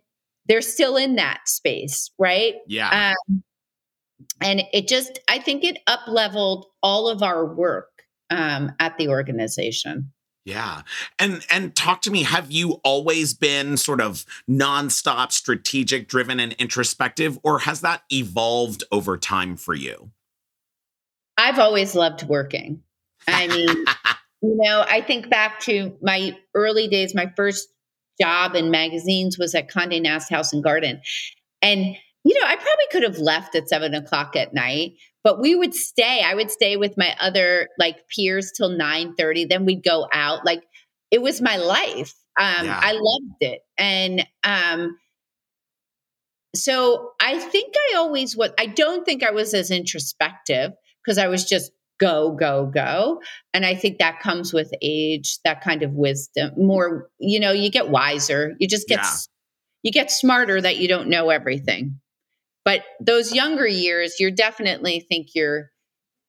they're 0.48 0.62
still 0.62 0.98
in 0.98 1.16
that 1.16 1.48
space, 1.48 2.12
right? 2.20 2.56
Yeah. 2.68 3.14
Um, 3.30 3.44
and 4.42 4.64
it 4.74 4.88
just, 4.88 5.20
I 5.30 5.40
think 5.40 5.64
it 5.64 5.78
up 5.88 6.02
leveled 6.08 6.66
all 6.84 7.08
of 7.08 7.24
our 7.24 7.46
work 7.46 7.90
um, 8.30 8.72
at 8.80 8.98
the 8.98 9.08
organization. 9.10 10.12
Yeah. 10.44 10.82
And 11.20 11.46
and 11.52 11.76
talk 11.76 12.02
to 12.04 12.12
me, 12.12 12.24
have 12.24 12.52
you 12.52 12.82
always 12.84 13.34
been 13.34 13.78
sort 13.78 14.02
of 14.02 14.26
nonstop 14.50 15.32
strategic 15.32 16.08
driven 16.08 16.40
and 16.40 16.54
introspective 16.54 17.38
or 17.44 17.60
has 17.60 17.82
that 17.82 18.04
evolved 18.12 18.84
over 18.92 19.18
time 19.18 19.56
for 19.56 19.76
you? 19.76 20.12
I've 21.38 21.60
always 21.60 21.96
loved 21.96 22.24
working. 22.24 22.82
I 23.28 23.48
mean, 23.48 23.68
you 24.42 24.58
know, 24.58 24.84
I 24.88 25.02
think 25.02 25.30
back 25.30 25.60
to 25.62 25.96
my 26.02 26.38
early 26.56 26.88
days, 26.88 27.14
my 27.14 27.32
first 27.36 27.68
job 28.20 28.56
in 28.56 28.72
magazines 28.72 29.38
was 29.38 29.56
at 29.56 29.70
Conde 29.70 30.02
Nast 30.02 30.30
House 30.30 30.54
and 30.54 30.64
Garden. 30.64 31.02
And, 31.62 31.96
you 32.24 32.40
know, 32.40 32.46
I 32.46 32.56
probably 32.56 32.86
could 32.92 33.04
have 33.04 33.18
left 33.18 33.56
at 33.56 33.70
seven 33.70 33.94
o'clock 33.94 34.36
at 34.36 34.54
night, 34.54 34.94
but 35.24 35.40
we 35.40 35.56
would 35.56 35.74
stay. 35.74 36.24
I 36.26 36.36
would 36.36 36.52
stay 36.52 36.78
with 36.78 36.98
my 36.98 37.16
other 37.20 37.70
like 37.78 38.08
peers 38.10 38.52
till 38.56 38.70
9 38.70 39.16
30. 39.16 39.46
Then 39.46 39.66
we'd 39.66 39.84
go 39.84 40.08
out. 40.12 40.46
Like 40.46 40.64
it 41.12 41.22
was 41.22 41.42
my 41.42 41.58
life. 41.58 42.14
Um, 42.40 42.66
yeah. 42.66 42.80
I 42.82 42.94
loved 42.94 43.38
it. 43.42 43.62
And 43.78 44.26
um, 44.44 44.98
so 46.56 47.12
I 47.20 47.40
think 47.40 47.74
I 47.92 47.98
always 47.98 48.36
was, 48.36 48.52
I 48.60 48.66
don't 48.66 49.06
think 49.06 49.24
I 49.24 49.32
was 49.32 49.54
as 49.54 49.72
introspective 49.72 50.72
because 51.04 51.18
I 51.18 51.28
was 51.28 51.46
just 51.46 51.72
go, 52.02 52.32
go, 52.32 52.66
go. 52.66 53.22
And 53.54 53.66
I 53.66 53.76
think 53.76 54.00
that 54.00 54.20
comes 54.20 54.52
with 54.52 54.74
age, 54.82 55.38
that 55.46 55.62
kind 55.62 55.84
of 55.84 55.94
wisdom. 55.94 56.52
More, 56.58 57.10
you 57.20 57.40
know, 57.40 57.52
you 57.52 57.70
get 57.70 57.90
wiser. 57.90 58.56
You 58.60 58.68
just 58.68 58.88
get 58.88 59.00
yeah. 59.00 59.12
you 59.84 59.92
get 59.92 60.12
smarter 60.12 60.60
that 60.60 60.78
you 60.78 60.88
don't 60.88 61.10
know 61.10 61.30
everything. 61.30 62.01
But 62.64 62.84
those 63.00 63.34
younger 63.34 63.68
years, 63.68 64.20
you're 64.20 64.32
definitely 64.32 65.00
think 65.00 65.30
you're 65.34 65.72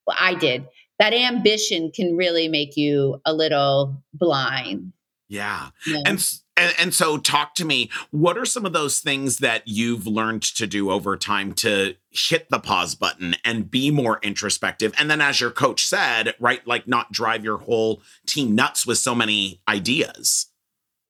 well, 0.07 0.17
I 0.19 0.35
did. 0.35 0.67
That 0.99 1.15
ambition 1.15 1.91
can 1.95 2.17
really 2.17 2.49
make 2.49 2.77
you 2.77 3.21
a 3.25 3.33
little 3.33 4.03
blind. 4.15 4.93
Yeah. 5.29 5.71
yeah. 5.87 6.03
And 6.05 6.25
and, 6.55 6.75
and 6.79 6.95
so, 6.95 7.17
talk 7.17 7.55
to 7.55 7.65
me. 7.65 7.91
What 8.11 8.37
are 8.37 8.45
some 8.45 8.67
of 8.67 8.75
those 8.75 9.01
things 9.01 9.39
that 9.39 9.63
you've 9.65 10.07
learned 10.07 10.43
to 10.43 10.67
do 10.67 10.91
over 10.91 11.17
time 11.17 11.55
to 11.55 11.97
hit 12.11 12.51
the 12.51 12.59
pause 12.59 12.95
button 12.95 13.37
and 13.43 13.71
be 13.71 13.91
more 13.91 14.19
introspective? 14.23 14.93
And 14.99 15.11
then, 15.11 15.23
as 15.23 15.41
your 15.41 15.51
coach 15.51 15.87
said, 15.87 16.35
right, 16.39 16.65
like 16.67 16.87
not 16.87 17.11
drive 17.11 17.43
your 17.43 17.57
whole 17.57 18.03
team 18.27 18.55
nuts 18.55 18.87
with 18.87 18.99
so 18.99 19.15
many 19.15 19.63
ideas. 19.67 20.49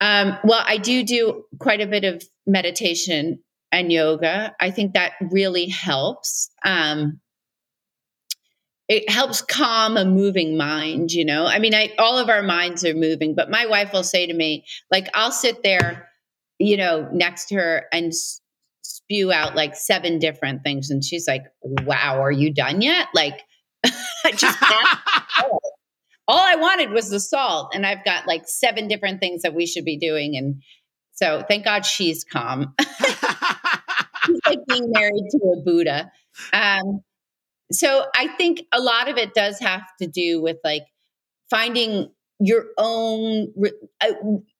Um, 0.00 0.38
well, 0.44 0.62
I 0.66 0.76
do 0.76 1.02
do 1.02 1.44
quite 1.58 1.80
a 1.80 1.86
bit 1.86 2.04
of 2.04 2.22
meditation 2.46 3.40
and 3.72 3.90
yoga. 3.90 4.54
I 4.60 4.70
think 4.70 4.92
that 4.92 5.12
really 5.20 5.66
helps. 5.66 6.50
Um, 6.64 7.20
it 8.88 9.08
helps 9.08 9.40
calm 9.40 9.96
a 9.96 10.04
moving 10.04 10.58
mind, 10.58 11.12
you 11.12 11.24
know. 11.24 11.46
I 11.46 11.58
mean, 11.58 11.74
I 11.74 11.92
all 11.98 12.18
of 12.18 12.28
our 12.28 12.42
minds 12.42 12.84
are 12.84 12.94
moving, 12.94 13.34
but 13.34 13.50
my 13.50 13.66
wife 13.66 13.92
will 13.92 14.04
say 14.04 14.26
to 14.26 14.34
me, 14.34 14.66
like, 14.90 15.08
I'll 15.14 15.32
sit 15.32 15.62
there, 15.62 16.10
you 16.58 16.76
know, 16.76 17.08
next 17.10 17.46
to 17.46 17.54
her 17.54 17.86
and 17.90 18.12
spew 18.82 19.32
out 19.32 19.56
like 19.56 19.74
seven 19.74 20.18
different 20.18 20.62
things, 20.62 20.90
and 20.90 21.02
she's 21.02 21.26
like, 21.26 21.44
"Wow, 21.62 22.20
are 22.20 22.30
you 22.30 22.52
done 22.52 22.82
yet?" 22.82 23.08
Like, 23.14 23.40
just 24.36 24.58
all 26.28 26.40
I 26.40 26.56
wanted 26.56 26.90
was 26.90 27.08
the 27.08 27.20
salt, 27.20 27.72
and 27.74 27.86
I've 27.86 28.04
got 28.04 28.26
like 28.26 28.42
seven 28.46 28.88
different 28.88 29.20
things 29.20 29.42
that 29.42 29.54
we 29.54 29.64
should 29.64 29.86
be 29.86 29.96
doing, 29.98 30.36
and 30.36 30.62
so 31.12 31.42
thank 31.48 31.64
God 31.64 31.86
she's 31.86 32.24
calm. 32.24 32.74
like 34.46 34.58
being 34.68 34.90
married 34.90 35.24
to 35.30 35.38
a 35.38 35.62
Buddha. 35.62 36.10
Um, 36.52 37.02
so 37.70 38.06
I 38.14 38.28
think 38.28 38.62
a 38.72 38.80
lot 38.80 39.08
of 39.08 39.16
it 39.16 39.34
does 39.34 39.58
have 39.60 39.82
to 40.00 40.06
do 40.06 40.42
with 40.42 40.58
like 40.64 40.84
finding 41.50 42.10
your 42.38 42.66
own. 42.78 43.52
I, 44.00 44.12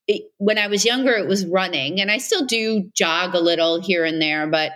it, 0.09 0.23
when 0.39 0.59
I 0.59 0.67
was 0.67 0.85
younger, 0.85 1.13
it 1.13 1.29
was 1.29 1.47
running, 1.47 2.01
and 2.01 2.11
I 2.11 2.19
still 2.19 2.47
do 2.47 2.91
jog 2.95 3.35
a 3.35 3.41
little 3.41 3.81
here 3.81 4.05
and 4.05 4.21
there, 4.21 4.47
but 4.47 4.73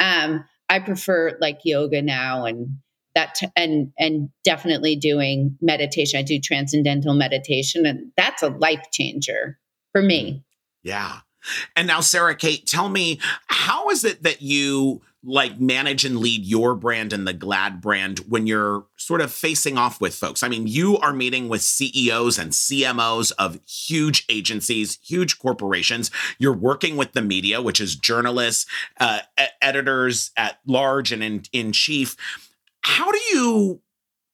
um, 0.00 0.44
I 0.68 0.78
prefer 0.80 1.36
like 1.40 1.60
yoga 1.64 2.02
now 2.02 2.44
and 2.44 2.78
that 3.14 3.34
t- 3.34 3.48
and 3.56 3.92
and 3.98 4.28
definitely 4.44 4.96
doing 4.96 5.56
meditation. 5.60 6.18
I 6.18 6.22
do 6.22 6.38
transcendental 6.40 7.14
meditation, 7.14 7.86
and 7.86 8.12
that's 8.16 8.42
a 8.42 8.48
life 8.48 8.86
changer 8.92 9.58
for 9.92 10.02
me. 10.02 10.44
Yeah. 10.82 11.20
And 11.76 11.86
now, 11.86 12.00
Sarah 12.00 12.34
Kate, 12.34 12.66
tell 12.66 12.88
me, 12.88 13.20
how 13.46 13.90
is 13.90 14.04
it 14.04 14.22
that 14.22 14.42
you 14.42 15.02
like 15.24 15.60
manage 15.60 16.04
and 16.04 16.18
lead 16.18 16.44
your 16.46 16.74
brand 16.74 17.12
and 17.12 17.26
the 17.26 17.34
GLAAD 17.34 17.80
brand 17.80 18.20
when 18.28 18.46
you're 18.46 18.86
sort 18.96 19.20
of 19.20 19.32
facing 19.32 19.76
off 19.76 20.00
with 20.00 20.14
folks? 20.14 20.42
I 20.42 20.48
mean, 20.48 20.66
you 20.66 20.96
are 20.98 21.12
meeting 21.12 21.48
with 21.48 21.62
CEOs 21.62 22.38
and 22.38 22.52
CMOs 22.52 23.32
of 23.38 23.58
huge 23.66 24.24
agencies, 24.28 24.98
huge 25.02 25.38
corporations. 25.38 26.10
You're 26.38 26.56
working 26.56 26.96
with 26.96 27.12
the 27.12 27.22
media, 27.22 27.60
which 27.60 27.80
is 27.80 27.96
journalists, 27.96 28.66
uh, 28.98 29.20
editors 29.60 30.30
at 30.36 30.60
large 30.66 31.12
and 31.12 31.22
in, 31.22 31.42
in 31.52 31.72
chief. 31.72 32.16
How 32.82 33.10
do 33.10 33.20
you 33.32 33.80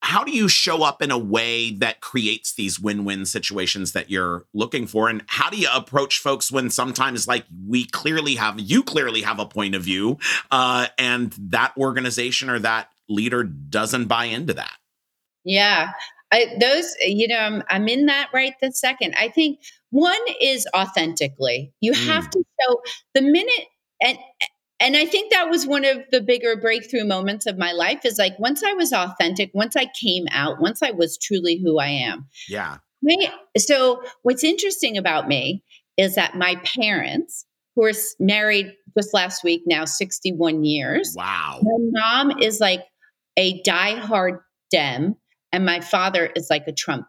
how 0.05 0.23
do 0.23 0.33
you 0.33 0.49
show 0.49 0.83
up 0.83 1.01
in 1.01 1.11
a 1.11 1.17
way 1.17 1.71
that 1.71 2.03
creates 2.03 2.53
these 2.53 2.79
win-win 2.79 3.25
situations 3.25 3.93
that 3.93 4.11
you're 4.11 4.45
looking 4.53 4.87
for? 4.87 5.09
And 5.09 5.25
how 5.29 5.49
do 5.49 5.57
you 5.57 5.69
approach 5.75 6.19
folks 6.19 6.53
when 6.53 6.69
sometimes 6.69 7.27
like 7.27 7.47
we 7.67 7.87
clearly 7.87 8.35
have 8.35 8.61
you 8.61 8.83
clearly 8.83 9.23
have 9.23 9.39
a 9.39 9.47
point 9.47 9.75
of 9.75 9.83
view 9.83 10.19
uh, 10.51 10.89
and 10.99 11.35
that 11.39 11.73
organization 11.79 12.51
or 12.51 12.59
that 12.59 12.91
leader 13.09 13.45
doesn't 13.45 14.05
buy 14.05 14.27
into 14.27 14.53
that? 14.53 14.77
Yeah. 15.43 15.93
I, 16.31 16.55
those 16.61 16.95
you 17.01 17.27
know 17.27 17.39
I'm, 17.39 17.63
I'm 17.71 17.89
in 17.89 18.05
that 18.07 18.29
right 18.35 18.53
this 18.61 18.79
second. 18.79 19.15
I 19.17 19.31
think 19.31 19.61
one 19.89 20.21
is 20.39 20.67
authentically. 20.77 21.73
You 21.81 21.93
mm. 21.93 22.07
have 22.07 22.29
to 22.29 22.45
show 22.61 22.83
the 23.15 23.23
minute 23.23 23.69
and 24.03 24.19
and 24.81 24.97
I 24.97 25.07
think 25.07 25.33
that 25.33 25.49
was 25.49 25.67
one 25.67 25.85
of 25.85 25.99
the 26.11 26.21
bigger 26.21 26.57
breakthrough 26.57 27.05
moments 27.05 27.47
of 27.47 27.57
my 27.57 27.73
life 27.73 28.05
is 28.05 28.19
like 28.19 28.39
once 28.39 28.63
I 28.63 28.73
was 28.73 28.93
authentic, 28.93 29.51
once 29.55 29.77
I 29.77 29.87
came 30.01 30.27
out, 30.31 30.61
once 30.61 30.83
I 30.83 30.91
was 30.91 31.17
truly 31.17 31.61
who 31.63 31.79
I 31.79 31.89
am. 31.89 32.27
Yeah. 32.49 32.79
So 33.59 34.03
what's 34.23 34.45
interesting 34.45 34.97
about 34.97 35.29
me 35.29 35.63
is 35.97 36.15
that 36.17 36.37
my 36.37 36.57
parents, 36.57 37.47
who 37.77 37.85
are 37.85 37.93
married 38.19 38.73
just 38.97 39.13
last 39.13 39.45
week 39.45 39.63
now, 39.67 39.85
61 39.85 40.65
years. 40.65 41.15
Wow. 41.17 41.61
My 41.63 42.01
mom 42.01 42.43
is 42.43 42.61
like 42.61 42.85
a 43.37 43.63
diehard 43.63 44.41
Dem, 44.71 45.17
and 45.53 45.65
my 45.65 45.81
father 45.81 46.31
is 46.35 46.49
like 46.51 46.67
a 46.67 46.73
Trump 46.73 47.07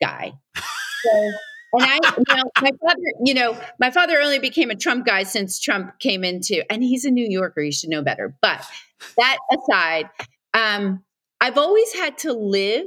guy. 0.00 0.32
So 1.04 1.32
and 1.72 1.82
I, 1.84 1.98
you 2.04 2.36
know, 2.36 2.50
my 2.60 2.70
father, 2.80 3.02
you 3.24 3.34
know, 3.34 3.58
my 3.80 3.90
father 3.90 4.20
only 4.20 4.38
became 4.38 4.70
a 4.70 4.76
Trump 4.76 5.06
guy 5.06 5.22
since 5.22 5.58
Trump 5.58 5.98
came 5.98 6.24
into, 6.24 6.64
and 6.70 6.82
he's 6.82 7.04
a 7.04 7.10
New 7.10 7.26
Yorker. 7.26 7.62
You 7.62 7.72
should 7.72 7.90
know 7.90 8.02
better. 8.02 8.34
But 8.42 8.64
that 9.16 9.38
aside, 9.52 10.10
um, 10.54 11.02
I've 11.40 11.58
always 11.58 11.92
had 11.94 12.18
to 12.18 12.32
live 12.32 12.86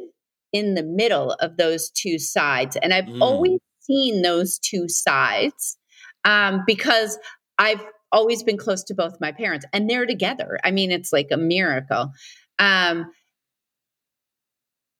in 0.54 0.76
the 0.76 0.84
middle 0.84 1.32
of 1.34 1.58
those 1.58 1.90
two 1.90 2.20
sides, 2.20 2.76
and 2.76 2.94
I've 2.94 3.06
mm. 3.06 3.22
always 3.22 3.60
seen 3.80 4.22
those 4.22 4.60
two 4.60 4.88
sides 4.88 5.78
um, 6.24 6.64
because 6.66 7.18
I've 7.58 7.84
always 8.12 8.44
been 8.44 8.58
close 8.58 8.84
to 8.86 8.94
both 8.94 9.20
my 9.20 9.32
parents, 9.32 9.66
and 9.74 9.90
they're 9.90 10.06
together. 10.06 10.60
I 10.64 10.72
mean, 10.72 10.92
it's 10.92 11.12
like 11.12 11.30
a 11.32 11.38
miracle. 11.38 12.12
Um, 12.60 13.12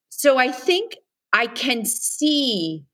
so 0.10 0.38
I 0.38 0.52
think 0.52 0.96
I 1.32 1.48
can 1.48 1.86
see 1.86 2.86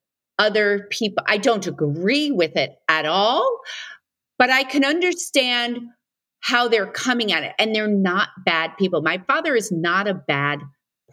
other 0.42 0.88
people. 0.90 1.22
I 1.26 1.38
don't 1.38 1.66
agree 1.68 2.32
with 2.32 2.56
it 2.56 2.72
at 2.88 3.06
all, 3.06 3.60
but 4.38 4.50
I 4.50 4.64
can 4.64 4.84
understand 4.84 5.78
how 6.40 6.66
they're 6.66 6.90
coming 6.90 7.32
at 7.32 7.44
it. 7.44 7.52
And 7.60 7.74
they're 7.74 7.86
not 7.86 8.28
bad 8.44 8.72
people. 8.76 9.02
My 9.02 9.22
father 9.28 9.54
is 9.54 9.70
not 9.70 10.08
a 10.08 10.14
bad 10.14 10.60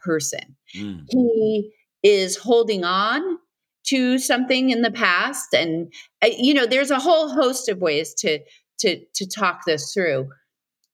person. 0.04 0.56
Mm. 0.76 1.06
He 1.10 1.72
is 2.02 2.38
holding 2.38 2.84
on 2.84 3.38
to 3.86 4.18
something 4.18 4.72
in 4.72 4.82
the 4.82 4.92
past 4.92 5.54
and 5.54 5.92
uh, 6.24 6.30
you 6.38 6.54
know 6.54 6.66
there's 6.66 6.92
a 6.92 7.00
whole 7.00 7.30
host 7.30 7.70
of 7.70 7.80
ways 7.80 8.14
to 8.14 8.40
to 8.78 9.04
to 9.16 9.26
talk 9.26 9.62
this 9.66 9.94
through 9.94 10.30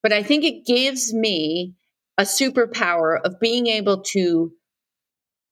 but 0.04 0.14
i 0.14 0.22
think 0.22 0.44
it 0.44 0.66
gives 0.66 1.14
me 1.14 1.74
a 2.18 2.24
superpower 2.24 3.20
of 3.24 3.40
being 3.40 3.68
able 3.68 4.02
to 4.02 4.52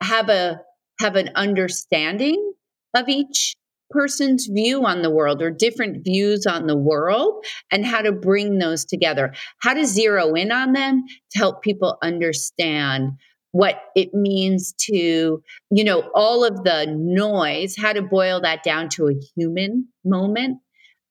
have 0.02 0.30
a 0.30 0.62
have 1.00 1.16
an 1.16 1.32
understanding 1.36 2.54
of 2.94 3.10
each 3.10 3.56
person's 3.90 4.48
view 4.48 4.86
on 4.86 5.04
the 5.04 5.12
world 5.12 5.42
or 5.42 5.52
different 5.52 6.04
views 6.04 6.48
on 6.48 6.66
the 6.66 6.78
world 6.78 7.46
and 7.72 7.86
how 7.86 8.02
to 8.02 8.12
bring 8.12 8.58
those 8.58 8.86
together 8.86 9.32
how 9.62 9.74
to 9.74 9.86
zero 9.86 10.34
in 10.34 10.52
on 10.52 10.74
them 10.74 11.04
to 11.30 11.38
help 11.38 11.62
people 11.62 11.98
understand 12.02 13.12
what 13.54 13.80
it 13.96 14.16
means 14.16 14.74
to, 14.80 15.42
you 15.70 15.84
know, 15.84 16.10
all 16.16 16.44
of 16.44 16.64
the 16.64 16.88
noise, 16.90 17.76
how 17.78 17.94
to 17.94 18.02
boil 18.02 18.42
that 18.42 18.64
down 18.64 18.90
to 18.90 19.08
a 19.08 19.14
human 19.36 19.88
moment 20.04 20.58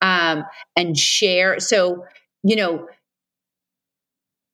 um, 0.00 0.44
and 0.76 0.98
share. 0.98 1.60
So, 1.60 2.04
you 2.42 2.56
know, 2.56 2.88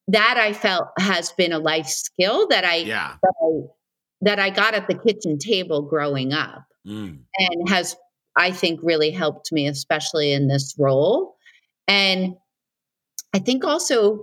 that 0.09 0.37
I 0.37 0.53
felt 0.53 0.89
has 0.99 1.33
been 1.33 1.53
a 1.53 1.59
life 1.59 1.87
skill 1.87 2.47
that 2.49 2.65
I, 2.65 2.77
yeah. 2.77 3.15
that 3.23 3.35
I, 3.43 3.51
that 4.21 4.39
I 4.39 4.51
got 4.51 4.75
at 4.75 4.87
the 4.87 4.99
kitchen 4.99 5.39
table 5.39 5.81
growing 5.81 6.35
up 6.35 6.68
mm. 6.87 7.19
and 7.39 7.69
has, 7.69 7.97
I 8.37 8.51
think, 8.51 8.81
really 8.83 9.11
helped 9.11 9.53
me, 9.53 9.67
especially 9.67 10.33
in 10.33 10.49
this 10.49 10.75
role. 10.79 11.37
And 11.87 12.37
I 13.35 13.39
think 13.39 13.65
also, 13.65 14.23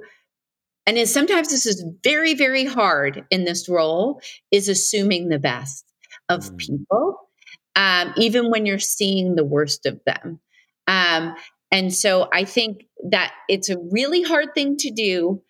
and 0.85 0.97
is 0.97 1.13
sometimes 1.13 1.49
this 1.49 1.65
is 1.65 1.83
very 2.03 2.33
very 2.33 2.65
hard 2.65 3.25
in 3.31 3.45
this 3.45 3.67
role 3.67 4.21
is 4.51 4.69
assuming 4.69 5.29
the 5.29 5.39
best 5.39 5.85
of 6.29 6.41
mm. 6.41 6.57
people 6.57 7.29
um, 7.75 8.13
even 8.17 8.49
when 8.49 8.65
you're 8.65 8.79
seeing 8.79 9.35
the 9.35 9.45
worst 9.45 9.85
of 9.85 9.99
them 10.05 10.39
um, 10.87 11.35
and 11.71 11.93
so 11.93 12.27
i 12.33 12.43
think 12.43 12.85
that 13.09 13.33
it's 13.49 13.69
a 13.69 13.79
really 13.91 14.23
hard 14.23 14.53
thing 14.53 14.77
to 14.77 14.91
do 14.91 15.41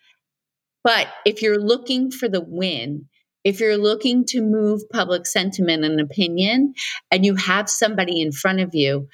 but 0.84 1.08
if 1.24 1.42
you're 1.42 1.60
looking 1.60 2.10
for 2.10 2.28
the 2.28 2.40
win 2.40 3.06
if 3.46 3.60
you're 3.60 3.78
looking 3.78 4.24
to 4.24 4.42
move 4.42 4.82
public 4.92 5.24
sentiment 5.24 5.84
and 5.84 6.00
opinion 6.00 6.74
and 7.12 7.24
you 7.24 7.36
have 7.36 7.70
somebody 7.70 8.20
in 8.20 8.32
front 8.32 8.58
of 8.58 8.74
you 8.74 9.08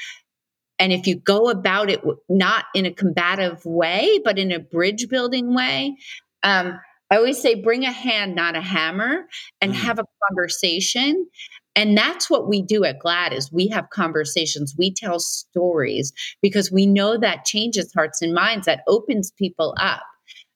and 0.78 0.92
if 0.92 1.06
you 1.06 1.14
go 1.14 1.48
about 1.48 1.90
it 1.90 2.00
not 2.28 2.64
in 2.74 2.86
a 2.86 2.90
combative 2.90 3.64
way, 3.64 4.18
but 4.24 4.36
in 4.36 4.50
a 4.50 4.58
bridge 4.58 5.08
building 5.08 5.54
way, 5.54 5.96
um, 6.42 6.80
I 7.08 7.18
always 7.18 7.40
say 7.40 7.54
bring 7.54 7.84
a 7.84 7.92
hand, 7.92 8.34
not 8.34 8.56
a 8.56 8.60
hammer, 8.60 9.28
and 9.60 9.72
mm. 9.72 9.76
have 9.76 10.00
a 10.00 10.04
conversation. 10.28 11.28
And 11.76 11.96
that's 11.96 12.28
what 12.28 12.48
we 12.48 12.62
do 12.62 12.84
at 12.84 12.98
GLAAD 12.98 13.32
is 13.32 13.52
we 13.52 13.68
have 13.68 13.90
conversations, 13.90 14.74
we 14.76 14.92
tell 14.92 15.20
stories 15.20 16.12
because 16.40 16.72
we 16.72 16.86
know 16.86 17.16
that 17.16 17.44
changes 17.44 17.92
hearts 17.94 18.20
and 18.20 18.34
minds, 18.34 18.66
that 18.66 18.80
opens 18.88 19.30
people 19.30 19.74
up. 19.78 20.02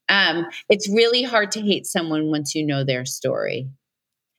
Um, 0.09 0.47
it's 0.69 0.89
really 0.89 1.23
hard 1.23 1.51
to 1.53 1.61
hate 1.61 1.87
someone 1.87 2.31
once 2.31 2.55
you 2.55 2.65
know 2.65 2.85
their 2.85 3.05
story 3.05 3.69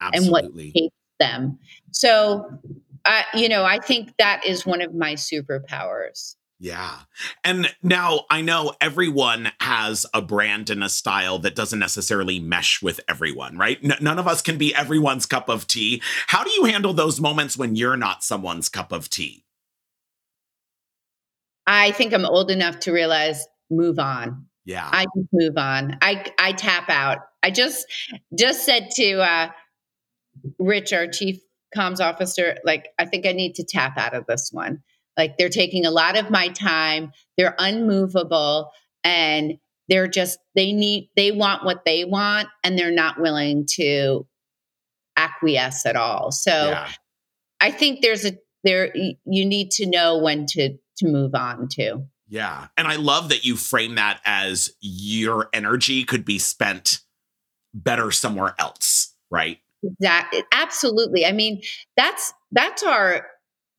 Absolutely. 0.01 0.39
and 0.39 0.53
what 0.53 0.74
hates 0.74 0.95
them. 1.20 1.59
So 1.91 2.59
uh, 3.07 3.22
you 3.34 3.47
know, 3.47 3.63
I 3.63 3.80
think 3.80 4.13
that 4.20 4.45
is 4.45 4.65
one 4.65 4.82
of 4.82 4.93
my 4.93 5.13
superpowers. 5.13 6.36
Yeah. 6.59 7.01
And 7.43 7.74
now 7.84 8.26
I 8.30 8.41
know 8.41 8.74
everyone 8.82 9.51
has 9.61 10.05
a 10.13 10.22
brand 10.22 10.70
and 10.70 10.84
a 10.84 10.89
style 10.89 11.38
that 11.39 11.55
doesn't 11.55 11.80
necessarily 11.80 12.39
mesh 12.39 12.82
with 12.82 12.99
everyone, 13.07 13.57
right? 13.57 13.78
N- 13.84 13.97
none 14.01 14.18
of 14.18 14.28
us 14.28 14.41
can 14.41 14.57
be 14.57 14.74
everyone's 14.74 15.28
cup 15.28 15.49
of 15.49 15.68
tea. 15.68 16.01
How 16.28 16.43
do 16.43 16.49
you 16.49 16.65
handle 16.65 16.93
those 16.93 17.22
moments 17.22 17.57
when 17.57 17.76
you're 17.76 17.95
not 17.95 18.24
someone's 18.24 18.70
cup 18.70 18.91
of 18.91 19.09
tea? 19.09 19.45
I 21.68 21.91
think 21.91 22.13
I'm 22.13 22.26
old 22.26 22.49
enough 22.49 22.80
to 22.82 22.91
realize 22.91 23.45
move 23.70 23.99
on. 23.99 24.46
Yeah. 24.68 24.88
I 24.91 25.05
just 25.15 25.30
move 25.34 25.57
on. 25.57 25.97
I 26.03 26.26
I 26.38 26.51
tap 26.51 26.89
out. 26.89 27.18
I 27.41 27.49
just 27.49 27.88
just 28.38 28.63
said 28.63 28.89
to 28.97 29.22
uh 29.22 29.49
Rich, 30.59 30.93
our 30.93 31.07
chief 31.07 31.39
comms 31.76 31.99
officer, 31.99 32.57
like, 32.63 32.89
I 32.99 33.05
think 33.05 33.26
I 33.26 33.32
need 33.32 33.55
to 33.55 33.63
tap 33.63 33.97
out 33.97 34.13
of 34.13 34.26
this 34.28 34.49
one. 34.51 34.84
Like, 35.18 35.38
they're 35.38 35.49
taking 35.49 35.86
a 35.86 35.91
lot 35.91 36.18
of 36.18 36.30
my 36.30 36.49
time, 36.49 37.11
they're 37.38 37.55
unmovable, 37.57 38.70
and 39.03 39.57
they're 39.89 40.07
just, 40.07 40.38
they 40.55 40.74
need, 40.74 41.09
they 41.15 41.32
want 41.32 41.65
what 41.65 41.86
they 41.86 42.05
want, 42.05 42.49
and 42.63 42.78
they're 42.78 42.91
not 42.91 43.20
willing 43.20 43.65
to 43.72 44.28
acquiesce 45.18 45.88
at 45.88 45.95
all. 45.95 46.32
So 46.32 46.51
yeah. 46.51 46.89
I 47.59 47.72
think 47.72 48.01
there's 48.01 48.26
a, 48.26 48.38
there, 48.63 48.91
you 48.95 49.15
need 49.45 49.72
to 49.72 49.88
know 49.88 50.20
when 50.20 50.45
to, 50.49 50.78
to 50.97 51.07
move 51.07 51.34
on 51.34 51.68
to. 51.72 52.03
Yeah. 52.30 52.67
And 52.78 52.88
I 52.88 52.95
love 52.97 53.30
that 53.30 53.45
you 53.45 53.55
frame 53.55 53.95
that 53.95 54.19
as 54.25 54.73
your 54.82 55.49
energy 55.53 56.03
could 56.03 56.25
be 56.25 56.39
spent 56.39 56.99
better 57.73 58.11
somewhere 58.11 58.53
else, 58.59 59.13
right? 59.32 59.59
Exactly. 59.84 60.43
Absolutely. 60.51 61.25
I 61.25 61.32
mean, 61.32 61.61
that's 61.95 62.34
that's 62.51 62.84
our 62.84 63.28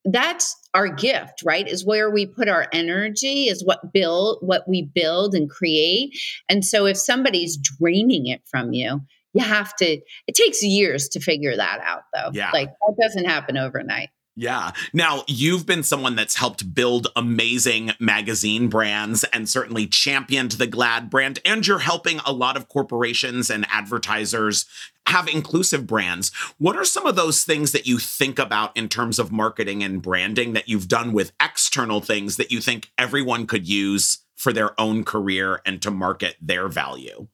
that's 0.04 0.56
our 0.72 0.88
gift, 0.88 1.42
right? 1.44 1.66
Is 1.68 1.84
where 1.84 2.10
we 2.10 2.24
put 2.24 2.48
our 2.48 2.68
energy, 2.72 3.48
is 3.48 3.64
what 3.64 3.92
build 3.92 4.38
what 4.40 4.66
we 4.68 4.82
build 4.82 5.34
and 5.34 5.50
create. 5.50 6.18
And 6.48 6.64
so 6.64 6.86
if 6.86 6.96
somebody's 6.96 7.56
draining 7.56 8.26
it 8.26 8.42
from 8.50 8.72
you, 8.72 9.02
you 9.34 9.44
have 9.44 9.74
to 9.76 10.00
it 10.26 10.34
takes 10.34 10.62
years 10.62 11.08
to 11.10 11.20
figure 11.20 11.56
that 11.56 11.80
out 11.82 12.02
though. 12.14 12.30
Yeah. 12.32 12.50
Like 12.52 12.68
that 12.68 12.96
doesn't 13.00 13.26
happen 13.26 13.58
overnight. 13.58 14.08
Yeah. 14.40 14.70
Now, 14.92 15.24
you've 15.26 15.66
been 15.66 15.82
someone 15.82 16.14
that's 16.14 16.36
helped 16.36 16.72
build 16.72 17.08
amazing 17.16 17.90
magazine 17.98 18.68
brands 18.68 19.24
and 19.24 19.48
certainly 19.48 19.88
championed 19.88 20.52
the 20.52 20.68
GLAAD 20.68 21.10
brand, 21.10 21.40
and 21.44 21.66
you're 21.66 21.80
helping 21.80 22.20
a 22.24 22.32
lot 22.32 22.56
of 22.56 22.68
corporations 22.68 23.50
and 23.50 23.66
advertisers 23.68 24.66
have 25.08 25.26
inclusive 25.26 25.88
brands. 25.88 26.30
What 26.56 26.76
are 26.76 26.84
some 26.84 27.04
of 27.04 27.16
those 27.16 27.42
things 27.42 27.72
that 27.72 27.88
you 27.88 27.98
think 27.98 28.38
about 28.38 28.76
in 28.76 28.88
terms 28.88 29.18
of 29.18 29.32
marketing 29.32 29.82
and 29.82 30.00
branding 30.00 30.52
that 30.52 30.68
you've 30.68 30.86
done 30.86 31.12
with 31.12 31.32
external 31.42 32.00
things 32.00 32.36
that 32.36 32.52
you 32.52 32.60
think 32.60 32.92
everyone 32.96 33.44
could 33.44 33.68
use 33.68 34.18
for 34.36 34.52
their 34.52 34.80
own 34.80 35.02
career 35.02 35.60
and 35.66 35.82
to 35.82 35.90
market 35.90 36.36
their 36.40 36.68
value? 36.68 37.26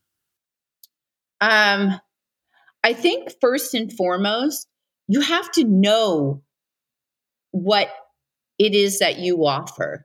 Um, 1.42 2.00
I 2.82 2.94
think 2.94 3.28
first 3.42 3.74
and 3.74 3.92
foremost, 3.92 4.68
you 5.06 5.20
have 5.20 5.52
to 5.52 5.64
know 5.64 6.43
what 7.54 7.88
it 8.58 8.74
is 8.74 8.98
that 8.98 9.18
you 9.18 9.46
offer 9.46 10.04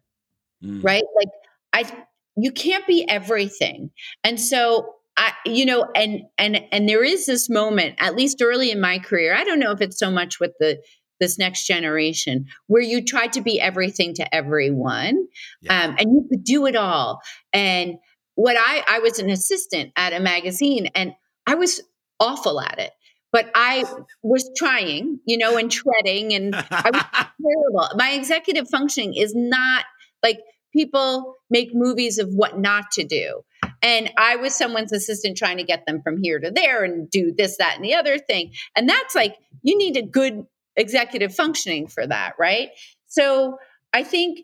mm. 0.64 0.84
right 0.84 1.04
like 1.18 1.30
i 1.74 2.06
you 2.38 2.52
can't 2.52 2.86
be 2.86 3.08
everything 3.10 3.90
and 4.24 4.40
so 4.40 4.94
I, 5.18 5.34
you 5.46 5.66
know, 5.66 5.86
and 5.96 6.22
and 6.38 6.64
and 6.72 6.88
there 6.88 7.04
is 7.04 7.26
this 7.26 7.50
moment, 7.50 7.96
at 8.00 8.16
least 8.16 8.42
early 8.42 8.72
in 8.72 8.80
my 8.80 9.00
career. 9.00 9.36
I 9.36 9.44
don't 9.44 9.60
know 9.60 9.72
if 9.72 9.82
it's 9.82 10.00
so 10.00 10.10
much 10.10 10.40
with 10.40 10.54
the 10.62 10.82
this 11.20 11.38
next 11.38 11.68
generation 11.68 12.46
where 12.68 12.82
you 12.82 13.04
try 13.04 13.28
to 13.28 13.42
be 13.42 13.60
everything 13.60 14.14
to 14.14 14.34
everyone, 14.34 15.28
yeah. 15.62 15.84
um, 15.84 15.96
and 16.00 16.10
you 16.14 16.26
could 16.30 16.46
do 16.46 16.66
it 16.68 16.78
all. 16.78 17.20
And 17.52 17.96
what 18.36 18.56
I 18.58 18.82
I 18.88 19.00
was 19.00 19.20
an 19.20 19.30
assistant 19.30 19.92
at 19.98 20.14
a 20.14 20.22
magazine, 20.22 20.88
and 20.96 21.12
I 21.46 21.56
was 21.56 21.82
awful 22.22 22.62
at 22.62 22.80
it 22.80 22.92
but 23.32 23.50
I 23.54 23.86
was 24.24 24.50
trying, 24.58 25.20
you 25.26 25.38
know, 25.38 25.58
and 25.58 25.72
treading, 25.72 26.34
and 26.34 26.56
I 26.56 26.90
was 26.92 27.04
terrible. 27.42 27.90
My 27.96 28.12
executive 28.12 28.70
functioning 28.70 29.14
is 29.14 29.34
not 29.36 29.86
like 30.24 30.40
people 30.74 31.36
make 31.50 31.70
movies 31.74 32.18
of 32.18 32.30
what 32.30 32.60
not 32.60 32.92
to 32.94 33.04
do. 33.04 33.42
And 33.82 34.12
I 34.18 34.36
was 34.36 34.56
someone's 34.56 34.92
assistant 34.92 35.38
trying 35.38 35.58
to 35.58 35.64
get 35.64 35.86
them 35.86 36.02
from 36.02 36.22
here 36.22 36.40
to 36.40 36.52
there 36.52 36.84
and 36.84 37.10
do 37.10 37.34
this, 37.36 37.58
that, 37.58 37.76
and 37.76 37.86
the 37.86 37.96
other 37.96 38.18
thing. 38.18 38.52
And 38.76 38.90
that's 38.90 39.16
like, 39.16 39.36
you 39.64 39.78
need 39.78 39.96
a 39.96 40.02
good 40.02 40.46
executive 40.76 41.34
functioning 41.34 41.88
for 41.88 42.06
that, 42.06 42.34
right? 42.38 42.70
So 43.08 43.58
I 43.94 44.04
think 44.04 44.40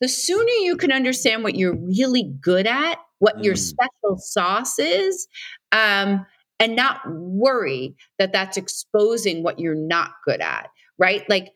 the 0.00 0.08
sooner 0.08 0.52
you 0.60 0.76
can 0.76 0.92
understand 0.92 1.42
what 1.42 1.56
you're 1.56 1.76
really 1.76 2.34
good 2.40 2.66
at, 2.66 2.98
what 3.18 3.38
mm. 3.38 3.44
your 3.44 3.56
special 3.56 4.16
sauce 4.18 4.78
is, 4.78 5.26
um, 5.72 6.26
and 6.60 6.76
not 6.76 7.00
worry 7.06 7.94
that 8.18 8.32
that's 8.32 8.56
exposing 8.56 9.42
what 9.42 9.58
you're 9.58 9.74
not 9.74 10.12
good 10.26 10.40
at, 10.40 10.68
right? 10.98 11.28
Like, 11.28 11.50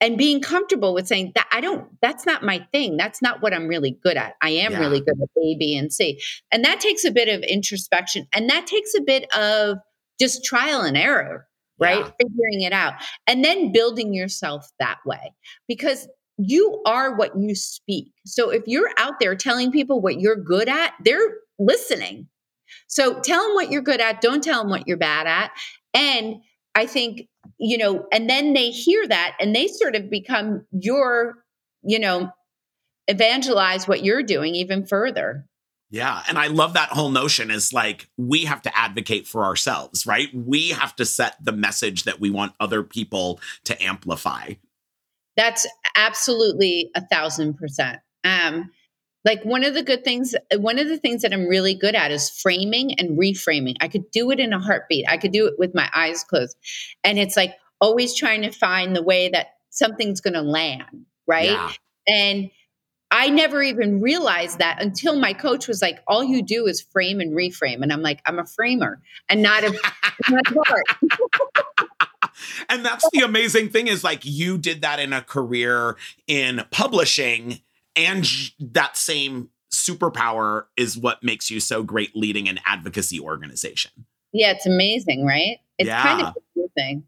and 0.00 0.16
being 0.16 0.40
comfortable 0.40 0.94
with 0.94 1.08
saying 1.08 1.32
that 1.34 1.48
I 1.50 1.60
don't, 1.60 1.88
that's 2.00 2.24
not 2.24 2.44
my 2.44 2.64
thing. 2.72 2.96
That's 2.96 3.20
not 3.20 3.42
what 3.42 3.52
I'm 3.52 3.66
really 3.66 3.98
good 4.02 4.16
at. 4.16 4.34
I 4.40 4.50
am 4.50 4.72
yeah. 4.72 4.78
really 4.78 5.00
good 5.00 5.16
at 5.20 5.42
A, 5.42 5.56
B, 5.58 5.76
and 5.76 5.92
C. 5.92 6.20
And 6.52 6.64
that 6.64 6.80
takes 6.80 7.04
a 7.04 7.10
bit 7.10 7.28
of 7.28 7.42
introspection 7.42 8.28
and 8.32 8.48
that 8.48 8.66
takes 8.66 8.94
a 8.94 9.00
bit 9.00 9.24
of 9.34 9.78
just 10.20 10.44
trial 10.44 10.82
and 10.82 10.96
error, 10.96 11.46
right? 11.80 12.04
Yeah. 12.04 12.10
Figuring 12.22 12.62
it 12.62 12.72
out 12.72 12.94
and 13.26 13.44
then 13.44 13.72
building 13.72 14.14
yourself 14.14 14.68
that 14.78 14.98
way. 15.04 15.32
Because 15.66 16.06
you 16.36 16.80
are 16.86 17.16
what 17.16 17.32
you 17.36 17.56
speak. 17.56 18.12
So 18.24 18.50
if 18.50 18.62
you're 18.66 18.90
out 18.98 19.14
there 19.18 19.34
telling 19.34 19.72
people 19.72 20.00
what 20.00 20.20
you're 20.20 20.36
good 20.36 20.68
at, 20.68 20.94
they're 21.04 21.38
listening. 21.58 22.28
So 22.86 23.20
tell 23.20 23.46
them 23.46 23.54
what 23.54 23.70
you're 23.70 23.82
good 23.82 24.00
at, 24.00 24.20
don't 24.20 24.42
tell 24.42 24.62
them 24.62 24.70
what 24.70 24.86
you're 24.86 24.96
bad 24.96 25.26
at. 25.26 25.50
And 25.94 26.36
I 26.74 26.86
think, 26.86 27.28
you 27.58 27.78
know, 27.78 28.06
and 28.12 28.28
then 28.28 28.52
they 28.52 28.70
hear 28.70 29.06
that 29.08 29.36
and 29.40 29.54
they 29.54 29.68
sort 29.68 29.96
of 29.96 30.10
become 30.10 30.66
your, 30.72 31.34
you 31.82 31.98
know, 31.98 32.30
evangelize 33.08 33.88
what 33.88 34.04
you're 34.04 34.22
doing 34.22 34.54
even 34.54 34.86
further. 34.86 35.46
Yeah. 35.90 36.22
And 36.28 36.38
I 36.38 36.48
love 36.48 36.74
that 36.74 36.90
whole 36.90 37.10
notion 37.10 37.50
is 37.50 37.72
like 37.72 38.08
we 38.18 38.44
have 38.44 38.60
to 38.62 38.78
advocate 38.78 39.26
for 39.26 39.44
ourselves, 39.44 40.06
right? 40.06 40.28
We 40.34 40.68
have 40.70 40.94
to 40.96 41.06
set 41.06 41.42
the 41.42 41.52
message 41.52 42.04
that 42.04 42.20
we 42.20 42.28
want 42.28 42.52
other 42.60 42.82
people 42.82 43.40
to 43.64 43.82
amplify. 43.82 44.52
That's 45.36 45.66
absolutely 45.96 46.90
a 46.94 47.06
thousand 47.06 47.54
percent. 47.54 48.00
Um, 48.24 48.70
like 49.24 49.42
one 49.44 49.64
of 49.64 49.74
the 49.74 49.82
good 49.82 50.04
things, 50.04 50.34
one 50.56 50.78
of 50.78 50.88
the 50.88 50.98
things 50.98 51.22
that 51.22 51.32
I'm 51.32 51.46
really 51.46 51.74
good 51.74 51.94
at 51.94 52.10
is 52.10 52.30
framing 52.30 52.94
and 52.94 53.18
reframing. 53.18 53.76
I 53.80 53.88
could 53.88 54.10
do 54.10 54.30
it 54.30 54.40
in 54.40 54.52
a 54.52 54.60
heartbeat. 54.60 55.06
I 55.08 55.16
could 55.16 55.32
do 55.32 55.46
it 55.46 55.54
with 55.58 55.74
my 55.74 55.88
eyes 55.94 56.24
closed. 56.24 56.56
And 57.04 57.18
it's 57.18 57.36
like 57.36 57.54
always 57.80 58.14
trying 58.14 58.42
to 58.42 58.50
find 58.50 58.94
the 58.94 59.02
way 59.02 59.28
that 59.30 59.48
something's 59.70 60.20
going 60.20 60.34
to 60.34 60.42
land, 60.42 61.06
right? 61.26 61.50
Yeah. 61.50 61.72
And 62.06 62.50
I 63.10 63.30
never 63.30 63.62
even 63.62 64.00
realized 64.00 64.58
that 64.58 64.82
until 64.82 65.18
my 65.18 65.32
coach 65.32 65.66
was 65.66 65.80
like, 65.80 66.00
all 66.06 66.22
you 66.22 66.42
do 66.42 66.66
is 66.66 66.80
frame 66.80 67.20
and 67.20 67.32
reframe. 67.32 67.82
And 67.82 67.92
I'm 67.92 68.02
like, 68.02 68.20
I'm 68.26 68.38
a 68.38 68.46
framer 68.46 69.00
and 69.28 69.42
not 69.42 69.64
a, 69.64 69.70
not 70.28 70.42
a 70.46 70.82
and 72.68 72.84
that's 72.84 73.08
the 73.12 73.20
amazing 73.20 73.70
thing 73.70 73.88
is 73.88 74.04
like 74.04 74.24
you 74.24 74.58
did 74.58 74.82
that 74.82 75.00
in 75.00 75.12
a 75.12 75.22
career 75.22 75.96
in 76.26 76.64
publishing 76.70 77.60
and 77.98 78.26
that 78.60 78.96
same 78.96 79.50
superpower 79.72 80.64
is 80.76 80.96
what 80.96 81.22
makes 81.22 81.50
you 81.50 81.60
so 81.60 81.82
great 81.82 82.16
leading 82.16 82.48
an 82.48 82.58
advocacy 82.64 83.20
organization. 83.20 83.92
Yeah, 84.32 84.52
it's 84.52 84.66
amazing, 84.66 85.24
right? 85.24 85.58
It's 85.78 85.88
yeah. 85.88 86.02
kind 86.02 86.22
of 86.22 86.28
a 86.28 86.40
cool 86.54 86.70
thing. 86.76 87.04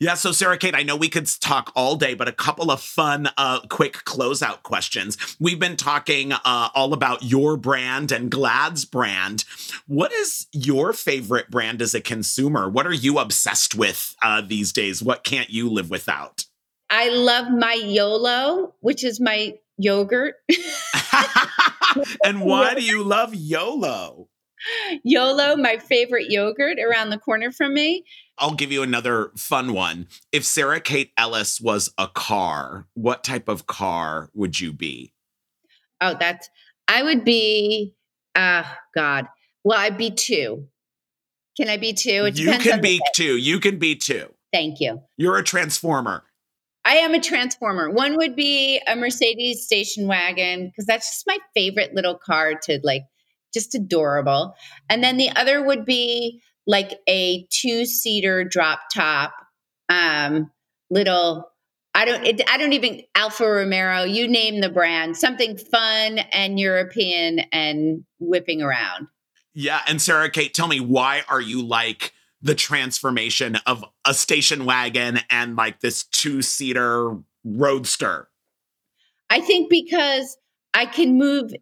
Yeah, 0.00 0.14
so 0.14 0.32
Sarah 0.32 0.58
Kate, 0.58 0.74
I 0.74 0.82
know 0.82 0.96
we 0.96 1.08
could 1.08 1.26
talk 1.40 1.70
all 1.76 1.94
day, 1.94 2.14
but 2.14 2.26
a 2.26 2.32
couple 2.32 2.70
of 2.70 2.80
fun, 2.80 3.28
uh, 3.36 3.60
quick 3.68 4.04
closeout 4.04 4.64
questions. 4.64 5.36
We've 5.38 5.60
been 5.60 5.76
talking 5.76 6.32
uh, 6.32 6.68
all 6.74 6.92
about 6.92 7.22
your 7.22 7.56
brand 7.56 8.10
and 8.10 8.30
GLAAD's 8.30 8.84
brand. 8.84 9.44
What 9.86 10.12
is 10.12 10.46
your 10.52 10.92
favorite 10.92 11.48
brand 11.48 11.80
as 11.80 11.94
a 11.94 12.00
consumer? 12.00 12.68
What 12.68 12.88
are 12.88 12.92
you 12.92 13.18
obsessed 13.18 13.76
with 13.76 14.16
uh, 14.20 14.40
these 14.40 14.72
days? 14.72 15.00
What 15.00 15.22
can't 15.22 15.50
you 15.50 15.70
live 15.70 15.90
without? 15.90 16.44
I 16.90 17.10
love 17.10 17.50
my 17.50 17.74
YOLO, 17.74 18.74
which 18.80 19.04
is 19.04 19.20
my 19.20 19.58
yogurt. 19.78 20.34
and 22.24 22.42
why 22.42 22.74
do 22.74 22.82
you 22.82 23.02
love 23.02 23.34
YOLO? 23.34 24.28
YOLO, 25.04 25.56
my 25.56 25.78
favorite 25.78 26.30
yogurt 26.30 26.78
around 26.78 27.10
the 27.10 27.18
corner 27.18 27.50
from 27.50 27.74
me. 27.74 28.04
I'll 28.38 28.54
give 28.54 28.72
you 28.72 28.82
another 28.82 29.30
fun 29.36 29.72
one. 29.72 30.08
If 30.32 30.44
Sarah 30.44 30.80
Kate 30.80 31.12
Ellis 31.16 31.60
was 31.60 31.92
a 31.98 32.08
car, 32.08 32.86
what 32.94 33.24
type 33.24 33.48
of 33.48 33.66
car 33.66 34.30
would 34.34 34.60
you 34.60 34.72
be? 34.72 35.12
Oh, 36.00 36.14
that's 36.18 36.48
I 36.86 37.02
would 37.02 37.24
be 37.24 37.94
uh 38.34 38.64
God. 38.94 39.26
Well, 39.64 39.78
I'd 39.78 39.98
be 39.98 40.10
two. 40.10 40.68
Can 41.56 41.68
I 41.68 41.76
be 41.76 41.92
two? 41.92 42.26
It 42.26 42.38
you 42.38 42.56
can 42.58 42.80
be 42.80 43.00
two. 43.14 43.36
You 43.36 43.58
can 43.58 43.78
be 43.78 43.96
two. 43.96 44.32
Thank 44.52 44.80
you. 44.80 45.02
You're 45.16 45.38
a 45.38 45.44
transformer. 45.44 46.24
I 46.84 46.96
am 46.96 47.14
a 47.14 47.20
transformer. 47.20 47.90
One 47.90 48.16
would 48.16 48.34
be 48.34 48.80
a 48.86 48.96
Mercedes 48.96 49.64
station 49.64 50.06
wagon 50.06 50.66
because 50.66 50.86
that's 50.86 51.10
just 51.10 51.26
my 51.26 51.38
favorite 51.54 51.94
little 51.94 52.16
car 52.16 52.54
to 52.62 52.80
like 52.82 53.02
just 53.52 53.74
adorable. 53.74 54.54
And 54.88 55.02
then 55.02 55.16
the 55.16 55.30
other 55.36 55.62
would 55.62 55.84
be 55.84 56.42
like 56.66 56.98
a 57.08 57.46
two 57.50 57.84
seater 57.84 58.44
drop 58.44 58.80
top, 58.94 59.32
um, 59.88 60.50
little. 60.90 61.50
I 61.94 62.04
don't. 62.04 62.24
It, 62.24 62.42
I 62.48 62.58
don't 62.58 62.74
even 62.74 63.02
Alfa 63.14 63.44
Romero, 63.44 64.04
You 64.04 64.28
name 64.28 64.60
the 64.60 64.68
brand. 64.68 65.16
Something 65.16 65.56
fun 65.56 66.18
and 66.32 66.60
European 66.60 67.40
and 67.52 68.04
whipping 68.20 68.62
around. 68.62 69.08
Yeah, 69.54 69.80
and 69.88 70.00
Sarah 70.00 70.30
Kate, 70.30 70.54
tell 70.54 70.68
me 70.68 70.78
why 70.78 71.22
are 71.28 71.40
you 71.40 71.62
like 71.62 72.12
the 72.40 72.54
transformation 72.54 73.56
of 73.66 73.84
a 74.06 74.14
station 74.14 74.64
wagon 74.64 75.20
and 75.30 75.56
like 75.56 75.80
this 75.80 76.04
two 76.04 76.42
seater 76.42 77.16
roadster? 77.44 78.28
I 79.30 79.40
think 79.40 79.68
because 79.70 80.36
I 80.74 80.86
can 80.86 81.18
move 81.18 81.52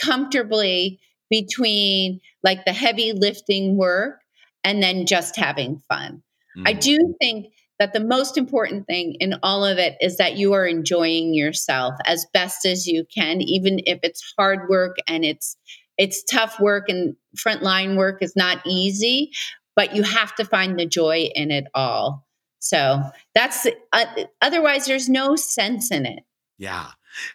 comfortably 0.00 0.98
between 1.30 2.20
like 2.42 2.64
the 2.64 2.72
heavy 2.72 3.12
lifting 3.12 3.76
work 3.76 4.20
and 4.62 4.82
then 4.82 5.06
just 5.06 5.36
having 5.36 5.80
fun. 5.88 6.22
Mm-hmm. 6.56 6.66
I 6.66 6.72
do 6.72 7.14
think 7.20 7.46
that 7.78 7.92
the 7.92 8.04
most 8.04 8.38
important 8.38 8.86
thing 8.86 9.16
in 9.20 9.34
all 9.42 9.64
of 9.64 9.78
it 9.78 9.96
is 10.00 10.16
that 10.16 10.36
you 10.36 10.52
are 10.52 10.66
enjoying 10.66 11.34
yourself 11.34 11.94
as 12.06 12.26
best 12.32 12.64
as 12.64 12.86
you 12.86 13.04
can 13.14 13.40
even 13.40 13.80
if 13.86 13.98
it's 14.02 14.22
hard 14.38 14.68
work 14.68 14.96
and 15.08 15.24
it's 15.24 15.56
it's 15.98 16.22
tough 16.24 16.58
work 16.60 16.88
and 16.88 17.16
frontline 17.36 17.96
work 17.96 18.22
is 18.22 18.34
not 18.36 18.64
easy 18.64 19.30
but 19.76 19.94
you 19.94 20.02
have 20.02 20.34
to 20.34 20.44
find 20.44 20.78
the 20.78 20.86
joy 20.86 21.30
in 21.34 21.50
it 21.50 21.66
all 21.74 22.26
so 22.58 23.02
that's 23.34 23.66
uh, 23.92 24.04
otherwise 24.40 24.86
there's 24.86 25.08
no 25.08 25.36
sense 25.36 25.90
in 25.90 26.06
it 26.06 26.24
yeah 26.58 26.90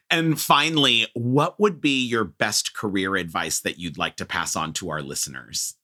and 0.09 0.39
finally, 0.39 1.07
what 1.13 1.59
would 1.59 1.81
be 1.81 2.05
your 2.05 2.23
best 2.23 2.73
career 2.73 3.15
advice 3.15 3.59
that 3.61 3.79
you'd 3.79 3.97
like 3.97 4.15
to 4.17 4.25
pass 4.25 4.55
on 4.55 4.73
to 4.73 4.89
our 4.89 5.01
listeners? 5.01 5.75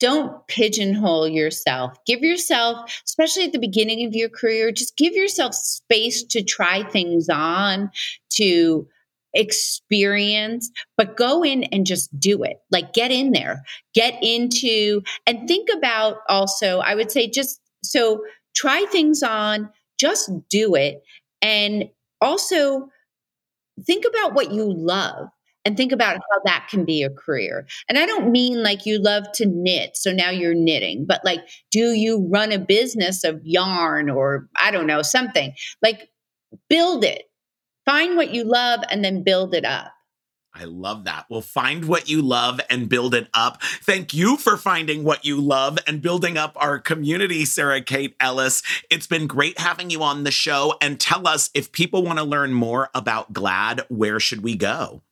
Don't 0.00 0.46
pigeonhole 0.48 1.28
yourself. 1.28 1.96
Give 2.04 2.20
yourself, 2.20 3.00
especially 3.04 3.44
at 3.44 3.52
the 3.52 3.58
beginning 3.58 4.04
of 4.06 4.14
your 4.14 4.28
career, 4.28 4.72
just 4.72 4.96
give 4.96 5.14
yourself 5.14 5.54
space 5.54 6.22
to 6.24 6.42
try 6.42 6.82
things 6.82 7.28
on, 7.28 7.90
to 8.30 8.88
experience, 9.34 10.70
but 10.96 11.16
go 11.16 11.44
in 11.44 11.64
and 11.64 11.86
just 11.86 12.18
do 12.18 12.42
it. 12.42 12.58
Like 12.70 12.92
get 12.92 13.10
in 13.10 13.32
there, 13.32 13.62
get 13.94 14.18
into, 14.22 15.02
and 15.26 15.46
think 15.48 15.68
about 15.74 16.18
also, 16.28 16.78
I 16.78 16.94
would 16.94 17.10
say, 17.10 17.28
just 17.28 17.60
so 17.82 18.22
try 18.54 18.86
things 18.90 19.22
on, 19.22 19.68
just 19.98 20.30
do 20.50 20.74
it. 20.74 21.02
And 21.42 21.84
also 22.20 22.88
think 23.86 24.04
about 24.08 24.34
what 24.34 24.52
you 24.52 24.72
love 24.72 25.28
and 25.64 25.76
think 25.76 25.92
about 25.92 26.16
how 26.16 26.40
that 26.44 26.68
can 26.70 26.84
be 26.84 27.02
a 27.02 27.10
career. 27.10 27.66
And 27.88 27.98
I 27.98 28.06
don't 28.06 28.30
mean 28.30 28.62
like 28.62 28.86
you 28.86 29.02
love 29.02 29.24
to 29.34 29.46
knit, 29.46 29.96
so 29.96 30.12
now 30.12 30.30
you're 30.30 30.54
knitting, 30.54 31.06
but 31.06 31.22
like, 31.24 31.40
do 31.70 31.92
you 31.92 32.28
run 32.30 32.52
a 32.52 32.58
business 32.58 33.24
of 33.24 33.40
yarn 33.44 34.10
or 34.10 34.48
I 34.56 34.70
don't 34.70 34.86
know, 34.86 35.02
something? 35.02 35.54
Like, 35.82 36.10
build 36.68 37.02
it, 37.02 37.24
find 37.84 38.16
what 38.16 38.32
you 38.34 38.44
love, 38.44 38.80
and 38.90 39.04
then 39.04 39.22
build 39.22 39.54
it 39.54 39.64
up. 39.64 39.92
I 40.56 40.64
love 40.64 41.04
that. 41.04 41.26
Well, 41.28 41.40
find 41.40 41.86
what 41.86 42.08
you 42.08 42.22
love 42.22 42.60
and 42.70 42.88
build 42.88 43.12
it 43.12 43.28
up. 43.34 43.60
Thank 43.62 44.14
you 44.14 44.36
for 44.36 44.56
finding 44.56 45.02
what 45.02 45.24
you 45.24 45.40
love 45.40 45.78
and 45.86 46.00
building 46.00 46.36
up 46.36 46.52
our 46.56 46.78
community, 46.78 47.44
Sarah 47.44 47.80
Kate 47.80 48.14
Ellis. 48.20 48.62
It's 48.88 49.08
been 49.08 49.26
great 49.26 49.58
having 49.58 49.90
you 49.90 50.04
on 50.04 50.22
the 50.22 50.30
show. 50.30 50.76
And 50.80 51.00
tell 51.00 51.26
us 51.26 51.50
if 51.54 51.72
people 51.72 52.04
want 52.04 52.20
to 52.20 52.24
learn 52.24 52.52
more 52.52 52.88
about 52.94 53.32
GLAAD, 53.32 53.80
where 53.88 54.20
should 54.20 54.44
we 54.44 54.54
go? 54.54 55.02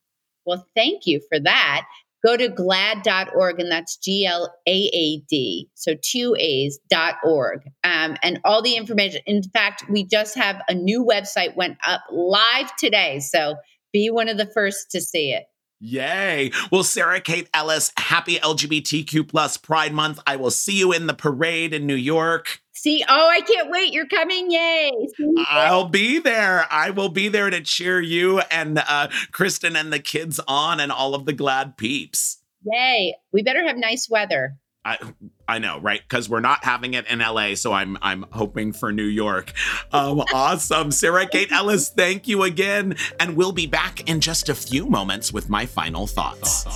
Well, 0.47 0.67
thank 0.77 1.07
you 1.07 1.21
for 1.29 1.41
that. 1.41 1.87
Go 2.25 2.37
to 2.37 2.49
glaad.org, 2.49 3.61
and 3.61 3.71
that's 3.71 3.97
G 3.97 4.27
L 4.27 4.55
A 4.67 4.73
A 4.73 5.23
D, 5.29 5.69
so 5.75 5.95
two 6.03 6.37
A's 6.39 6.79
dot 6.89 7.17
org. 7.25 7.63
Um, 7.83 8.17
and 8.23 8.41
all 8.45 8.63
the 8.63 8.77
information. 8.77 9.23
In 9.27 9.43
fact, 9.43 9.85
we 9.91 10.05
just 10.05 10.37
have 10.37 10.63
a 10.69 10.75
new 10.75 11.05
website 11.05 11.57
went 11.57 11.79
up 11.87 12.03
live 12.11 12.75
today. 12.77 13.19
So 13.19 13.57
be 13.93 14.11
one 14.11 14.29
of 14.29 14.39
the 14.39 14.51
first 14.55 14.91
to 14.93 15.01
see 15.01 15.33
it. 15.33 15.45
Yay. 15.85 16.53
Well, 16.71 16.85
Sarah 16.85 17.21
Kate 17.21 17.51
Ellis, 17.53 17.93
happy 17.99 18.37
LGBTQ 18.37 19.29
plus 19.29 19.57
Pride 19.57 19.93
Month. 19.93 20.21
I 20.29 20.37
will 20.37 20.53
see 20.53 20.79
you 20.79 20.93
in 20.93 21.09
the 21.09 21.13
parade 21.13 21.75
in 21.75 21.89
New 21.89 21.97
York. 21.97 22.61
See, 22.71 23.05
oh, 23.09 23.29
I 23.29 23.41
can't 23.41 23.69
wait. 23.69 23.93
You're 23.93 24.07
coming. 24.07 24.53
Yay. 24.53 24.93
I'll 25.39 25.89
be 25.89 26.21
there. 26.21 26.67
I 26.71 26.91
will 26.91 27.09
be 27.09 27.29
there 27.29 27.51
to 27.51 27.61
cheer 27.61 28.01
you 28.01 28.39
and 28.53 28.79
uh, 28.79 29.09
Kristen 29.33 29.75
and 29.75 29.93
the 29.93 29.99
kids 29.99 30.39
on 30.47 30.79
and 30.79 30.93
all 30.93 31.17
of 31.17 31.27
the 31.27 31.35
GLAAD 31.35 31.77
peeps. 31.77 32.39
Yay. 32.65 33.17
We 33.33 33.43
better 33.43 33.67
have 33.67 33.77
nice 33.77 34.09
weather. 34.09 34.57
I 34.85 34.99
I 35.47 35.59
know, 35.59 35.79
right? 35.79 36.01
Because 36.01 36.29
we're 36.29 36.41
not 36.41 36.65
having 36.65 36.95
it 36.95 37.07
in 37.07 37.21
LA, 37.21 37.55
so 37.55 37.73
I'm 37.73 37.97
I'm 38.03 38.25
hoping 38.33 38.73
for 38.73 38.93
New 38.93 39.05
York. 39.05 39.53
Um, 39.93 40.21
awesome, 40.35 40.91
Sarah 40.91 41.27
Kate 41.27 41.53
Ellis. 41.53 41.89
Thank 41.89 42.27
you 42.27 42.43
again, 42.43 42.97
and 43.21 43.37
we'll 43.37 43.53
be 43.53 43.67
back 43.67 44.09
in 44.09 44.21
just 44.21 44.49
a 44.49 44.55
few 44.55 44.87
moments 44.87 45.33
with 45.33 45.49
my 45.49 45.67
final 45.67 46.07
thoughts. 46.07 46.67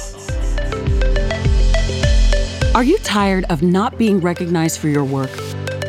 Are 2.74 2.84
you 2.84 2.98
tired 2.98 3.46
of 3.48 3.62
not 3.62 3.96
being 3.96 4.20
recognized 4.20 4.78
for 4.78 4.88
your 4.88 5.04
work? 5.04 5.30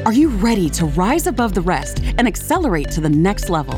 Are 0.06 0.14
you 0.14 0.30
ready 0.30 0.70
to 0.70 0.86
rise 0.86 1.28
above 1.28 1.54
the 1.54 1.62
rest 1.62 2.02
and 2.18 2.28
accelerate 2.28 2.90
to 2.92 3.02
the 3.02 3.10
next 3.10 3.50
level? 3.50 3.78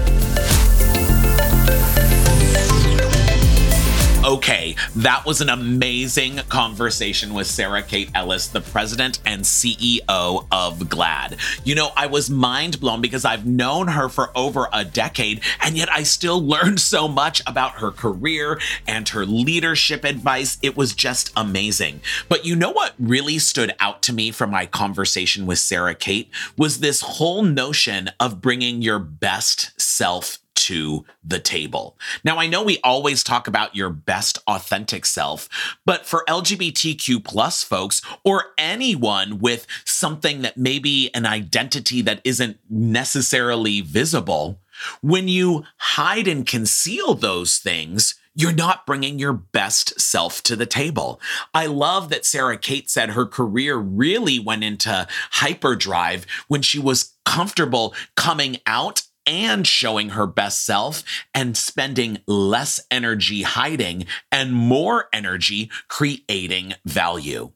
Okay, 4.23 4.75
that 4.97 5.25
was 5.25 5.41
an 5.41 5.49
amazing 5.49 6.37
conversation 6.47 7.33
with 7.33 7.47
Sarah 7.47 7.81
Kate 7.81 8.11
Ellis, 8.13 8.49
the 8.49 8.61
president 8.61 9.19
and 9.25 9.41
CEO 9.41 10.45
of 10.51 10.77
GLAAD. 10.77 11.39
You 11.65 11.73
know, 11.73 11.89
I 11.97 12.05
was 12.05 12.29
mind 12.29 12.79
blown 12.79 13.01
because 13.01 13.25
I've 13.25 13.47
known 13.47 13.87
her 13.87 14.09
for 14.09 14.29
over 14.37 14.69
a 14.71 14.85
decade, 14.85 15.41
and 15.59 15.75
yet 15.75 15.89
I 15.91 16.03
still 16.03 16.39
learned 16.45 16.79
so 16.79 17.07
much 17.07 17.41
about 17.47 17.79
her 17.79 17.89
career 17.89 18.61
and 18.87 19.09
her 19.09 19.25
leadership 19.25 20.03
advice. 20.03 20.59
It 20.61 20.77
was 20.77 20.93
just 20.93 21.31
amazing. 21.35 22.01
But 22.29 22.45
you 22.45 22.55
know 22.55 22.69
what 22.69 22.93
really 22.99 23.39
stood 23.39 23.73
out 23.79 24.03
to 24.03 24.13
me 24.13 24.29
from 24.29 24.51
my 24.51 24.67
conversation 24.67 25.47
with 25.47 25.57
Sarah 25.57 25.95
Kate 25.95 26.29
was 26.55 26.79
this 26.79 27.01
whole 27.01 27.41
notion 27.41 28.11
of 28.19 28.39
bringing 28.39 28.83
your 28.83 28.99
best 28.99 29.81
self 29.81 30.37
to 30.61 31.05
the 31.23 31.39
table. 31.39 31.97
Now, 32.23 32.37
I 32.37 32.47
know 32.47 32.61
we 32.61 32.79
always 32.83 33.23
talk 33.23 33.47
about 33.47 33.75
your 33.75 33.89
best 33.89 34.37
authentic 34.47 35.05
self, 35.05 35.49
but 35.85 36.05
for 36.05 36.23
LGBTQ 36.27 37.23
plus 37.23 37.63
folks 37.63 38.01
or 38.23 38.53
anyone 38.57 39.39
with 39.39 39.65
something 39.85 40.41
that 40.43 40.57
maybe 40.57 41.13
an 41.15 41.25
identity 41.25 42.01
that 42.03 42.21
isn't 42.23 42.59
necessarily 42.69 43.81
visible, 43.81 44.59
when 45.01 45.27
you 45.27 45.63
hide 45.77 46.27
and 46.27 46.45
conceal 46.45 47.15
those 47.15 47.57
things, 47.57 48.15
you're 48.33 48.53
not 48.53 48.85
bringing 48.85 49.19
your 49.19 49.33
best 49.33 49.99
self 49.99 50.41
to 50.43 50.55
the 50.55 50.65
table. 50.65 51.19
I 51.53 51.65
love 51.65 52.09
that 52.09 52.25
Sarah 52.25 52.57
Kate 52.57 52.89
said 52.89 53.09
her 53.09 53.25
career 53.25 53.75
really 53.77 54.39
went 54.39 54.63
into 54.63 55.07
hyperdrive 55.31 56.25
when 56.47 56.61
she 56.61 56.79
was 56.79 57.13
comfortable 57.25 57.93
coming 58.15 58.57
out 58.65 59.03
and 59.25 59.65
showing 59.65 60.09
her 60.09 60.27
best 60.27 60.65
self 60.65 61.03
and 61.33 61.57
spending 61.57 62.19
less 62.27 62.79
energy 62.89 63.43
hiding 63.43 64.05
and 64.31 64.53
more 64.53 65.07
energy 65.13 65.69
creating 65.87 66.73
value. 66.85 67.51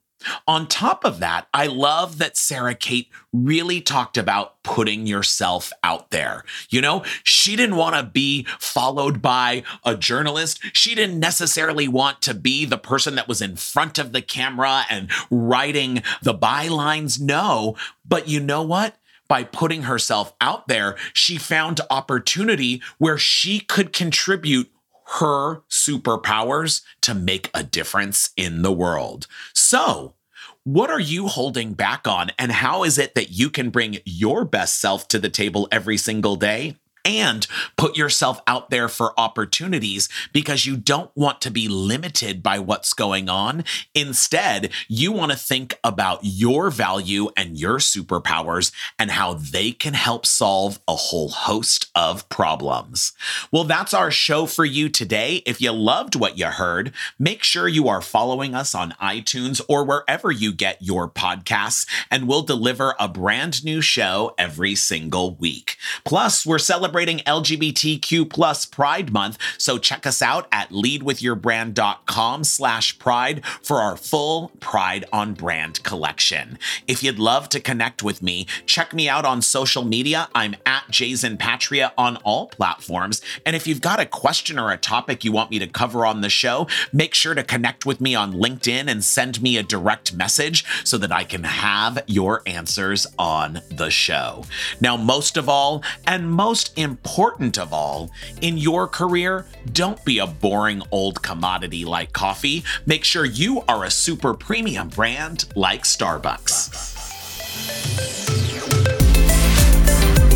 On 0.48 0.68
top 0.68 1.06
of 1.06 1.20
that, 1.20 1.48
I 1.54 1.68
love 1.68 2.18
that 2.18 2.38
Sarah 2.38 2.76
Kate 2.76 3.10
really 3.32 3.82
talked 3.82 4.18
about 4.18 4.62
putting 4.64 5.06
yourself 5.06 5.72
out 5.84 6.12
there. 6.12 6.44
You 6.70 6.82
know, 6.82 7.04
she 7.24 7.56
didn't 7.56 7.76
want 7.76 7.96
to 7.96 8.04
be 8.04 8.48
followed 8.60 9.22
by 9.22 9.64
a 9.84 9.96
journalist. 9.96 10.60
She 10.74 10.96
didn't 10.96 11.20
necessarily 11.20 11.88
want 11.88 12.22
to 12.24 12.34
be 12.34 12.66
the 12.66 12.78
person 12.78 13.16
that 13.16 13.28
was 13.28 13.42
in 13.42 13.56
front 13.56 14.00
of 14.00 14.12
the 14.12 14.22
camera 14.22 14.84
and 14.90 15.10
writing 15.30 16.02
the 16.24 16.34
bylines. 16.34 17.20
No, 17.20 17.76
but 18.04 18.28
you 18.28 18.40
know 18.40 18.64
what? 18.64 18.96
By 19.28 19.44
putting 19.44 19.84
herself 19.84 20.34
out 20.42 20.68
there, 20.68 20.96
she 21.14 21.38
found 21.38 21.82
opportunity 21.90 22.82
where 22.98 23.18
she 23.18 23.60
could 23.60 23.94
contribute 23.94 24.72
her 25.20 25.62
superpowers 25.70 26.82
to 27.02 27.14
make 27.14 27.50
a 27.54 27.64
difference 27.64 28.32
in 28.36 28.62
the 28.62 28.72
world. 28.72 29.28
So, 29.54 30.16
what 30.64 30.90
are 30.90 31.00
you 31.00 31.28
holding 31.28 31.74
back 31.74 32.08
on, 32.08 32.32
and 32.40 32.52
how 32.52 32.84
is 32.84 32.98
it 32.98 33.14
that 33.14 33.30
you 33.30 33.52
can 33.52 33.70
bring 33.70 34.00
your 34.04 34.44
best 34.44 34.82
self 34.82 35.08
to 35.10 35.20
the 35.20 35.30
table 35.30 35.68
every 35.72 35.98
single 35.98 36.36
day? 36.36 36.76
And 37.06 37.46
put 37.78 37.96
yourself 37.96 38.42
out 38.48 38.72
there 38.72 38.90
for 38.90 39.18
opportunities 39.18 40.10
because 40.34 40.66
you 40.66 40.76
don't 40.76 41.12
want 41.16 41.40
to 41.42 41.52
be 41.52 41.68
limited 41.68 42.42
by 42.42 42.58
what's 42.58 42.94
going 42.94 43.30
on. 43.30 43.64
Instead, 43.94 44.72
you 44.88 45.12
want 45.12 45.32
to 45.32 45.38
think 45.38 45.78
about 45.84 46.20
your 46.24 46.72
value 46.72 47.30
and 47.38 47.58
your 47.58 47.78
superpowers 47.78 48.72
and 48.98 49.12
how 49.12 49.36
they 49.36 49.72
can 49.72 49.94
help 49.94 50.26
solve 50.26 50.80
a 50.88 50.96
whole 50.96 51.30
host 51.30 51.92
of 51.94 52.28
problems. 52.30 53.14
Well, 53.52 53.66
that's 53.66 53.94
our 53.94 54.10
show 54.10 54.48
for 54.48 54.66
you 54.66 54.90
today. 54.90 55.44
If 55.46 55.62
you 55.62 55.72
loved 55.72 56.16
what 56.16 56.40
you 56.40 56.48
heard, 56.48 56.92
make 57.20 57.44
sure 57.44 57.68
you 57.68 57.88
are 57.88 58.02
following 58.02 58.56
us 58.56 58.74
on 58.74 58.96
iTunes 59.02 59.62
or 59.70 59.84
wherever 59.84 60.32
you 60.32 60.52
get 60.52 60.82
your 60.82 61.08
podcasts, 61.08 61.86
and 62.10 62.28
we'll 62.28 62.42
deliver 62.42 62.96
a 63.00 63.08
brand 63.08 63.64
new 63.64 63.80
show 63.80 64.34
every 64.38 64.74
single 64.74 65.36
week. 65.36 65.78
Plus, 66.04 66.46
we're 66.46 66.58
celebrating 66.58 66.95
celebrating 66.96 67.26
LGBTQ 67.26 68.30
plus 68.30 68.66
Pride 68.66 69.12
Month, 69.12 69.38
so 69.58 69.78
check 69.78 70.08
us 70.08 70.22
out 70.22 70.48
at 70.50 70.70
leadwithyourbrand.com 70.70 72.46
slash 72.46 72.98
pride 73.00 73.46
for 73.62 73.82
our 73.82 73.98
full 73.98 74.54
Pride 74.62 75.04
on 75.12 75.34
Brand 75.34 75.84
collection. 75.84 76.58
If 76.88 77.04
you'd 77.04 77.20
love 77.20 77.50
to 77.50 77.60
connect 77.60 78.02
with 78.02 78.24
me, 78.24 78.48
check 78.66 78.94
me 78.94 79.10
out 79.10 79.26
on 79.26 79.42
social 79.42 79.84
media. 79.84 80.30
I'm 80.34 80.56
at 80.66 80.84
Jayzen 80.90 81.38
Patria 81.38 81.92
on 81.98 82.16
all 82.24 82.48
platforms. 82.48 83.22
And 83.46 83.58
if 83.58 83.68
you've 83.68 83.82
got 83.82 84.00
a 84.00 84.06
question 84.06 84.58
or 84.58 84.72
a 84.72 84.78
topic 84.78 85.26
you 85.26 85.34
want 85.34 85.52
me 85.52 85.60
to 85.60 85.68
cover 85.68 86.06
on 86.06 86.22
the 86.22 86.30
show, 86.30 86.66
make 86.94 87.14
sure 87.14 87.36
to 87.36 87.44
connect 87.44 87.86
with 87.86 88.00
me 88.00 88.16
on 88.16 88.32
LinkedIn 88.32 88.90
and 88.90 89.04
send 89.04 89.42
me 89.42 89.58
a 89.58 89.64
direct 89.64 90.14
message 90.16 90.64
so 90.86 90.98
that 91.00 91.12
I 91.12 91.26
can 91.26 91.44
have 91.44 92.02
your 92.08 92.42
answers 92.46 93.06
on 93.20 93.60
the 93.70 93.90
show. 93.90 94.46
Now, 94.80 94.96
most 94.96 95.36
of 95.36 95.50
all, 95.50 95.84
and 96.08 96.32
most 96.32 96.72
important 96.86 97.58
of 97.58 97.74
all, 97.74 98.12
in 98.40 98.58
your 98.58 98.88
career, 98.88 99.46
don't 99.74 100.04
be 100.06 100.20
a 100.20 100.28
boring 100.28 100.82
old 100.92 101.22
commodity 101.22 101.84
like 101.84 102.14
coffee. 102.14 102.64
Make 102.86 103.04
sure 103.04 103.26
you 103.26 103.64
are 103.68 103.84
a 103.84 103.92
super 103.92 104.34
premium 104.34 104.88
brand 104.88 105.46
like 105.56 105.84
Starbucks. 105.84 106.94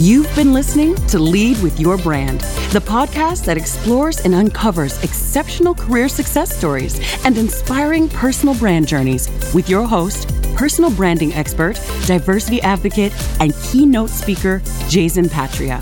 You've 0.02 0.34
been 0.34 0.54
listening 0.54 0.95
to 1.08 1.20
Lead 1.20 1.62
with 1.62 1.78
Your 1.78 1.97
Brand, 1.97 2.39
the 2.72 2.80
podcast 2.80 3.45
that 3.45 3.58
explores 3.58 4.22
and 4.22 4.34
uncovers 4.34 5.02
exceptional 5.04 5.76
career 5.76 6.08
success 6.08 6.56
stories 6.56 7.02
and 7.26 7.38
inspiring 7.38 8.08
personal 8.08 8.56
brand 8.56 8.88
journeys 8.88 9.28
with 9.54 9.70
your 9.70 9.86
host, 9.86 10.30
personal 10.56 10.89
branding 10.89 11.34
expert, 11.34 11.76
diversity 12.06 12.62
advocate, 12.62 13.12
and 13.41 13.54
keynote 13.64 14.10
speaker, 14.10 14.62
Jayzen 14.88 15.30
Patria. 15.30 15.82